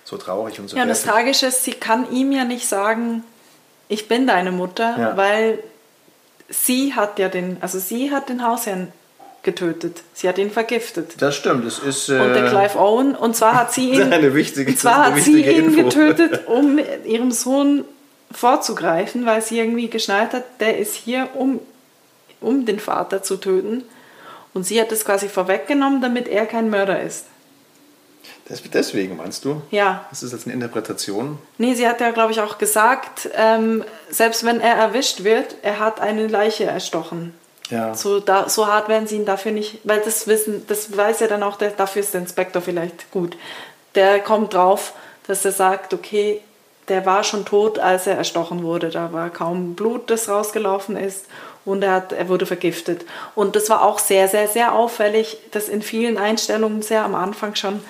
so 0.04 0.18
traurig 0.18 0.60
und 0.60 0.68
so. 0.68 0.76
Ja, 0.76 0.84
und 0.84 0.90
das 0.90 1.04
Tragische 1.04 1.48
ist, 1.48 1.64
sie 1.64 1.74
kann 1.74 2.12
ihm 2.12 2.32
ja 2.32 2.44
nicht 2.44 2.68
sagen, 2.68 3.24
ich 3.88 4.08
bin 4.08 4.28
deine 4.28 4.52
Mutter, 4.52 4.96
ja. 4.98 5.18
weil 5.18 5.60
sie 6.50 6.94
hat 6.94 7.20
ja 7.20 7.30
den, 7.30 7.58
also 7.62 7.80
sie 7.80 8.12
hat 8.12 8.30
den 8.30 8.46
Hausherrn 8.46 8.92
getötet. 9.44 10.04
Sie 10.14 10.28
hat 10.28 10.38
ihn 10.38 10.52
vergiftet. 10.52 11.16
Das 11.20 11.36
stimmt. 11.36 11.66
Es 11.66 11.80
ist, 11.80 12.10
äh, 12.10 12.20
und 12.20 12.34
der 12.34 12.50
Clive 12.50 12.78
Owen, 12.78 13.16
und 13.16 13.36
zwar 13.36 13.56
hat 13.56 13.74
sie 13.74 13.92
ihn, 13.94 14.12
eine 14.12 14.34
wichtige, 14.34 14.76
zwar 14.76 15.06
hat 15.06 15.18
sie 15.20 15.42
ihn 15.42 15.74
Info. 15.74 15.84
getötet, 15.84 16.42
um 16.48 16.80
ihrem 17.06 17.32
Sohn 17.32 17.86
vorzugreifen, 18.32 19.26
weil 19.26 19.42
sie 19.42 19.58
irgendwie 19.60 19.90
geschnallt 19.90 20.34
hat, 20.34 20.44
der 20.60 20.78
ist 20.78 20.96
hier, 20.96 21.30
um, 21.34 21.62
um 22.42 22.66
den 22.66 22.80
Vater 22.80 23.24
zu 23.24 23.38
töten. 23.38 23.84
Und 24.54 24.66
sie 24.66 24.82
hat 24.82 24.92
es 24.92 25.06
quasi 25.06 25.30
vorweggenommen, 25.30 26.02
damit 26.02 26.28
er 26.28 26.46
kein 26.46 26.70
Mörder 26.70 27.02
ist. 27.02 27.26
Deswegen 28.50 29.18
meinst 29.18 29.44
du? 29.44 29.62
Ja. 29.72 30.06
Das 30.10 30.24
ist 30.24 30.32
jetzt 30.32 30.46
eine 30.46 30.54
Interpretation? 30.54 31.38
Nee, 31.58 31.74
sie 31.74 31.88
hat 31.88 32.00
ja, 32.00 32.12
glaube 32.12 32.32
ich, 32.32 32.40
auch 32.40 32.58
gesagt, 32.58 33.30
ähm, 33.36 33.84
selbst 34.10 34.46
wenn 34.46 34.62
er 34.62 34.76
erwischt 34.76 35.24
wird, 35.24 35.56
er 35.64 35.80
hat 35.80 36.00
eine 36.00 36.28
Leiche 36.28 36.64
erstochen. 36.64 37.34
Ja. 37.70 37.94
So, 37.94 38.20
da, 38.20 38.48
so 38.48 38.68
hart 38.68 38.88
werden 38.88 39.08
sie 39.08 39.18
ihn 39.18 39.26
dafür 39.26 39.52
nicht, 39.52 39.80
weil 39.84 40.00
das 40.00 40.28
wissen, 40.28 40.66
das 40.68 40.96
weiß 40.96 41.20
ja 41.20 41.28
dann 41.28 41.44
auch, 41.44 41.58
der, 41.58 41.72
dafür 41.72 42.02
ist 42.02 42.14
der 42.14 42.22
Inspektor 42.22 42.62
vielleicht 42.62 43.12
gut. 43.12 43.36
Der 43.96 44.20
kommt 44.20 44.54
drauf, 44.54 44.94
dass 45.28 45.44
er 45.44 45.52
sagt, 45.52 45.94
okay, 45.94 46.42
der 46.88 47.06
war 47.06 47.26
schon 47.26 47.44
tot, 47.44 47.80
als 47.80 48.08
er 48.08 48.18
erstochen 48.18 48.64
wurde. 48.64 48.90
Da 48.90 49.12
war 49.12 49.30
kaum 49.30 49.76
Blut, 49.76 50.10
das 50.10 50.30
rausgelaufen 50.30 50.96
ist 50.96 51.26
und 51.66 51.84
er, 51.84 51.92
hat, 51.92 52.14
er 52.14 52.30
wurde 52.30 52.46
vergiftet. 52.46 53.06
Und 53.36 53.58
das 53.58 53.70
war 53.70 53.82
auch 53.82 54.00
sehr, 54.00 54.30
sehr, 54.30 54.48
sehr 54.48 54.74
auffällig, 54.74 55.38
dass 55.52 55.68
in 55.68 55.82
vielen 55.82 56.18
Einstellungen 56.18 56.82
sehr 56.82 57.04
am 57.04 57.16
Anfang 57.16 57.56
schon 57.56 57.82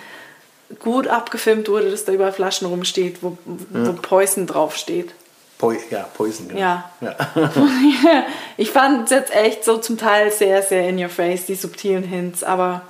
gut 0.80 1.08
abgefilmt 1.08 1.69
wurde, 1.69 1.91
dass 1.91 2.06
da 2.06 2.12
überall 2.12 2.34
Flaschen 2.34 2.67
rumsteht, 2.67 3.17
wo, 3.21 3.38
wo 3.45 3.93
Poison 3.93 4.47
draufsteht. 4.47 5.13
Po 5.58 5.71
ja, 5.71 6.08
Poison, 6.15 6.49
genau. 6.49 6.60
Ja. 6.60 6.91
ja. 7.01 7.15
ich 8.58 8.69
fand 8.69 9.06
es 9.06 9.10
jetzt 9.10 9.36
echt 9.36 9.63
so 9.63 9.77
zum 9.77 9.97
Teil 9.97 10.32
sehr, 10.32 10.62
sehr 10.62 10.88
in 10.88 11.01
your 11.01 11.10
face, 11.10 11.45
die 11.45 11.56
subtilen 11.56 12.03
Hints, 12.03 12.43
aber 12.43 12.84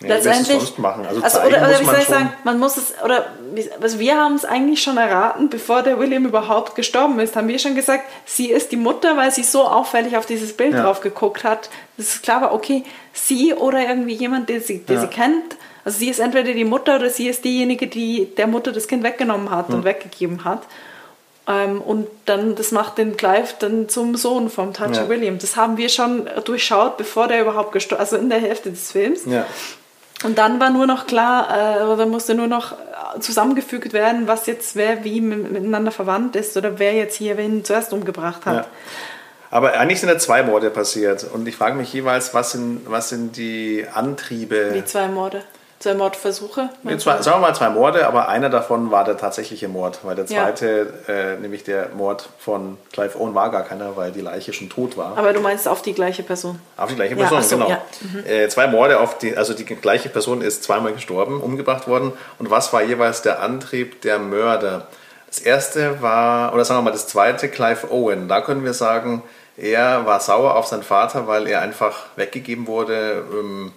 ja, 0.00 0.14
letztendlich. 0.14 0.58
sonst 0.58 0.78
machen? 0.78 1.06
Also, 1.06 1.22
also 1.22 1.40
oder, 1.40 1.58
oder 1.58 1.80
wie 1.80 1.84
soll 1.84 1.98
ich 1.98 2.06
sagen, 2.06 2.32
man 2.44 2.58
muss 2.58 2.76
es, 2.76 2.94
oder 3.02 3.26
also 3.80 3.98
wir 3.98 4.16
haben 4.16 4.34
es 4.34 4.44
eigentlich 4.44 4.82
schon 4.82 4.96
erraten, 4.96 5.48
bevor 5.48 5.82
der 5.82 5.98
William 5.98 6.24
überhaupt 6.24 6.76
gestorben 6.76 7.18
ist, 7.18 7.34
haben 7.34 7.48
wir 7.48 7.58
schon 7.58 7.74
gesagt, 7.74 8.04
sie 8.24 8.50
ist 8.50 8.70
die 8.70 8.76
Mutter, 8.76 9.16
weil 9.16 9.32
sie 9.32 9.42
so 9.42 9.64
auffällig 9.64 10.16
auf 10.16 10.26
dieses 10.26 10.56
Bild 10.56 10.74
ja. 10.74 10.82
drauf 10.82 11.00
geguckt 11.00 11.42
hat. 11.42 11.68
Das 11.96 12.06
ist 12.14 12.22
klar 12.22 12.42
war, 12.42 12.52
okay, 12.54 12.84
sie 13.12 13.54
oder 13.54 13.80
irgendwie 13.80 14.14
jemand, 14.14 14.48
der 14.48 14.60
sie, 14.60 14.84
ja. 14.88 15.00
sie 15.00 15.06
kennt, 15.08 15.56
also 15.84 15.98
sie 15.98 16.08
ist 16.08 16.20
entweder 16.20 16.52
die 16.52 16.64
Mutter 16.64 16.96
oder 16.96 17.10
sie 17.10 17.28
ist 17.28 17.44
diejenige, 17.44 17.86
die 17.86 18.34
der 18.36 18.46
Mutter 18.46 18.72
das 18.72 18.88
Kind 18.88 19.02
weggenommen 19.02 19.50
hat 19.50 19.68
mhm. 19.68 19.76
und 19.76 19.84
weggegeben 19.84 20.44
hat. 20.44 20.62
Ähm, 21.46 21.80
und 21.80 22.06
dann, 22.24 22.54
das 22.54 22.72
macht 22.72 22.96
den 22.96 23.16
Clive 23.16 23.54
dann 23.58 23.88
zum 23.88 24.16
Sohn 24.16 24.48
vom 24.48 24.72
Touchy 24.72 24.94
ja. 24.94 25.08
William. 25.08 25.38
Das 25.38 25.56
haben 25.56 25.76
wir 25.76 25.90
schon 25.90 26.28
durchschaut, 26.44 26.96
bevor 26.96 27.28
der 27.28 27.42
überhaupt 27.42 27.72
gestorben 27.72 28.00
also 28.00 28.16
in 28.16 28.30
der 28.30 28.40
Hälfte 28.40 28.70
des 28.70 28.92
Films. 28.92 29.26
Ja. 29.26 29.46
Und 30.22 30.38
dann 30.38 30.58
war 30.58 30.70
nur 30.70 30.86
noch 30.86 31.06
klar, 31.06 31.82
äh, 31.82 31.84
oder 31.84 32.06
musste 32.06 32.34
nur 32.34 32.46
noch 32.46 32.74
zusammengefügt 33.20 33.92
werden, 33.92 34.26
was 34.26 34.46
jetzt 34.46 34.74
wer 34.74 35.04
wie 35.04 35.20
miteinander 35.20 35.92
verwandt 35.92 36.34
ist 36.34 36.56
oder 36.56 36.78
wer 36.78 36.94
jetzt 36.94 37.16
hier 37.16 37.36
wen 37.36 37.64
zuerst 37.64 37.92
umgebracht 37.92 38.46
hat. 38.46 38.64
Ja. 38.64 38.66
Aber 39.50 39.74
eigentlich 39.74 40.00
sind 40.00 40.08
ja 40.08 40.18
zwei 40.18 40.42
Morde 40.42 40.70
passiert. 40.70 41.24
Und 41.24 41.46
ich 41.46 41.56
frage 41.56 41.76
mich 41.76 41.92
jeweils, 41.92 42.34
was 42.34 42.52
sind, 42.52 42.80
was 42.86 43.10
sind 43.10 43.36
die 43.36 43.86
Antriebe? 43.92 44.70
Wie 44.72 44.84
zwei 44.84 45.08
Morde? 45.08 45.42
Zwei 45.84 45.92
Mordversuche? 45.92 46.70
Zwei, 46.96 47.20
sagen 47.20 47.42
wir 47.42 47.48
mal 47.48 47.54
zwei 47.54 47.68
Morde, 47.68 48.06
aber 48.06 48.28
einer 48.30 48.48
davon 48.48 48.90
war 48.90 49.04
der 49.04 49.18
tatsächliche 49.18 49.68
Mord, 49.68 49.98
weil 50.02 50.16
der 50.16 50.24
zweite, 50.24 50.94
ja. 51.06 51.12
äh, 51.12 51.36
nämlich 51.36 51.62
der 51.62 51.90
Mord 51.90 52.26
von 52.38 52.78
Clive 52.90 53.20
Owen, 53.20 53.34
war 53.34 53.50
gar 53.50 53.64
keiner, 53.64 53.94
weil 53.94 54.10
die 54.10 54.22
Leiche 54.22 54.54
schon 54.54 54.70
tot 54.70 54.96
war. 54.96 55.18
Aber 55.18 55.34
du 55.34 55.40
meinst 55.40 55.68
auf 55.68 55.82
die 55.82 55.92
gleiche 55.92 56.22
Person? 56.22 56.58
Auf 56.78 56.88
die 56.88 56.94
gleiche 56.94 57.16
Person, 57.16 57.36
ja, 57.36 57.42
so, 57.42 57.56
genau. 57.56 57.68
Ja. 57.68 57.82
Mhm. 58.00 58.24
Äh, 58.24 58.48
zwei 58.48 58.66
Morde 58.66 58.98
auf 58.98 59.18
die, 59.18 59.36
also 59.36 59.52
die 59.52 59.66
gleiche 59.66 60.08
Person 60.08 60.40
ist 60.40 60.64
zweimal 60.64 60.94
gestorben, 60.94 61.42
umgebracht 61.42 61.86
worden. 61.86 62.14
Und 62.38 62.50
was 62.50 62.72
war 62.72 62.82
jeweils 62.82 63.20
der 63.20 63.42
Antrieb 63.42 64.00
der 64.00 64.18
Mörder? 64.18 64.86
Das 65.26 65.40
erste 65.40 66.00
war, 66.00 66.54
oder 66.54 66.64
sagen 66.64 66.78
wir 66.78 66.84
mal 66.84 66.92
das 66.92 67.08
zweite, 67.08 67.50
Clive 67.50 67.90
Owen. 67.90 68.26
Da 68.26 68.40
können 68.40 68.64
wir 68.64 68.72
sagen, 68.72 69.22
er 69.58 70.06
war 70.06 70.20
sauer 70.20 70.56
auf 70.56 70.66
seinen 70.66 70.82
Vater, 70.82 71.26
weil 71.26 71.46
er 71.46 71.60
einfach 71.60 72.04
weggegeben 72.16 72.66
wurde 72.66 73.22
ähm, 73.30 73.72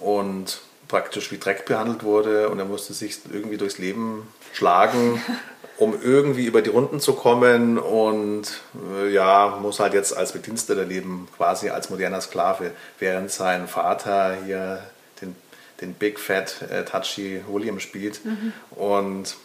und 0.00 0.60
praktisch 0.88 1.30
wie 1.32 1.38
Dreck 1.38 1.64
behandelt 1.66 2.02
wurde 2.02 2.48
und 2.48 2.58
er 2.58 2.64
musste 2.64 2.92
sich 2.92 3.18
irgendwie 3.32 3.56
durchs 3.56 3.78
Leben 3.78 4.28
schlagen 4.52 5.22
um 5.78 5.94
irgendwie 6.00 6.46
über 6.46 6.62
die 6.62 6.70
Runden 6.70 7.00
zu 7.00 7.14
kommen 7.14 7.78
und 7.78 8.60
äh, 8.94 9.12
ja, 9.12 9.58
muss 9.60 9.78
halt 9.78 9.94
jetzt 9.94 10.16
als 10.16 10.32
Bediensteter 10.32 10.84
leben, 10.84 11.28
quasi 11.36 11.68
als 11.68 11.90
moderner 11.90 12.20
Sklave, 12.20 12.70
während 12.98 13.30
sein 13.30 13.68
Vater 13.68 14.36
hier 14.44 14.82
den, 15.20 15.36
den 15.80 15.92
Big 15.94 16.18
Fat 16.18 16.62
äh, 16.70 16.84
Touchy 16.84 17.42
William 17.48 17.78
spielt. 17.78 18.24
Mhm. 18.24 18.52
Und 18.70 19.36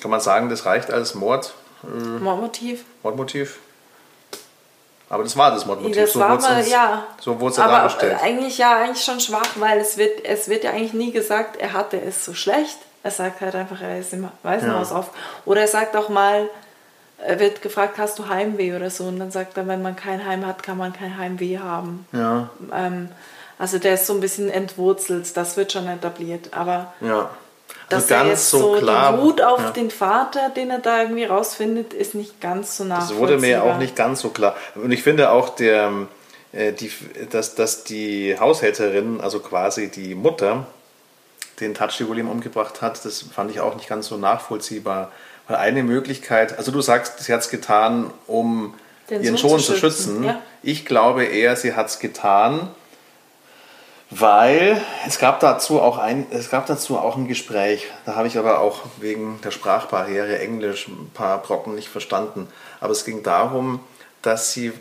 kann 0.00 0.10
man 0.10 0.20
sagen, 0.20 0.50
das 0.50 0.66
reicht 0.66 0.90
als 0.90 1.14
Mord, 1.14 1.54
Mordmotiv. 2.20 2.84
Mordmotiv? 3.02 3.58
Aber 5.10 5.22
das 5.22 5.36
war 5.36 5.50
das 5.50 5.64
Mordmotiv. 5.64 5.96
Das 5.96 6.12
so 6.12 6.20
war 6.20 6.32
wurde 6.32 6.42
mal, 6.42 6.66
ja. 6.68 7.06
So 7.20 7.40
wurde 7.40 7.52
es 7.52 7.56
ja 7.56 7.64
Aber 7.64 7.72
dargestellt. 7.78 8.16
eigentlich 8.22 8.58
ja, 8.58 8.76
eigentlich 8.76 9.02
schon 9.04 9.20
schwach, 9.20 9.48
weil 9.56 9.78
es 9.78 9.96
wird, 9.96 10.24
es 10.24 10.48
wird 10.48 10.64
ja 10.64 10.70
eigentlich 10.72 10.92
nie 10.92 11.12
gesagt, 11.12 11.56
er 11.56 11.72
hatte 11.72 12.00
es 12.00 12.24
so 12.24 12.34
schlecht. 12.34 12.76
Er 13.02 13.10
sagt 13.10 13.40
halt 13.40 13.54
einfach, 13.54 13.80
er 13.80 13.98
ist 14.00 14.12
im 14.12 14.28
Waisenhaus 14.42 14.90
Ja. 14.90 14.96
auf. 14.96 15.10
Oder 15.46 15.62
er 15.62 15.68
sagt 15.68 15.96
auch 15.96 16.08
mal, 16.10 16.48
er 17.24 17.40
wird 17.40 17.62
gefragt, 17.62 17.96
hast 17.96 18.18
du 18.18 18.28
Heimweh 18.28 18.74
oder 18.76 18.90
so? 18.90 19.04
Und 19.04 19.18
dann 19.18 19.30
sagt 19.30 19.56
er, 19.56 19.66
wenn 19.66 19.80
man 19.82 19.96
kein 19.96 20.24
Heim 20.26 20.44
hat, 20.46 20.62
kann 20.62 20.76
man 20.76 20.92
kein 20.92 21.16
Heimweh 21.16 21.58
haben. 21.58 22.06
Ja, 22.12 22.50
Ähm, 22.74 23.08
also 23.58 23.78
der 23.78 23.94
ist 23.94 24.06
so 24.06 24.12
ein 24.12 24.20
bisschen 24.20 24.50
entwurzelt, 24.50 25.36
das 25.36 25.56
wird 25.56 25.72
schon 25.72 25.88
etabliert. 25.88 26.50
Aber 26.52 26.92
ja. 27.00 27.30
Dass 27.88 28.10
er 28.10 28.26
jetzt 28.26 28.50
so 28.50 28.58
so 28.74 28.80
klar. 28.80 29.12
die 29.16 29.22
Wut 29.22 29.40
auf 29.40 29.60
ja. 29.60 29.70
den 29.70 29.90
Vater, 29.90 30.50
den 30.50 30.70
er 30.70 30.78
da 30.78 31.02
irgendwie 31.02 31.24
rausfindet, 31.24 31.94
ist 31.94 32.14
nicht 32.14 32.40
ganz 32.40 32.76
so 32.76 32.84
Das 32.84 32.88
nachvollziehbar. 32.90 33.20
wurde 33.20 33.38
mir 33.38 33.62
auch 33.64 33.78
nicht 33.78 33.96
ganz 33.96 34.20
so 34.20 34.30
klar. 34.30 34.56
Und 34.74 34.90
ich 34.92 35.02
finde 35.02 35.30
auch, 35.30 35.50
der, 35.50 35.92
äh, 36.52 36.72
die, 36.72 36.90
dass, 37.30 37.54
dass 37.54 37.84
die 37.84 38.36
Haushälterin, 38.38 39.20
also 39.20 39.40
quasi 39.40 39.88
die 39.88 40.14
Mutter, 40.14 40.66
den 41.60 41.74
Tachi 41.74 42.08
William 42.08 42.30
umgebracht 42.30 42.82
hat, 42.82 43.04
das 43.04 43.22
fand 43.34 43.50
ich 43.50 43.60
auch 43.60 43.74
nicht 43.74 43.88
ganz 43.88 44.06
so 44.08 44.16
nachvollziehbar. 44.16 45.10
Weil 45.48 45.56
eine 45.56 45.82
Möglichkeit, 45.82 46.56
also 46.58 46.70
du 46.70 46.80
sagst, 46.82 47.20
sie 47.20 47.32
hat 47.32 47.40
es 47.40 47.48
getan, 47.48 48.10
um 48.26 48.74
Den 49.08 49.22
ihren 49.22 49.36
Sohn 49.36 49.50
Sohn 49.50 49.60
zu 49.60 49.72
zu 49.72 49.78
schützen, 49.78 50.14
schützen. 50.16 50.24
ja. 50.24 50.42
Ich 50.62 50.84
glaube 50.84 51.24
eher, 51.24 51.56
sie 51.56 51.74
hat 51.74 51.86
es 51.88 51.98
getan, 51.98 52.68
weil 54.10 54.80
es 55.06 55.18
gab 55.18 55.40
dazu 55.40 55.80
auch 55.80 55.98
ein, 55.98 56.26
es 56.30 56.50
gab 56.50 56.66
dazu 56.66 56.98
auch 56.98 57.16
ein 57.16 57.28
Gespräch. 57.28 57.86
Da 58.06 58.14
habe 58.16 58.26
ich 58.26 58.38
aber 58.38 58.60
auch 58.60 58.80
wegen 59.00 59.38
der 59.44 59.50
Sprachbarriere 59.50 60.38
Englisch 60.38 60.88
ein 60.88 61.10
paar 61.12 61.42
Brocken 61.42 61.74
nicht 61.74 61.88
verstanden. 61.88 62.48
Aber 62.80 62.92
es 62.92 63.04
ging 63.04 63.22
darum, 63.22 63.80
dass 64.22 64.52
sie 64.52 64.72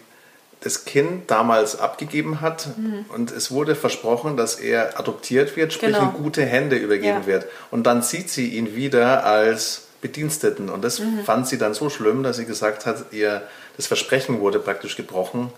das 0.62 0.86
Kind 0.86 1.30
damals 1.30 1.80
abgegeben 1.80 2.42
hat 2.42 2.70
und 3.13 3.32
es 3.32 3.52
wurde 3.52 3.76
versprochen, 3.76 4.38
dass 4.38 4.56
er 4.56 5.00
adoptiert 5.00 5.56
wird, 5.56 5.72
sprich 5.72 5.94
Genau. 5.94 6.10
in 6.10 6.24
gute 6.24 6.44
Hände 6.46 6.78
übergeben 6.78 7.20
Ja. 7.22 7.26
wird. 7.28 7.46
Und 7.70 7.84
dann 7.86 8.02
sieht 8.02 8.30
sie 8.32 8.48
ihn 8.50 8.76
wieder 8.76 9.24
als 9.24 9.84
Bediensteten. 10.02 10.70
Und 10.70 10.84
das 10.84 11.00
Mhm. 11.00 11.24
fand 11.26 11.48
sie 11.48 11.60
dann 11.60 11.76
so 11.76 11.90
schlimm, 11.92 12.24
dass 12.24 12.38
sie 12.38 12.46
gesagt 12.46 12.86
hat, 12.88 13.06
ihr 13.12 13.44
das 13.76 13.86
Versprechen 13.86 14.40
wurde 14.40 14.58
praktisch 14.60 14.96
gebrochen 14.96 15.52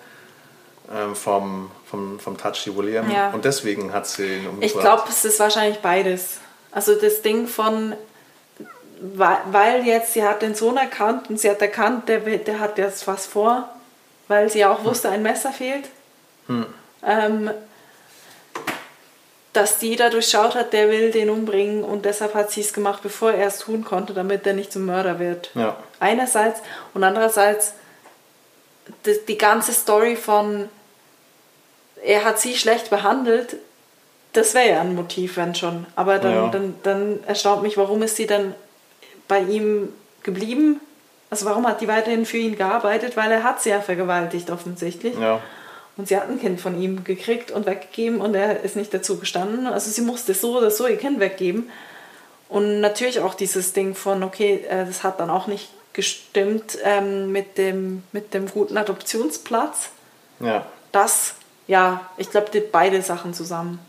vom, 1.14 1.70
vom, 1.86 2.20
vom 2.20 2.38
Tachi 2.38 2.76
William. 2.76 3.10
Ja. 3.12 3.30
Und 3.32 3.46
deswegen 3.46 3.94
hat 3.94 4.08
sie 4.08 4.38
ihn 4.38 4.48
umgebracht. 4.48 4.62
Ich 4.62 4.80
glaube, 4.80 5.04
es 5.10 5.26
ist 5.26 5.40
wahrscheinlich 5.40 5.80
beides. 5.80 6.40
Also 6.72 6.96
das 6.96 7.22
Ding 7.22 7.48
von, 7.48 7.96
weil, 9.02 9.86
jetzt 9.86 10.14
sie 10.14 10.24
hat 10.24 10.42
den 10.42 10.56
Sohn 10.56 10.78
erkannt 10.78 11.30
und 11.30 11.40
sie 11.40 11.50
hat 11.50 11.62
erkannt, 11.62 12.10
der, 12.10 12.20
der 12.20 12.60
hat 12.60 12.78
jetzt 12.78 13.08
was 13.08 13.28
vor, 13.28 13.70
weil 14.28 14.50
sie 14.50 14.66
auch 14.66 14.84
wusste, 14.84 15.10
ein 15.10 15.22
Messer 15.22 15.52
fehlt. 15.52 15.90
Ähm, 17.06 17.52
dass 19.54 19.78
die 19.78 19.96
da 19.96 20.10
durchschaut 20.10 20.56
hat, 20.56 20.74
der 20.74 20.90
will 20.90 21.12
den 21.12 21.30
umbringen 21.30 21.84
und 21.84 22.06
deshalb 22.06 22.34
hat 22.34 22.52
sie 22.52 22.62
es 22.62 22.74
gemacht, 22.74 23.02
bevor 23.04 23.32
er 23.32 23.48
es 23.48 23.60
tun 23.60 23.84
konnte, 23.84 24.14
damit 24.14 24.46
er 24.48 24.54
nicht 24.54 24.72
zum 24.72 24.86
Mörder 24.86 25.20
wird. 25.20 25.52
Ja. 25.54 25.78
Einerseits 26.00 26.62
und 26.94 27.04
andererseits 27.04 27.74
die, 29.06 29.20
die 29.28 29.38
ganze 29.38 29.74
Story 29.74 30.16
von 30.16 30.70
er 32.04 32.24
hat 32.26 32.40
sie 32.40 32.56
schlecht 32.56 32.90
behandelt, 32.90 33.58
das 34.34 34.54
wäre 34.54 34.70
ja 34.70 34.82
ein 34.82 34.96
Motiv, 34.96 35.38
wenn 35.38 35.56
schon. 35.56 35.86
Aber 35.96 36.20
dann, 36.20 36.34
Ja. 36.34 36.48
dann, 36.50 36.76
dann 36.84 37.20
erstaunt 37.26 37.64
mich, 37.64 37.78
warum 37.78 38.02
ist 38.04 38.16
sie 38.16 38.28
dann 38.28 38.54
bei 39.28 39.40
ihm 39.40 39.90
geblieben? 40.24 40.80
Also 41.32 41.46
warum 41.46 41.68
hat 41.68 41.82
die 41.82 41.88
weiterhin 41.88 42.26
für 42.26 42.38
ihn 42.38 42.56
gearbeitet? 42.56 43.18
Weil 43.18 43.32
er 43.32 43.44
hat 43.44 43.62
sie 43.62 43.70
ja 43.70 43.82
vergewaltigt 43.82 44.50
offensichtlich. 44.52 45.18
Ja. 45.18 45.42
Und 45.98 46.08
sie 46.08 46.16
hat 46.16 46.30
ein 46.30 46.40
Kind 46.40 46.62
von 46.62 46.80
ihm 46.82 47.04
gekriegt 47.04 47.52
und 47.52 47.66
weggegeben 47.66 48.22
und 48.22 48.34
er 48.34 48.62
ist 48.64 48.76
nicht 48.76 48.94
dazu 48.94 49.20
gestanden. 49.20 49.68
Also 49.68 49.90
sie 49.92 50.02
musste 50.02 50.34
so 50.34 50.58
oder 50.58 50.72
so 50.72 50.88
ihr 50.88 50.98
Kind 50.98 51.20
weggeben. 51.20 51.70
Und 52.48 52.82
natürlich 52.82 53.20
auch 53.20 53.34
dieses 53.36 53.74
Ding 53.74 53.96
von, 53.96 54.24
okay, 54.24 54.66
äh, 54.70 54.86
das 54.86 55.04
hat 55.04 55.20
dann 55.20 55.30
auch 55.30 55.48
nicht 55.48 55.70
gestimmt 55.94 56.78
ähm, 56.84 57.32
mit, 57.32 57.58
dem, 57.58 58.04
mit 58.12 58.34
dem 58.34 58.48
guten 58.50 58.78
Adoptionsplatz. 58.78 59.90
ja. 60.40 60.66
Das, 60.92 61.36
ja, 61.70 62.02
ich 62.18 62.30
glaube, 62.32 62.50
die 62.52 62.60
beide 62.60 63.02
Sachen 63.02 63.34
zusammen. 63.34 63.80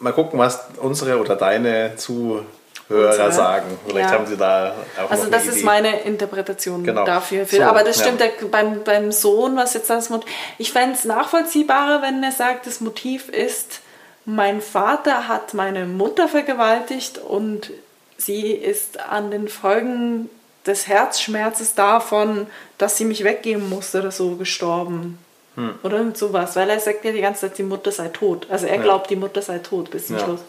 Mal 0.00 0.12
gucken, 0.12 0.38
was 0.38 0.60
unsere 0.80 1.20
oder 1.20 1.36
deine 1.36 1.94
Zuhörer 1.96 2.44
Unsere? 2.88 3.32
sagen. 3.32 3.78
Vielleicht 3.86 4.10
Ja. 4.10 4.14
haben 4.16 4.26
sie 4.26 4.36
da 4.36 4.74
auch 5.00 5.10
Also 5.10 5.28
das 5.30 5.46
ist 5.46 5.56
Idee. 5.58 5.64
meine 5.66 6.00
Interpretation 6.00 6.82
Genau. 6.82 7.04
dafür. 7.04 7.46
So, 7.46 7.62
Aber 7.62 7.84
das 7.84 8.00
stimmt 8.00 8.20
ja. 8.20 8.26
beim, 8.50 8.82
beim 8.82 9.12
Sohn, 9.12 9.56
was 9.56 9.74
jetzt 9.74 9.90
das 9.90 10.10
Motiv... 10.10 10.28
Ich 10.58 10.72
fände 10.72 10.94
es 10.96 11.04
nachvollziehbarer, 11.04 12.02
wenn 12.02 12.22
er 12.24 12.32
sagt, 12.32 12.66
das 12.66 12.80
Motiv 12.80 13.28
ist, 13.28 13.80
mein 14.24 14.60
Vater 14.62 15.28
hat 15.28 15.52
meine 15.54 15.84
Mutter 15.86 16.28
vergewaltigt 16.28 17.18
und 17.18 17.70
sie 18.16 18.52
ist 18.52 18.98
an 19.00 19.30
den 19.30 19.48
Folgen 19.48 20.30
des 20.66 20.88
Herzschmerzes 20.88 21.74
davon, 21.74 22.46
dass 22.78 22.96
sie 22.96 23.04
mich 23.04 23.22
weggeben 23.22 23.68
musste 23.68 24.00
oder 24.00 24.10
so, 24.10 24.36
gestorben. 24.36 25.18
Hm. 25.56 25.78
Oder 25.82 25.98
irgend 25.98 26.16
sowas. 26.18 26.56
Weil 26.56 26.70
er 26.70 26.80
sagt 26.80 27.04
ja 27.04 27.12
die 27.12 27.20
ganze 27.20 27.42
Zeit, 27.42 27.58
die 27.58 27.62
Mutter 27.62 27.92
sei 27.92 28.08
tot. 28.08 28.46
Also 28.50 28.66
er 28.66 28.76
Ja. 28.76 28.82
glaubt, 28.82 29.10
die 29.10 29.16
Mutter 29.16 29.40
sei 29.42 29.58
tot 29.58 29.90
bis 29.90 30.08
zum 30.08 30.16
Ja. 30.16 30.24
Schluss. 30.24 30.40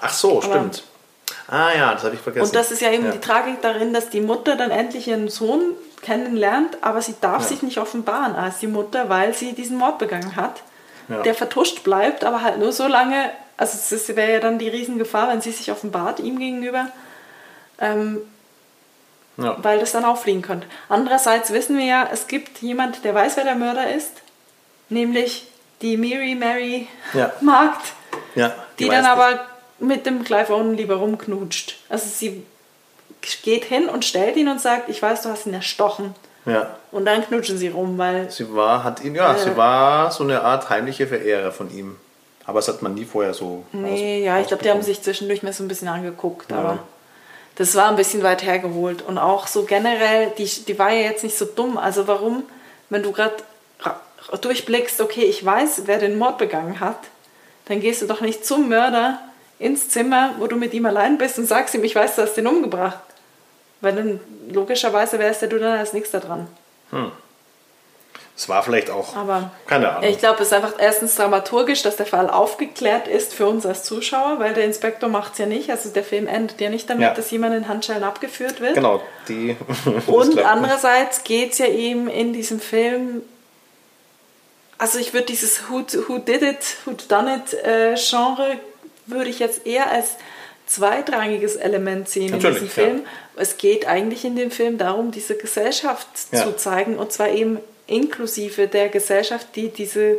Ach 0.00 0.12
so, 0.12 0.40
stimmt. 0.42 0.82
Ah 1.48 1.70
ja, 1.76 1.92
das 1.94 2.04
habe 2.04 2.14
ich 2.14 2.20
vergessen. 2.20 2.46
Und 2.46 2.54
das 2.54 2.70
ist 2.70 2.80
ja 2.82 2.90
eben 2.92 3.06
Ja. 3.06 3.12
die 3.12 3.18
Tragik 3.20 3.60
darin, 3.62 3.92
dass 3.92 4.08
die 4.10 4.20
Mutter 4.20 4.56
dann 4.56 4.70
endlich 4.70 5.08
ihren 5.08 5.28
Sohn 5.28 5.72
kennenlernt, 6.02 6.78
aber 6.80 7.02
sie 7.02 7.14
darf 7.20 7.42
Ja. 7.42 7.48
sich 7.48 7.62
nicht 7.62 7.78
offenbaren 7.78 8.34
als 8.34 8.58
die 8.58 8.66
Mutter, 8.66 9.08
weil 9.08 9.34
sie 9.34 9.52
diesen 9.52 9.76
Mord 9.76 9.98
begangen 9.98 10.36
hat, 10.36 10.62
Ja. 11.08 11.22
der 11.22 11.34
vertuscht 11.34 11.82
bleibt, 11.82 12.24
aber 12.24 12.42
halt 12.42 12.58
nur 12.58 12.72
so 12.72 12.86
lange, 12.86 13.30
also 13.56 13.76
es 13.94 14.08
wäre 14.16 14.32
ja 14.34 14.40
dann 14.40 14.58
die 14.58 14.68
Riesengefahr, 14.68 15.28
wenn 15.28 15.40
sie 15.40 15.50
sich 15.50 15.70
offenbart 15.72 16.20
ihm 16.20 16.38
gegenüber, 16.38 16.86
ähm, 17.80 18.18
Ja. 19.36 19.56
weil 19.62 19.78
das 19.78 19.92
dann 19.92 20.04
auffliegen 20.04 20.42
könnte. 20.42 20.66
Andererseits 20.88 21.52
wissen 21.52 21.78
wir 21.78 21.84
ja, 21.86 22.08
es 22.12 22.26
gibt 22.26 22.58
jemand, 22.58 23.04
der 23.04 23.14
weiß, 23.14 23.36
wer 23.36 23.44
der 23.44 23.54
Mörder 23.54 23.90
ist, 23.94 24.10
nämlich 24.88 25.46
die 25.82 25.96
Miri 25.96 26.34
Mary 26.34 26.88
Ja. 27.14 27.32
Markt, 27.40 27.92
ja, 28.34 28.52
die 28.78 28.88
weiß 28.88 28.94
dann 28.94 29.04
das. 29.04 29.12
aber 29.12 29.40
mit 29.78 30.04
dem 30.04 30.24
Clive 30.24 30.52
Owen 30.54 30.74
lieber 30.76 30.96
rumknutscht. 30.96 31.76
Also 31.88 32.06
sie 32.08 32.44
geht 33.42 33.64
hin 33.64 33.88
und 33.88 34.04
stellt 34.04 34.36
ihn 34.36 34.48
und 34.48 34.60
sagt, 34.60 34.88
ich 34.88 35.00
weiß, 35.00 35.22
du 35.22 35.28
hast 35.30 35.46
ihn 35.46 35.54
erstochen. 35.54 36.14
Ja. 36.46 36.76
Und 36.90 37.04
dann 37.04 37.22
knutschen 37.24 37.56
sie 37.58 37.68
rum, 37.68 37.98
weil 37.98 38.30
Sie 38.30 38.54
war, 38.54 38.82
hat 38.82 39.02
ihn, 39.04 39.14
ja, 39.14 39.34
Äh. 39.34 39.38
sie 39.38 39.56
war 39.56 40.10
so 40.10 40.24
eine 40.24 40.42
Art 40.42 40.68
heimliche 40.70 41.06
Verehrer 41.06 41.52
von 41.52 41.70
ihm. 41.74 41.96
Aber 42.46 42.58
das 42.58 42.68
hat 42.68 42.82
man 42.82 42.94
nie 42.94 43.04
vorher 43.04 43.32
so. 43.34 43.64
Nee, 43.72 44.24
ja, 44.24 44.40
ich 44.40 44.48
glaube, 44.48 44.62
die 44.62 44.70
haben 44.70 44.82
sich 44.82 45.02
zwischendurch 45.02 45.42
mal 45.42 45.52
so 45.52 45.62
ein 45.62 45.68
bisschen 45.68 45.88
angeguckt, 45.88 46.50
Ja. 46.50 46.58
aber 46.58 46.78
das 47.60 47.74
war 47.74 47.90
ein 47.90 47.96
bisschen 47.96 48.22
weit 48.22 48.42
hergeholt. 48.42 49.02
Und 49.02 49.18
auch 49.18 49.46
so 49.46 49.64
generell, 49.64 50.32
die, 50.38 50.46
die 50.46 50.78
war 50.78 50.92
ja 50.92 51.02
jetzt 51.02 51.22
nicht 51.22 51.36
so 51.36 51.44
dumm. 51.44 51.76
Also 51.76 52.06
warum, 52.06 52.44
wenn 52.88 53.02
du 53.02 53.12
gerade 53.12 53.34
durchblickst, 54.40 55.02
okay, 55.02 55.24
ich 55.24 55.44
weiß, 55.44 55.82
wer 55.84 55.98
den 55.98 56.16
Mord 56.16 56.38
begangen 56.38 56.80
hat, 56.80 56.96
dann 57.66 57.80
gehst 57.80 58.00
du 58.00 58.06
doch 58.06 58.22
nicht 58.22 58.46
zum 58.46 58.70
Mörder 58.70 59.20
ins 59.58 59.90
Zimmer, 59.90 60.36
wo 60.38 60.46
du 60.46 60.56
mit 60.56 60.72
ihm 60.72 60.86
allein 60.86 61.18
bist 61.18 61.38
und 61.38 61.44
sagst 61.44 61.74
ihm, 61.74 61.84
ich 61.84 61.94
weiß, 61.94 62.16
du 62.16 62.22
hast 62.22 62.32
den 62.32 62.46
umgebracht. 62.46 63.00
Weil 63.82 63.94
dann 63.94 64.20
logischerweise 64.50 65.18
wärst 65.18 65.42
ja 65.42 65.48
du 65.48 65.58
dann 65.58 65.78
als 65.78 65.92
nächster 65.92 66.20
dran. 66.20 66.48
Es 68.40 68.48
war 68.48 68.62
vielleicht 68.62 68.88
auch. 68.88 69.14
Aber 69.16 69.50
keine 69.66 69.90
Ahnung. 69.90 70.08
ich 70.08 70.16
glaube, 70.16 70.40
es 70.40 70.46
ist 70.48 70.54
einfach 70.54 70.72
erstens 70.78 71.14
dramaturgisch, 71.14 71.82
dass 71.82 71.96
der 71.96 72.06
Fall 72.06 72.30
aufgeklärt 72.30 73.06
ist 73.06 73.34
für 73.34 73.46
uns 73.46 73.66
als 73.66 73.84
Zuschauer, 73.84 74.38
weil 74.38 74.54
der 74.54 74.64
Inspektor 74.64 75.10
macht 75.10 75.34
es 75.34 75.40
ja 75.40 75.44
nicht. 75.44 75.68
Also 75.68 75.90
der 75.90 76.04
Film 76.04 76.26
endet 76.26 76.58
ja 76.58 76.70
nicht 76.70 76.88
damit, 76.88 77.02
Ja. 77.02 77.12
dass 77.12 77.30
jemand 77.30 77.54
in 77.54 77.68
Handschellen 77.68 78.02
abgeführt 78.02 78.62
wird. 78.62 78.76
genau, 78.76 79.02
die. 79.28 79.58
Und 80.06 80.38
andererseits 80.42 81.22
geht 81.22 81.52
es 81.52 81.58
ja 81.58 81.66
eben 81.66 82.08
in 82.08 82.32
diesem 82.32 82.60
Film, 82.60 83.20
also 84.78 84.98
ich 84.98 85.12
würde 85.12 85.26
dieses 85.26 85.68
Who, 85.68 85.82
Who 86.08 86.16
Did 86.18 86.40
It, 86.40 86.76
Who 86.86 86.92
Done 87.08 87.42
It 87.44 87.52
äh, 87.62 87.94
Genre, 87.96 88.56
würde 89.04 89.28
ich 89.28 89.38
jetzt 89.38 89.66
eher 89.66 89.90
als 89.90 90.12
zweitrangiges 90.66 91.56
Element 91.56 92.08
sehen 92.08 92.30
Natürlich, 92.30 92.58
in 92.62 92.64
diesem 92.64 92.82
ja. 92.84 92.88
Film. 92.88 93.02
Es 93.36 93.58
geht 93.58 93.86
eigentlich 93.86 94.24
in 94.24 94.36
dem 94.36 94.50
Film 94.50 94.78
darum, 94.78 95.10
diese 95.10 95.36
Gesellschaft 95.36 96.06
Ja. 96.32 96.44
zu 96.44 96.56
zeigen 96.56 96.96
und 96.96 97.12
zwar 97.12 97.28
eben 97.28 97.58
inklusive 97.90 98.68
der 98.68 98.88
Gesellschaft, 98.88 99.48
die 99.56 99.68
diese 99.68 100.18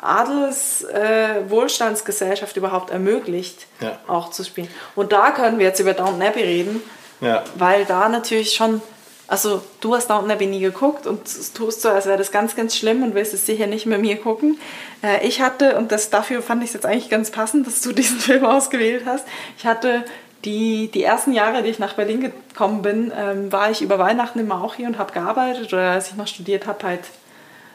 Adels-Wohlstandsgesellschaft 0.00 2.56
überhaupt 2.56 2.90
ermöglicht, 2.90 3.66
Ja. 3.80 3.98
auch 4.06 4.30
zu 4.30 4.44
spielen. 4.44 4.68
Und 4.94 5.12
da 5.12 5.32
können 5.32 5.58
wir 5.58 5.66
jetzt 5.66 5.80
über 5.80 5.92
Downton 5.94 6.22
Abbey 6.22 6.42
reden, 6.42 6.82
Ja. 7.20 7.42
Weil 7.56 7.84
da 7.84 8.08
natürlich 8.08 8.54
schon, 8.54 8.80
also 9.26 9.60
du 9.80 9.96
hast 9.96 10.08
Downton 10.08 10.30
Abbey 10.30 10.46
nie 10.46 10.60
geguckt 10.60 11.04
und 11.08 11.22
tust 11.54 11.82
so, 11.82 11.88
als 11.88 12.06
wäre 12.06 12.16
das 12.16 12.30
ganz, 12.30 12.54
ganz 12.54 12.76
schlimm 12.76 13.02
und 13.02 13.16
willst 13.16 13.34
es 13.34 13.44
sicher 13.44 13.66
nicht 13.66 13.86
mit 13.86 14.00
mir 14.00 14.16
gucken. 14.18 14.60
Äh, 15.02 15.26
ich 15.26 15.40
hatte, 15.40 15.76
und 15.76 15.90
das, 15.90 16.10
dafür 16.10 16.42
fand 16.42 16.62
ich 16.62 16.68
es 16.70 16.74
jetzt 16.74 16.86
eigentlich 16.86 17.10
ganz 17.10 17.32
passend, 17.32 17.66
dass 17.66 17.80
du 17.80 17.90
diesen 17.92 18.20
Film 18.20 18.44
ausgewählt 18.44 19.02
hast, 19.04 19.24
ich 19.58 19.66
hatte 19.66 20.04
die, 20.44 20.88
die 20.88 21.02
ersten 21.02 21.32
Jahre, 21.32 21.62
die 21.62 21.70
ich 21.70 21.78
nach 21.78 21.94
Berlin 21.94 22.20
gekommen 22.20 22.82
bin, 22.82 23.12
ähm, 23.16 23.50
war 23.50 23.70
ich 23.70 23.82
über 23.82 23.98
Weihnachten 23.98 24.38
immer 24.38 24.62
auch 24.62 24.74
hier 24.74 24.86
und 24.86 24.98
habe 24.98 25.12
gearbeitet 25.12 25.72
oder 25.72 25.92
als 25.92 26.08
ich 26.10 26.14
noch 26.16 26.26
studiert 26.28 26.66
habe, 26.66 26.86
halt 26.86 27.00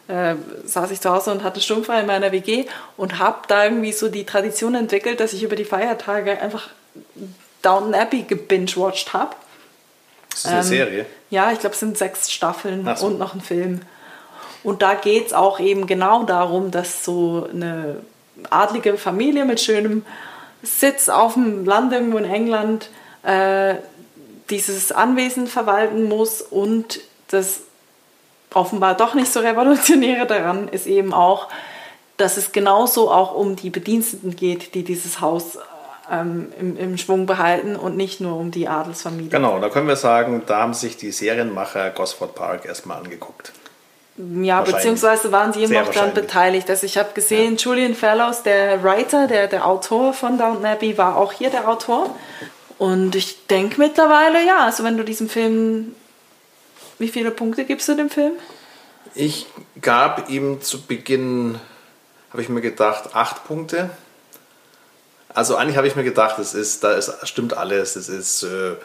äh, 0.08 0.36
saß 0.66 0.92
ich 0.92 1.02
zu 1.02 1.10
Hause 1.12 1.32
und 1.32 1.44
hatte 1.44 1.62
sturmfrei 1.62 2.02
in 2.02 2.06
meiner 2.08 2.32
WG 2.32 2.66
und 2.98 3.20
habe 3.20 3.40
da 3.48 3.66
irgendwie 3.66 3.92
so 3.92 4.10
die 4.10 4.26
Tradition 4.26 4.76
entwickelt, 4.76 5.20
dass 5.20 5.34
ich 5.34 5.44
über 5.44 5.56
die 5.56 5.66
Feiertage 5.66 6.40
einfach 6.42 6.70
Downton 7.62 7.94
Abbey 7.94 8.24
gebingewatcht 8.24 9.14
habe. 9.14 9.36
Ist 10.34 10.46
das 10.46 10.52
eine 10.52 10.60
Ähm, 10.60 10.64
Serie? 10.64 11.06
Ja, 11.30 11.52
ich 11.52 11.60
glaube, 11.60 11.74
es 11.74 11.80
sind 11.80 11.98
sechs 11.98 12.32
Staffeln 12.32 12.88
so. 12.96 13.08
und 13.08 13.18
noch 13.20 13.34
ein 13.34 13.42
Film. 13.42 13.82
Und 14.64 14.82
da 14.82 14.94
geht 14.94 15.28
es 15.28 15.34
auch 15.34 15.60
eben 15.60 15.88
genau 15.88 16.24
darum, 16.24 16.72
dass 16.72 17.04
so 17.04 17.48
eine 17.52 17.98
adlige 18.50 18.98
Familie 18.98 19.46
mit 19.46 19.60
schönem 19.60 20.06
Sitz 20.64 21.10
auf 21.10 21.34
dem 21.34 21.66
Land 21.66 21.94
irgendwo 21.94 22.18
in 22.18 22.26
England 22.26 22.90
äh, 23.24 23.76
dieses 24.50 24.92
Anwesen 24.92 25.48
verwalten 25.48 26.04
muss 26.04 26.42
und 26.42 27.02
das 27.28 27.62
offenbar 28.54 28.96
doch 28.96 29.14
nicht 29.14 29.32
so 29.32 29.40
revolutionäre 29.40 30.26
daran 30.26 30.68
ist 30.68 30.88
eben 30.88 31.14
auch, 31.14 31.50
dass 32.18 32.38
es 32.38 32.52
genauso 32.52 33.12
auch 33.12 33.36
um 33.36 33.56
die 33.56 33.70
Bediensteten 33.70 34.36
geht, 34.36 34.76
die 34.76 34.84
dieses 34.84 35.20
Haus 35.22 35.58
ähm, 36.12 36.52
im, 36.60 36.78
im 36.78 36.98
Schwung 36.98 37.26
behalten 37.26 37.76
und 37.76 37.98
nicht 37.98 38.22
nur 38.22 38.38
um 38.38 38.52
die 38.52 38.68
Adelsfamilie. 38.68 39.30
Genau, 39.30 39.60
da 39.60 39.70
können 39.70 39.88
wir 39.88 39.96
sagen, 39.96 40.44
da 40.46 40.60
haben 40.62 40.74
sich 40.74 40.98
die 40.98 41.12
Serienmacher 41.12 41.90
Gosford 41.90 42.36
Park 42.36 42.66
erstmal 42.66 42.98
angeguckt. 42.98 43.54
Ja, 44.16 44.62
beziehungsweise 44.62 45.32
waren 45.32 45.54
sie 45.54 45.64
eben 45.64 45.72
auch 45.72 45.78
daran 45.78 45.88
wahrscheinlich. 45.88 46.14
beteiligt. 46.14 46.70
Also 46.70 46.86
ich 46.86 46.98
habe 46.98 47.14
gesehen, 47.14 47.58
Julian 47.58 47.96
Fellows, 47.96 48.44
der 48.44 48.84
Writer, 48.84 49.28
der, 49.28 49.48
der 49.48 49.66
Autor 49.66 50.14
von 50.14 50.38
Downton 50.38 50.66
Abbey, 50.66 50.98
war 50.98 51.18
auch 51.18 51.34
hier 51.34 51.50
der 51.50 51.68
Autor. 51.68 52.16
Und 52.78 53.16
ich 53.16 53.48
denke 53.48 53.80
mittlerweile, 53.80 54.46
ja, 54.46 54.66
also 54.66 54.84
wenn 54.84 54.98
du 54.98 55.04
diesem 55.04 55.30
Film, 55.30 55.96
wie 57.00 57.08
viele 57.08 57.32
Punkte 57.32 57.66
gibst 57.66 57.88
du 57.88 57.96
dem 57.96 58.12
Film? 58.12 58.34
Ich 59.16 59.48
gab 59.82 60.30
ihm 60.30 60.62
zu 60.62 60.84
Beginn, 60.84 61.60
habe 62.32 62.42
ich 62.42 62.50
mir 62.50 62.62
gedacht, 62.62 63.16
acht 63.16 63.46
Punkte. 63.46 63.90
Also 65.30 65.56
eigentlich 65.56 65.78
habe 65.78 65.88
ich 65.88 65.96
mir 65.96 66.04
gedacht, 66.04 66.38
es 66.38 66.54
ist, 66.54 66.84
da 66.84 66.94
ist, 66.94 67.12
stimmt 67.28 67.58
alles. 67.58 67.96
Es 67.96 68.10
ist 68.10 68.44
äh, 68.44 68.76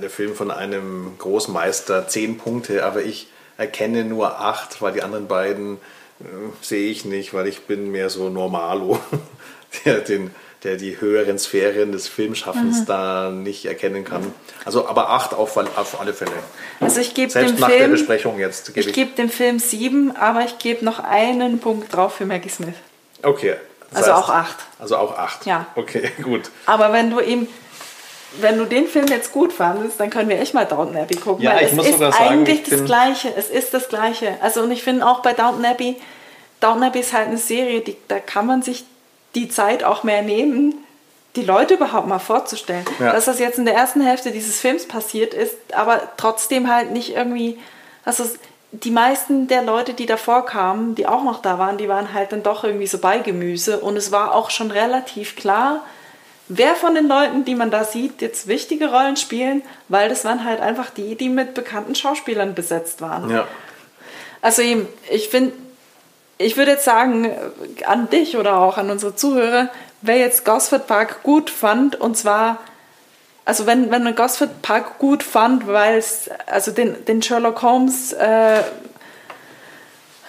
der 0.00 0.10
Film 0.10 0.34
von 0.34 0.50
einem 0.50 1.16
Großmeister, 1.18 2.08
zehn 2.08 2.38
Punkte, 2.38 2.84
aber 2.84 3.02
ich 3.02 3.28
erkenne 3.56 4.04
nur 4.04 4.40
acht, 4.40 4.80
weil 4.82 4.92
die 4.92 5.02
anderen 5.02 5.28
beiden 5.28 5.78
äh, 6.20 6.24
sehe 6.60 6.90
ich 6.90 7.04
nicht, 7.04 7.34
weil 7.34 7.46
ich 7.46 7.62
bin 7.62 7.90
mehr 7.90 8.10
so 8.10 8.28
Normalo, 8.28 8.98
der, 9.84 10.00
den, 10.00 10.30
der 10.64 10.76
die 10.76 11.00
höheren 11.00 11.38
Sphären 11.38 11.92
des 11.92 12.08
Filmschaffens 12.08 12.84
da 12.86 13.30
nicht 13.30 13.66
erkennen 13.66 14.04
kann. 14.04 14.32
Also 14.64 14.88
aber 14.88 15.10
acht 15.10 15.34
auf, 15.34 15.56
auf 15.56 16.00
alle 16.00 16.14
Fälle. 16.14 16.32
Also 16.80 17.00
ich 17.00 17.14
gebe 17.14 17.30
Selbst 17.30 17.54
dem 17.56 17.60
nach 17.60 17.68
der 17.68 17.78
Film, 17.78 17.90
Besprechung 17.92 18.38
jetzt 18.38 18.68
gebe 18.68 18.80
ich 18.80 18.86
ich. 18.88 18.92
gebe 18.94 19.10
dem 19.12 19.28
Film 19.28 19.58
sieben, 19.58 20.16
aber 20.16 20.44
ich 20.44 20.58
gebe 20.58 20.84
noch 20.84 21.00
einen 21.00 21.60
Punkt 21.60 21.94
drauf 21.94 22.14
für 22.14 22.26
Maggie 22.26 22.48
Smith. 22.48 22.74
Okay. 23.22 23.56
das 23.90 24.04
Also 24.04 24.12
auch 24.12 24.28
acht. 24.30 24.56
Also 24.78 24.96
auch 24.96 25.18
acht. 25.18 25.44
Ja. 25.46 25.66
Okay, 25.74 26.10
gut. 26.22 26.50
Aber 26.66 26.92
wenn 26.92 27.10
du 27.10 27.20
eben, 27.20 27.46
wenn 28.40 28.58
du 28.58 28.64
den 28.64 28.86
Film 28.86 29.06
jetzt 29.08 29.32
gut 29.32 29.52
fandest, 29.52 30.00
dann 30.00 30.10
können 30.10 30.28
wir 30.28 30.40
echt 30.40 30.54
mal 30.54 30.64
Downton 30.64 30.96
Abbey 30.96 31.16
gucken. 31.16 31.44
Ja, 31.44 31.60
ich 31.60 31.68
es 31.68 31.72
muss 31.72 31.86
ist 31.86 31.92
sogar 31.94 32.12
sagen, 32.12 32.24
eigentlich 32.24 32.62
ich 32.62 32.70
das 32.70 32.84
Gleiche. 32.84 33.32
Es 33.36 33.50
ist 33.50 33.74
das 33.74 33.88
Gleiche. 33.88 34.36
Also 34.40 34.62
und 34.62 34.70
ich 34.70 34.82
finde 34.82 35.06
auch 35.06 35.20
bei 35.20 35.32
Downton 35.32 35.64
Abbey, 35.64 35.96
Downton 36.60 36.84
Abbey 36.84 37.00
ist 37.00 37.12
halt 37.12 37.28
eine 37.28 37.38
Serie, 37.38 37.80
die, 37.80 37.96
da 38.08 38.18
kann 38.18 38.46
man 38.46 38.62
sich 38.62 38.84
die 39.34 39.48
Zeit 39.48 39.84
auch 39.84 40.02
mehr 40.02 40.22
nehmen, 40.22 40.74
die 41.36 41.42
Leute 41.42 41.74
überhaupt 41.74 42.06
mal 42.06 42.18
vorzustellen. 42.18 42.84
Ja. 43.00 43.12
Dass 43.12 43.24
das 43.24 43.38
jetzt 43.38 43.58
in 43.58 43.64
der 43.64 43.74
ersten 43.74 44.00
Hälfte 44.00 44.30
dieses 44.30 44.60
Films 44.60 44.86
passiert 44.86 45.34
ist, 45.34 45.56
aber 45.72 46.00
trotzdem 46.16 46.72
halt 46.72 46.92
nicht 46.92 47.14
irgendwie, 47.14 47.58
also 48.04 48.24
die 48.70 48.90
meisten 48.90 49.46
der 49.46 49.62
Leute, 49.62 49.94
die 49.94 50.06
davor 50.06 50.46
kamen, 50.46 50.94
die 50.94 51.06
auch 51.06 51.22
noch 51.22 51.42
da 51.42 51.58
waren, 51.58 51.78
die 51.78 51.88
waren 51.88 52.12
halt 52.12 52.32
dann 52.32 52.42
doch 52.42 52.64
irgendwie 52.64 52.86
so 52.86 52.98
bei 52.98 53.18
Gemüse 53.18 53.78
und 53.78 53.96
es 53.96 54.10
war 54.10 54.34
auch 54.34 54.50
schon 54.50 54.70
relativ 54.70 55.36
klar, 55.36 55.82
wer 56.48 56.74
von 56.74 56.94
den 56.94 57.08
Leuten, 57.08 57.44
die 57.44 57.54
man 57.54 57.70
da 57.70 57.84
sieht, 57.84 58.20
jetzt 58.20 58.48
wichtige 58.48 58.90
Rollen 58.90 59.16
spielen, 59.16 59.62
weil 59.88 60.08
das 60.08 60.24
waren 60.24 60.44
halt 60.44 60.60
einfach 60.60 60.90
die, 60.90 61.14
die 61.14 61.28
mit 61.28 61.54
bekannten 61.54 61.94
Schauspielern 61.94 62.54
besetzt 62.54 63.00
waren. 63.00 63.30
Ja. 63.30 63.46
Also 64.42 64.62
eben, 64.62 64.86
ich 65.10 65.28
finde, 65.28 65.54
ich 66.38 66.56
würde 66.56 66.72
jetzt 66.72 66.84
sagen, 66.84 67.24
äh, 67.24 67.84
an 67.84 68.10
dich 68.10 68.36
oder 68.36 68.58
auch 68.58 68.76
an 68.76 68.90
unsere 68.90 69.16
Zuhörer, 69.16 69.70
wer 70.02 70.18
jetzt 70.18 70.44
Gosford 70.44 70.86
Park 70.86 71.22
gut 71.22 71.48
fand, 71.50 71.98
und 71.98 72.16
zwar, 72.16 72.58
also 73.44 73.66
wenn, 73.66 73.90
wenn 73.90 74.04
man 74.04 74.14
Gosford 74.14 74.62
Park 74.62 74.98
gut 74.98 75.22
fand, 75.22 75.66
weil 75.66 75.96
es, 75.96 76.28
also 76.46 76.72
den, 76.72 77.04
den 77.06 77.22
Sherlock 77.22 77.62
Holmes, 77.62 78.12
äh, 78.12 78.62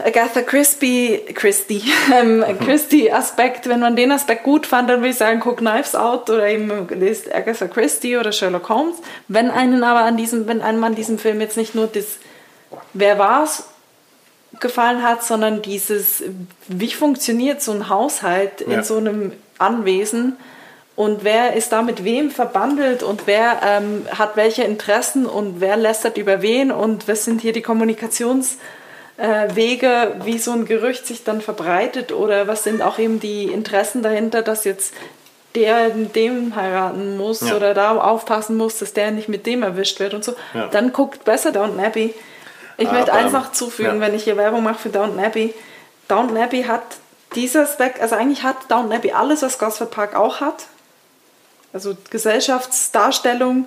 Agatha 0.04 0.41
Christie, 0.41 1.22
Christie, 1.34 1.84
ähm, 2.14 2.43
Christie 2.64 3.12
Aspekt, 3.12 3.68
wenn 3.68 3.80
man 3.80 3.96
den 3.96 4.12
Aspekt 4.12 4.43
gut 4.43 4.66
fand, 4.66 4.89
dann 4.89 5.00
würde 5.00 5.10
ich 5.10 5.18
sagen, 5.18 5.39
guck 5.39 5.58
Knives 5.58 5.96
Out 5.96 6.30
oder 6.30 6.48
eben 6.48 6.88
lest 6.89 7.34
Agatha 7.34 7.68
Christie 7.68 8.18
oder 8.18 8.32
Sherlock 8.32 8.68
Holmes. 8.70 8.98
Wenn 9.28 9.50
einen 9.50 9.84
aber 9.84 10.02
an 10.02 10.18
diesem, 10.18 10.48
wenn 10.48 10.62
einem 10.62 10.84
an 10.84 10.96
diesem 10.96 11.18
Film 11.18 11.39
jetzt 11.41 11.58
nicht 11.58 11.76
nur 11.76 11.88
das 11.88 12.18
Wer 12.93 13.18
war's 13.20 13.66
gefallen 14.60 15.04
hat, 15.04 15.24
sondern 15.24 15.62
dieses, 15.62 16.24
wie 16.68 16.91
funktioniert 16.91 17.62
so 17.62 17.72
ein 17.72 17.89
Haushalt 17.89 18.62
in 18.62 18.72
Ja. 18.72 18.84
so 18.84 18.98
einem 18.98 19.34
Anwesen 19.58 20.38
und 20.96 21.24
wer 21.24 21.54
ist 21.54 21.72
da 21.72 21.82
mit 21.82 22.04
wem 22.04 22.32
verbandelt 22.32 23.04
und 23.04 23.28
wer 23.28 23.60
ähm, 23.64 24.06
hat 24.18 24.36
welche 24.38 24.64
Interessen 24.64 25.26
und 25.26 25.60
wer 25.60 25.76
lästert 25.76 26.18
über 26.18 26.41
wen 26.41 26.72
und 26.72 27.08
was 27.08 27.26
sind 27.26 27.41
hier 27.41 27.52
die 27.52 27.62
Kommunikationswege, 27.62 28.58
äh, 28.62 28.85
Wege, 29.18 30.16
wie 30.24 30.38
so 30.38 30.51
ein 30.51 30.66
Gerücht 30.66 31.07
sich 31.07 31.24
dann 31.24 31.41
verbreitet 31.41 32.11
oder 32.11 32.47
was 32.47 32.63
sind 32.63 32.82
auch 32.82 32.99
eben 32.99 33.20
die 33.20 33.45
Interessen 33.45 34.03
dahinter, 34.03 34.41
dass 34.41 34.66
jetzt 34.66 34.93
der 35.55 35.89
dem 35.91 36.53
heiraten 36.55 37.16
muss 37.18 37.39
Ja. 37.47 37.55
oder 37.55 37.74
da 37.74 37.95
aufpassen 37.97 38.57
muss, 38.57 38.80
dass 38.80 38.91
der 38.91 39.11
nicht 39.11 39.30
mit 39.30 39.45
dem 39.45 39.63
erwischt 39.63 39.99
wird 40.01 40.13
und 40.13 40.24
so, 40.26 40.34
Ja. 40.53 40.68
dann 40.68 40.91
guckt 40.91 41.24
besser 41.24 41.53
Downton 41.53 41.80
Abbey. 41.80 42.13
Ich 42.78 42.91
möchte 42.91 43.13
eins 43.13 43.32
noch 43.32 43.53
zufügen, 43.53 43.95
ja. 43.95 44.01
wenn 44.01 44.13
ich 44.13 44.26
hier 44.26 44.36
Werbung 44.36 44.63
mache 44.63 44.80
für 44.80 44.89
Downton 44.89 45.24
Abbey. 45.24 45.53
Downton 46.09 46.36
Abbey 46.38 46.63
hat 46.63 46.84
dieser 47.36 47.61
Aspekt, 47.61 48.01
also 48.01 48.16
eigentlich 48.16 48.43
hat 48.43 48.57
Downton 48.70 48.91
Abbey 48.91 49.13
alles, 49.13 49.41
was 49.43 49.57
Gosford 49.59 49.91
Park 49.91 50.13
auch 50.16 50.41
hat. 50.41 50.66
Also 51.72 51.95
Gesellschaftsdarstellung 52.09 53.66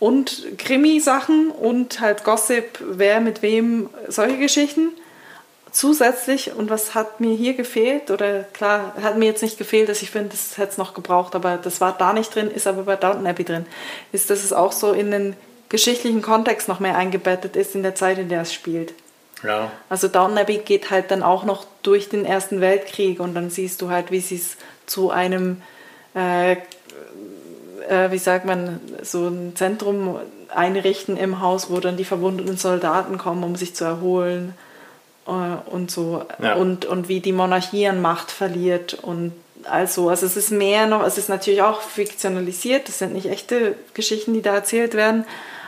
und 0.00 0.58
Krimi-Sachen 0.58 1.50
und 1.50 2.00
halt 2.00 2.24
Gossip, 2.24 2.80
wer 2.80 3.20
mit 3.20 3.42
wem, 3.42 3.88
solche 4.08 4.38
Geschichten. 4.38 4.88
Zusätzlich, 5.70 6.52
und 6.52 6.68
was 6.68 6.96
hat 6.96 7.20
mir 7.20 7.36
hier 7.36 7.54
gefehlt, 7.54 8.10
oder 8.10 8.42
klar, 8.42 8.92
hat 9.00 9.18
mir 9.18 9.26
jetzt 9.26 9.42
nicht 9.42 9.56
gefehlt, 9.56 9.88
dass 9.88 10.02
ich 10.02 10.10
finde, 10.10 10.30
das 10.30 10.58
hätte 10.58 10.72
es 10.72 10.78
noch 10.78 10.94
gebraucht, 10.94 11.36
aber 11.36 11.58
das 11.58 11.80
war 11.80 11.96
da 11.96 12.12
nicht 12.12 12.34
drin, 12.34 12.50
ist 12.50 12.66
aber 12.66 12.82
bei 12.82 12.96
Downton 12.96 13.26
Abbey 13.28 13.44
drin, 13.44 13.66
ist, 14.10 14.30
dass 14.30 14.42
es 14.42 14.52
auch 14.52 14.72
so 14.72 14.92
in 14.92 15.12
den 15.12 15.36
geschichtlichen 15.68 16.22
Kontext 16.22 16.66
noch 16.66 16.80
mehr 16.80 16.96
eingebettet 16.96 17.54
ist 17.54 17.76
in 17.76 17.84
der 17.84 17.94
Zeit, 17.94 18.18
in 18.18 18.28
der 18.28 18.42
es 18.42 18.52
spielt. 18.52 18.94
Ja. 19.44 19.70
Also 19.88 20.08
Downton 20.08 20.38
Abbey 20.38 20.58
geht 20.58 20.90
halt 20.90 21.10
dann 21.12 21.22
auch 21.22 21.44
noch 21.44 21.64
durch 21.82 22.08
den 22.08 22.24
Ersten 22.24 22.60
Weltkrieg 22.60 23.20
und 23.20 23.34
dann 23.34 23.50
siehst 23.50 23.80
du 23.80 23.90
halt, 23.90 24.10
wie 24.10 24.20
sie 24.20 24.36
es 24.36 24.56
zu 24.86 25.10
einem, 25.10 25.62
äh, 26.14 26.56
äh, 27.90 28.10
wie 28.10 28.18
sagt 28.18 28.44
man, 28.44 28.80
so 29.02 29.26
ein 29.26 29.54
Zentrum 29.56 30.16
einrichten 30.48 31.16
im 31.16 31.40
Haus, 31.40 31.70
wo 31.70 31.80
dann 31.80 31.96
die 31.96 32.04
verwundeten 32.04 32.56
Soldaten 32.56 33.18
kommen, 33.18 33.42
um 33.44 33.56
sich 33.56 33.74
zu 33.74 33.84
erholen 33.84 34.54
äh, 35.26 35.30
und 35.70 35.90
so. 35.90 36.24
Ja. 36.42 36.54
Und, 36.54 36.84
und 36.84 37.08
wie 37.08 37.20
die 37.20 37.32
Monarchie 37.32 37.88
an 37.88 38.00
Macht 38.00 38.30
verliert 38.30 38.94
und 38.94 39.32
also, 39.68 40.08
also 40.08 40.24
es 40.24 40.38
ist 40.38 40.50
mehr 40.50 40.86
noch, 40.86 41.04
es 41.04 41.18
ist 41.18 41.28
natürlich 41.28 41.60
auch 41.60 41.82
fiktionalisiert, 41.82 42.88
das 42.88 42.98
sind 42.98 43.12
nicht 43.12 43.26
echte 43.26 43.74
Geschichten, 43.92 44.32
die 44.32 44.40
da 44.40 44.54
erzählt 44.54 44.94
werden, 44.94 45.26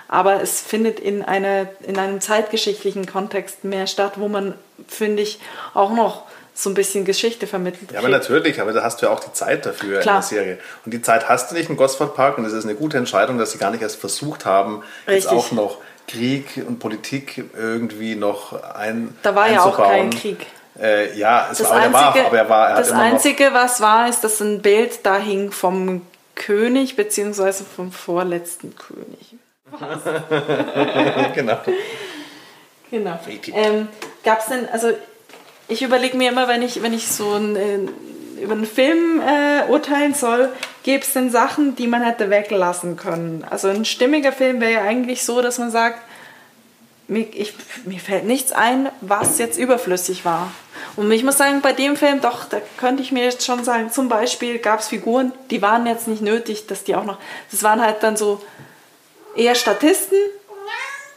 aber 0.09 0.41
es 0.41 0.62
findet 0.62 0.99
in, 0.99 1.23
einer, 1.23 1.68
in 1.87 1.99
einem 1.99 2.20
zeitgeschichtlichen 2.23 3.05
Kontext 3.05 3.64
mehr 3.64 3.87
statt, 3.87 4.14
wo 4.16 4.29
man, 4.29 4.55
finde 4.89 5.23
ich, 5.23 5.41
auch 5.75 5.93
noch 5.93 6.23
so 6.55 6.70
ein 6.70 6.74
bisschen 6.74 7.05
Geschichte 7.05 7.46
vermittelt 7.46 7.92
Ja, 7.92 8.00
aber 8.00 8.09
natürlich, 8.09 8.61
aber 8.61 8.72
da 8.72 8.82
hast 8.82 9.00
du 9.00 9.07
ja 9.07 9.12
auch 9.12 9.20
die 9.20 9.32
Zeit 9.32 9.64
dafür 9.64 10.00
Klar. 10.00 10.16
in 10.16 10.20
der 10.20 10.28
Serie. 10.28 10.59
Und 10.84 10.92
die 10.92 11.03
Zeit 11.03 11.28
hast 11.28 11.50
du 11.50 11.55
nicht 11.55 11.70
in 11.70 11.76
Gosford 11.76 12.14
Park 12.14 12.38
und 12.38 12.44
es 12.44 12.53
ist 12.53 12.64
eine 12.64 12.74
gute 12.74 12.98
Entscheidung, 12.98 13.38
dass 13.38 13.53
sie 13.53 13.59
gar 13.59 13.70
nicht 13.70 13.82
erst 13.82 13.96
versucht 13.96 14.44
haben, 14.44 14.82
jetzt 15.07 15.24
Richtig. 15.24 15.32
auch 15.32 15.53
noch 15.53 15.78
Krieg 16.09 16.62
und 16.66 16.78
Politik 16.78 17.44
irgendwie 17.57 18.16
noch 18.16 18.62
ein 18.74 19.16
Da 19.22 19.34
war 19.34 19.50
ja 19.50 19.62
auch 19.62 19.76
kein 19.76 20.11
Krieg. 20.11 20.46
Äh, 20.80 21.16
ja, 21.18 21.48
es 21.50 21.59
Das 21.59 21.70
war, 21.70 21.82
er 21.82 21.92
war, 21.92 22.09
Einzige, 22.09 22.26
aber 22.26 22.38
er 22.38 22.48
war, 22.48 22.70
er 22.70 22.76
das 22.76 22.92
Einzige 22.92 23.50
was 23.53 23.80
war, 23.80 24.09
ist, 24.09 24.20
dass 24.24 24.40
ein 24.40 24.62
Bild 24.62 25.05
da 25.05 25.18
hing 25.18 25.53
vom 25.53 26.03
König 26.34 26.96
beziehungsweise 26.96 27.64
vom 27.64 27.92
vorletzten 27.92 28.74
König. 28.76 29.36
genau. 31.34 31.59
Genau. 32.90 33.18
Ähm, 33.55 33.88
Gab 34.22 34.40
es 34.40 34.46
denn, 34.46 34.68
also 34.70 34.92
ich 35.73 35.83
überlege 35.83 36.16
mir 36.16 36.31
immer, 36.31 36.49
wenn 36.49 36.62
ich, 36.62 36.83
wenn 36.83 36.93
ich 36.93 37.09
so 37.09 37.33
ein, 37.33 37.57
äh, 37.57 37.79
über 38.43 38.53
einen 38.53 38.66
Film 38.66 39.20
äh, 39.20 39.70
urteilen 39.70 40.14
soll, 40.14 40.51
gäbe 40.83 41.03
es 41.03 41.12
denn 41.12 41.31
Sachen, 41.31 41.77
die 41.77 41.87
man 41.87 42.03
hätte 42.03 42.31
weglassen 42.31 42.97
können. 42.97 43.45
Also 43.49 43.68
ein 43.68 43.85
stimmiger 43.85 44.33
Film 44.33 44.61
wäre 44.61 44.73
ja 44.73 44.83
eigentlich 44.83 45.25
so, 45.25 45.41
dass 45.41 45.59
man 45.59 45.70
sagt, 45.70 46.01
mir, 47.09 47.27
ich, 47.33 47.55
mir 47.85 48.01
fällt 48.01 48.25
nichts 48.25 48.53
ein, 48.53 48.89
was 49.01 49.39
jetzt 49.39 49.59
überflüssig 49.59 50.25
war. 50.25 50.53
Und 50.97 51.11
ich 51.11 51.25
muss 51.25 51.39
sagen, 51.39 51.61
bei 51.61 51.73
dem 51.73 51.97
Film, 51.97 52.20
doch, 52.20 52.45
da 52.45 52.59
könnte 52.77 53.03
ich 53.03 53.12
mir 53.12 53.25
jetzt 53.25 53.45
schon 53.45 53.64
sagen, 53.64 53.91
zum 53.91 54.09
Beispiel 54.09 54.59
gab 54.59 54.81
es 54.81 54.89
Figuren, 54.89 55.33
die 55.51 55.62
waren 55.62 55.87
jetzt 55.87 56.09
nicht 56.09 56.23
nötig, 56.23 56.66
dass 56.66 56.85
die 56.85 56.97
auch 56.97 57.05
noch, 57.05 57.18
das 57.51 57.62
waren 57.62 57.81
halt 57.81 58.03
dann 58.03 58.16
so 58.16 58.43
eher 59.37 59.55
Statisten, 59.55 60.18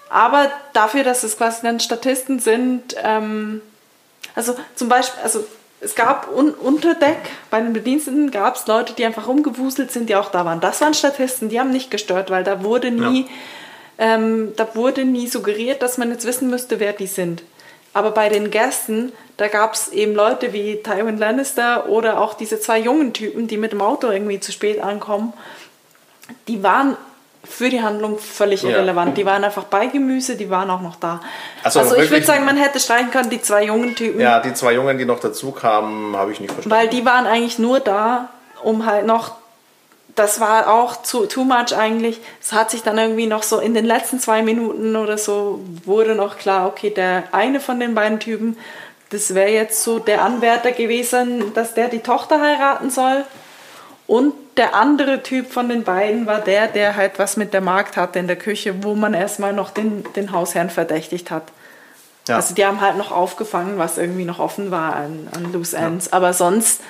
aber 0.10 0.51
dafür, 0.74 1.03
dass 1.03 1.24
es 1.24 1.38
quasi 1.38 1.64
dann 1.64 1.80
Statisten 1.80 2.39
sind, 2.39 2.95
ähm, 3.03 3.62
also 4.36 4.55
zum 4.75 4.89
Beispiel, 4.89 5.21
also 5.23 5.45
es 5.81 5.95
gab 5.95 6.29
un 6.36 6.51
unter 6.51 6.95
Deck 6.95 7.17
bei 7.49 7.61
den 7.61 7.73
Bediensteten 7.73 8.31
gab 8.31 8.55
es 8.55 8.67
Leute, 8.67 8.93
die 8.93 9.05
einfach 9.05 9.27
rumgewuselt 9.27 9.91
sind, 9.91 10.09
die 10.09 10.15
auch 10.15 10.31
da 10.31 10.45
waren. 10.45 10.61
Das 10.61 10.81
waren 10.81 10.93
Statisten, 10.93 11.49
die 11.49 11.59
haben 11.59 11.71
nicht 11.71 11.91
gestört, 11.91 12.29
weil 12.29 12.43
da 12.43 12.63
wurde 12.63 12.91
nie, 12.91 13.21
ja. 13.21 14.15
ähm, 14.15 14.53
da 14.55 14.75
wurde 14.75 15.05
nie 15.05 15.27
suggeriert, 15.27 15.81
dass 15.81 15.97
man 15.97 16.11
jetzt 16.11 16.25
wissen 16.25 16.49
müsste, 16.49 16.79
wer 16.79 16.93
die 16.93 17.07
sind. 17.07 17.43
Aber 17.93 18.11
bei 18.11 18.27
den 18.29 18.51
Gästen, 18.51 19.13
da 19.38 19.47
gab 19.47 19.73
es 19.73 19.88
eben 19.89 20.15
Leute 20.15 20.51
wie 20.51 20.81
Tywin 20.83 21.17
Lannister 21.17 21.88
oder 21.88 22.19
auch 22.19 22.33
diese 22.33 22.59
zwei 22.59 22.79
jungen 22.79 23.13
Typen, 23.13 23.47
die 23.47 23.57
mit 23.57 23.71
dem 23.71 23.81
Auto 23.81 24.09
irgendwie 24.09 24.39
zu 24.39 24.51
spät 24.51 24.81
ankommen. 24.81 25.33
Die 26.47 26.61
waren 26.61 26.97
für 27.45 27.69
die 27.69 27.81
Handlung 27.81 28.17
völlig 28.19 28.63
ja. 28.63 28.71
irrelevant. 28.71 29.17
Die 29.17 29.25
waren 29.25 29.43
einfach 29.43 29.65
bei 29.65 29.87
Gemüse, 29.87 30.35
die 30.35 30.49
waren 30.49 30.69
auch 30.69 30.81
noch 30.81 30.95
da. 30.95 31.21
Also, 31.63 31.79
also 31.79 31.97
ich 31.97 32.09
würde 32.09 32.25
sagen, 32.25 32.45
man 32.45 32.57
hätte 32.57 32.79
streichen 32.79 33.11
können, 33.11 33.29
die 33.29 33.41
zwei 33.41 33.65
jungen 33.65 33.95
Typen. 33.95 34.19
Ja, 34.19 34.39
die 34.39 34.53
zwei 34.53 34.73
Jungen, 34.73 34.97
die 34.97 35.05
noch 35.05 35.19
dazu 35.19 35.51
kamen, 35.51 36.15
habe 36.15 36.31
ich 36.31 36.39
nicht 36.39 36.51
verstanden. 36.51 36.77
Weil 36.77 36.89
die 36.89 37.05
waren 37.05 37.25
eigentlich 37.27 37.59
nur 37.59 37.79
da, 37.79 38.29
um 38.63 38.85
halt 38.85 39.05
noch 39.05 39.35
das 40.15 40.39
war 40.39 40.73
auch 40.73 41.01
zu, 41.01 41.25
too 41.25 41.43
much 41.43 41.75
eigentlich. 41.77 42.19
Es 42.41 42.53
hat 42.53 42.71
sich 42.71 42.83
dann 42.83 42.97
irgendwie 42.97 43.27
noch 43.27 43.43
so 43.43 43.59
in 43.59 43.73
den 43.73 43.85
letzten 43.85 44.19
zwei 44.19 44.41
Minuten 44.41 44.95
oder 44.95 45.17
so 45.17 45.59
wurde 45.83 46.15
noch 46.15 46.37
klar, 46.37 46.67
okay, 46.67 46.89
der 46.89 47.23
eine 47.33 47.59
von 47.59 47.79
den 47.79 47.95
beiden 47.95 48.19
Typen, 48.19 48.57
das 49.09 49.35
wäre 49.35 49.49
jetzt 49.49 49.83
so 49.83 49.99
der 49.99 50.23
Anwärter 50.23 50.71
gewesen, 50.71 51.53
dass 51.53 51.73
der 51.73 51.89
die 51.89 51.99
Tochter 51.99 52.41
heiraten 52.41 52.89
soll. 52.89 53.25
Und 54.07 54.33
der 54.58 54.76
andere 54.76 55.24
Typ 55.24 55.51
von 55.51 55.70
den 55.70 55.84
beiden 55.84 56.26
war 56.26 56.39
der, 56.39 56.68
der 56.68 56.95
halt 56.95 57.20
was 57.20 57.38
mit 57.38 57.53
der 57.53 57.62
Magd 57.62 57.97
hatte 57.97 58.20
in 58.20 58.28
der 58.28 58.38
Küche, 58.38 58.84
wo 58.84 58.95
man 58.95 59.14
erstmal 59.14 59.53
noch 59.53 59.72
den, 59.72 60.06
den 60.14 60.32
Hausherrn 60.32 60.70
verdächtigt 60.70 61.32
hat. 61.32 61.43
Ja. 62.28 62.38
Also 62.38 62.56
die 62.56 62.66
haben 62.66 62.82
halt 62.82 62.97
noch 62.97 63.12
aufgefangen, 63.12 63.78
was 63.78 63.97
irgendwie 63.97 64.26
noch 64.26 64.39
offen 64.39 64.72
war 64.72 64.95
an, 64.95 65.28
an 65.36 65.51
Loose 65.51 65.78
Ends. 65.78 66.08
Ja. 66.08 66.14
Aber 66.14 66.34
sonst 66.34 66.82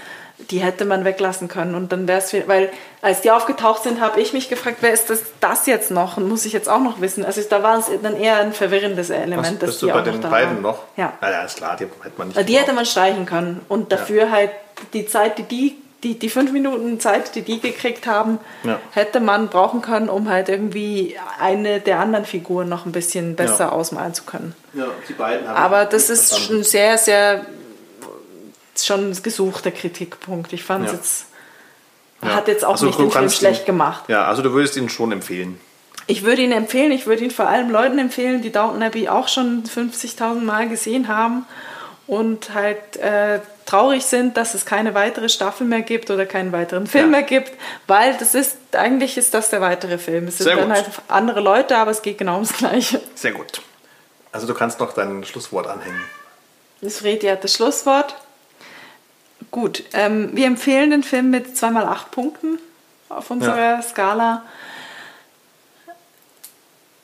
die 0.51 0.59
hätte 0.59 0.85
man 0.85 1.05
weglassen 1.05 1.47
können. 1.47 1.75
Und 1.75 1.91
dann 1.91 2.07
wäre 2.07 2.19
es, 2.19 2.33
weil 2.47 2.69
als 3.01 3.21
die 3.21 3.31
aufgetaucht 3.31 3.83
sind, 3.83 4.01
habe 4.01 4.19
ich 4.19 4.33
mich 4.33 4.49
gefragt, 4.49 4.77
wer 4.81 4.91
ist 4.91 5.09
das, 5.09 5.23
das 5.39 5.65
jetzt 5.65 5.91
noch? 5.91 6.17
Und 6.17 6.27
muss 6.27 6.45
ich 6.45 6.53
jetzt 6.53 6.67
auch 6.67 6.81
noch 6.81 6.99
wissen? 6.99 7.23
Also 7.23 7.41
da 7.49 7.63
war 7.63 7.79
es 7.79 7.89
dann 8.03 8.17
eher 8.17 8.37
ein 8.37 8.51
verwirrendes 8.51 9.09
Element, 9.09 9.61
Was, 9.61 9.69
dass 9.69 9.79
die 9.79 9.85
den 9.85 10.21
noch 10.21 10.29
beiden 10.29 10.55
waren. 10.55 10.61
noch? 10.61 10.79
Ja. 10.97 11.13
Ah, 11.21 11.31
ja, 11.31 11.43
ist 11.43 11.57
klar, 11.57 11.77
die 11.77 11.85
hätte 11.85 12.17
man 12.17 12.27
nicht. 12.27 12.39
Die 12.39 12.45
gemacht. 12.45 12.61
hätte 12.61 12.75
man 12.75 12.85
streichen 12.85 13.25
können. 13.25 13.61
Und 13.69 13.91
dafür 13.91 14.25
ja. 14.25 14.31
halt 14.31 14.51
die 14.93 15.07
Zeit, 15.07 15.37
die 15.37 15.43
die 15.43 15.77
die, 16.03 16.19
die 16.19 16.29
fünf 16.29 16.51
Minuten 16.51 16.99
Zeit, 16.99 17.35
die 17.35 17.41
die 17.41 17.59
gekriegt 17.59 18.05
haben, 18.05 18.39
ja. 18.63 18.79
hätte 18.91 19.19
man 19.19 19.47
brauchen 19.49 19.81
können, 19.81 20.09
um 20.09 20.29
halt 20.29 20.49
irgendwie 20.49 21.15
eine 21.39 21.79
der 21.79 21.99
anderen 21.99 22.25
Figuren 22.25 22.69
noch 22.69 22.85
ein 22.85 22.91
bisschen 22.91 23.35
besser 23.35 23.65
ja. 23.65 23.71
ausmalen 23.71 24.13
zu 24.13 24.23
können. 24.23 24.53
Ja, 24.73 24.87
die 25.09 25.13
beiden 25.13 25.47
haben 25.47 25.57
Aber 25.57 25.85
das 25.85 26.09
ist 26.09 26.39
schon 26.39 26.63
sehr, 26.63 26.97
sehr 26.97 27.45
schon 28.77 29.15
gesuchter 29.23 29.71
Kritikpunkt. 29.71 30.53
Ich 30.53 30.63
fand 30.63 30.85
es 30.85 30.91
ja. 30.91 30.97
jetzt, 30.97 31.25
ja. 32.21 32.35
hat 32.35 32.47
jetzt 32.47 32.65
auch 32.65 32.73
also 32.73 32.87
nicht 32.87 32.99
den 32.99 33.09
Film 33.09 33.29
schlecht 33.29 33.61
ihn, 33.61 33.65
gemacht. 33.65 34.03
Ja, 34.07 34.25
also 34.25 34.41
du 34.41 34.51
würdest 34.53 34.75
ihn 34.77 34.89
schon 34.89 35.11
empfehlen. 35.11 35.59
Ich 36.07 36.23
würde 36.23 36.43
ihn 36.43 36.51
empfehlen, 36.51 36.91
ich 36.91 37.07
würde 37.07 37.23
ihn 37.23 37.31
vor 37.31 37.47
allem 37.47 37.71
Leuten 37.71 37.97
empfehlen, 37.97 38.43
die 38.43 38.51
Downton 38.51 38.83
Abbey 38.83 39.07
auch 39.07 39.27
schon 39.27 39.63
50.000 39.63 40.41
Mal 40.41 40.69
gesehen 40.69 41.07
haben 41.07 41.45
und 42.07 42.53
halt 42.53 42.97
äh, 42.97 43.39
traurig 43.65 44.05
sind, 44.05 44.37
dass 44.37 44.53
es 44.53 44.65
keine 44.65 44.93
weitere 44.93 45.29
Staffel 45.29 45.65
mehr 45.65 45.81
gibt 45.81 46.11
oder 46.11 46.25
keinen 46.25 46.51
weiteren 46.51 46.87
Film 46.87 47.05
ja. 47.05 47.19
mehr 47.19 47.23
gibt, 47.23 47.51
weil 47.87 48.15
das 48.17 48.35
ist, 48.35 48.57
eigentlich 48.73 49.17
ist 49.17 49.33
das 49.33 49.49
der 49.49 49.61
weitere 49.61 49.97
Film. 49.97 50.27
Es 50.27 50.37
sind 50.37 50.45
Sehr 50.45 50.55
dann 50.55 50.67
gut. 50.67 50.75
halt 50.75 50.89
andere 51.07 51.39
Leute, 51.39 51.77
aber 51.77 51.91
es 51.91 52.01
geht 52.01 52.17
genau 52.17 52.35
ums 52.35 52.53
Gleiche. 52.53 53.01
Sehr 53.15 53.31
gut. 53.31 53.61
Also 54.31 54.47
du 54.47 54.53
kannst 54.53 54.79
noch 54.79 54.93
dein 54.93 55.23
Schlusswort 55.23 55.67
anhängen. 55.67 56.01
Das 56.81 57.03
Redi 57.03 57.27
hat 57.27 57.43
das 57.43 57.53
Schlusswort. 57.53 58.15
Gut, 59.49 59.83
ähm, 59.93 60.31
wir 60.33 60.45
empfehlen 60.45 60.91
den 60.91 61.03
Film 61.03 61.29
mit 61.29 61.47
2x8 61.55 62.09
Punkten 62.11 62.59
auf 63.09 63.31
unserer 63.31 63.57
ja. 63.57 63.81
Skala. 63.81 64.43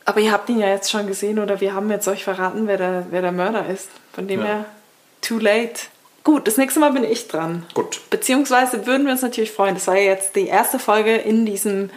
Aber 0.06 0.20
ihr 0.20 0.32
habt 0.32 0.50
ihn 0.50 0.60
ja 0.60 0.68
jetzt 0.68 0.92
schon 0.92 1.08
gesehen 1.08 1.40
oder 1.40 1.62
wir 1.62 1.74
haben 1.74 1.90
jetzt 1.90 2.08
euch 2.08 2.24
verraten, 2.24 2.68
wer 2.68 2.78
der, 2.78 3.06
wer 3.12 3.22
der 3.22 3.32
Mörder 3.32 3.68
ist. 3.68 3.90
Von 4.14 4.28
dem 4.28 4.42
ja. 4.42 4.46
her, 4.46 4.66
too 5.22 5.40
late. 5.40 5.88
Gut, 6.24 6.48
das 6.48 6.58
nächste 6.58 6.80
Mal 6.80 6.92
bin 6.92 7.04
ich 7.04 7.28
dran. 7.28 7.66
Gut. 7.74 8.02
Beziehungsweise 8.10 8.86
würden 8.86 9.06
wir 9.06 9.14
uns 9.14 9.22
natürlich 9.22 9.52
freuen. 9.52 9.74
Das 9.74 9.88
war 9.88 9.96
ja 9.96 10.04
jetzt 10.04 10.36
die 10.36 10.48
erste 10.48 10.78
Folge 10.78 11.16
in 11.16 11.46
diesem 11.46 11.90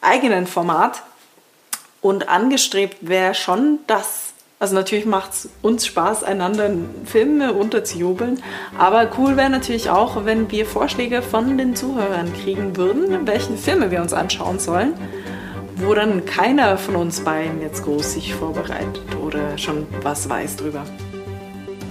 eigenen 0.00 0.46
Format. 0.46 1.02
Und 2.00 2.28
angestrebt 2.28 2.98
wäre 3.00 3.34
schon, 3.34 3.78
dass 3.86 4.34
also 4.64 4.76
natürlich 4.76 5.04
macht 5.04 5.32
es 5.32 5.48
uns 5.60 5.84
Spaß, 5.84 6.24
einander 6.24 6.70
Filme 7.04 7.52
unterzujubeln. 7.52 8.42
Aber 8.78 9.10
cool 9.18 9.36
wäre 9.36 9.50
natürlich 9.50 9.90
auch, 9.90 10.24
wenn 10.24 10.50
wir 10.50 10.64
Vorschläge 10.64 11.20
von 11.20 11.58
den 11.58 11.76
Zuhörern 11.76 12.32
kriegen 12.32 12.76
würden, 12.76 13.26
welche 13.26 13.58
Filme 13.58 13.90
wir 13.90 14.00
uns 14.00 14.14
anschauen 14.14 14.58
sollen, 14.58 14.94
wo 15.76 15.92
dann 15.92 16.24
keiner 16.24 16.78
von 16.78 16.96
uns 16.96 17.20
beiden 17.20 17.60
jetzt 17.60 17.84
groß 17.84 18.14
sich 18.14 18.34
vorbereitet 18.34 19.02
oder 19.22 19.58
schon 19.58 19.86
was 20.02 20.30
weiß 20.30 20.56
drüber. 20.56 20.84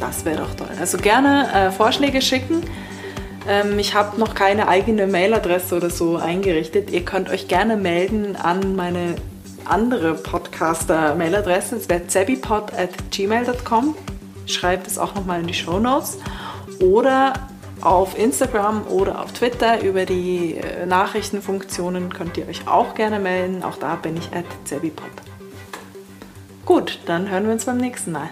Das 0.05 0.25
wäre 0.25 0.41
doch 0.41 0.53
toll. 0.55 0.67
Also 0.79 0.97
gerne 0.97 1.49
äh, 1.53 1.71
Vorschläge 1.71 2.21
schicken. 2.21 2.61
Ähm, 3.47 3.79
ich 3.79 3.95
habe 3.95 4.19
noch 4.19 4.35
keine 4.35 4.67
eigene 4.67 5.07
Mailadresse 5.07 5.77
oder 5.77 5.89
so 5.89 6.17
eingerichtet. 6.17 6.91
Ihr 6.91 7.05
könnt 7.05 7.29
euch 7.29 7.47
gerne 7.47 7.77
melden 7.77 8.35
an 8.35 8.75
meine 8.75 9.15
andere 9.63 10.13
Podcaster-Mailadressen. 10.15 11.77
Es 11.77 11.87
wäre 11.87 12.05
zebipod 12.07 12.73
at 12.73 12.89
gmail.com. 13.11 13.95
Schreibt 14.45 14.87
es 14.87 14.97
auch 14.97 15.15
nochmal 15.15 15.39
in 15.39 15.47
die 15.47 15.53
Show 15.53 15.79
Notes. 15.79 16.17
Oder 16.81 17.33
auf 17.79 18.19
Instagram 18.19 18.85
oder 18.87 19.21
auf 19.21 19.31
Twitter 19.31 19.81
über 19.83 20.05
die 20.05 20.55
äh, 20.55 20.85
Nachrichtenfunktionen 20.85 22.13
könnt 22.13 22.37
ihr 22.37 22.47
euch 22.49 22.67
auch 22.67 22.93
gerne 22.93 23.19
melden. 23.19 23.63
Auch 23.63 23.77
da 23.77 23.95
bin 23.95 24.17
ich 24.17 24.35
at 24.35 24.45
zebipod. 24.65 25.11
Gut, 26.65 26.99
dann 27.05 27.29
hören 27.29 27.45
wir 27.45 27.53
uns 27.53 27.63
beim 27.63 27.77
nächsten 27.77 28.11
Mal. 28.11 28.29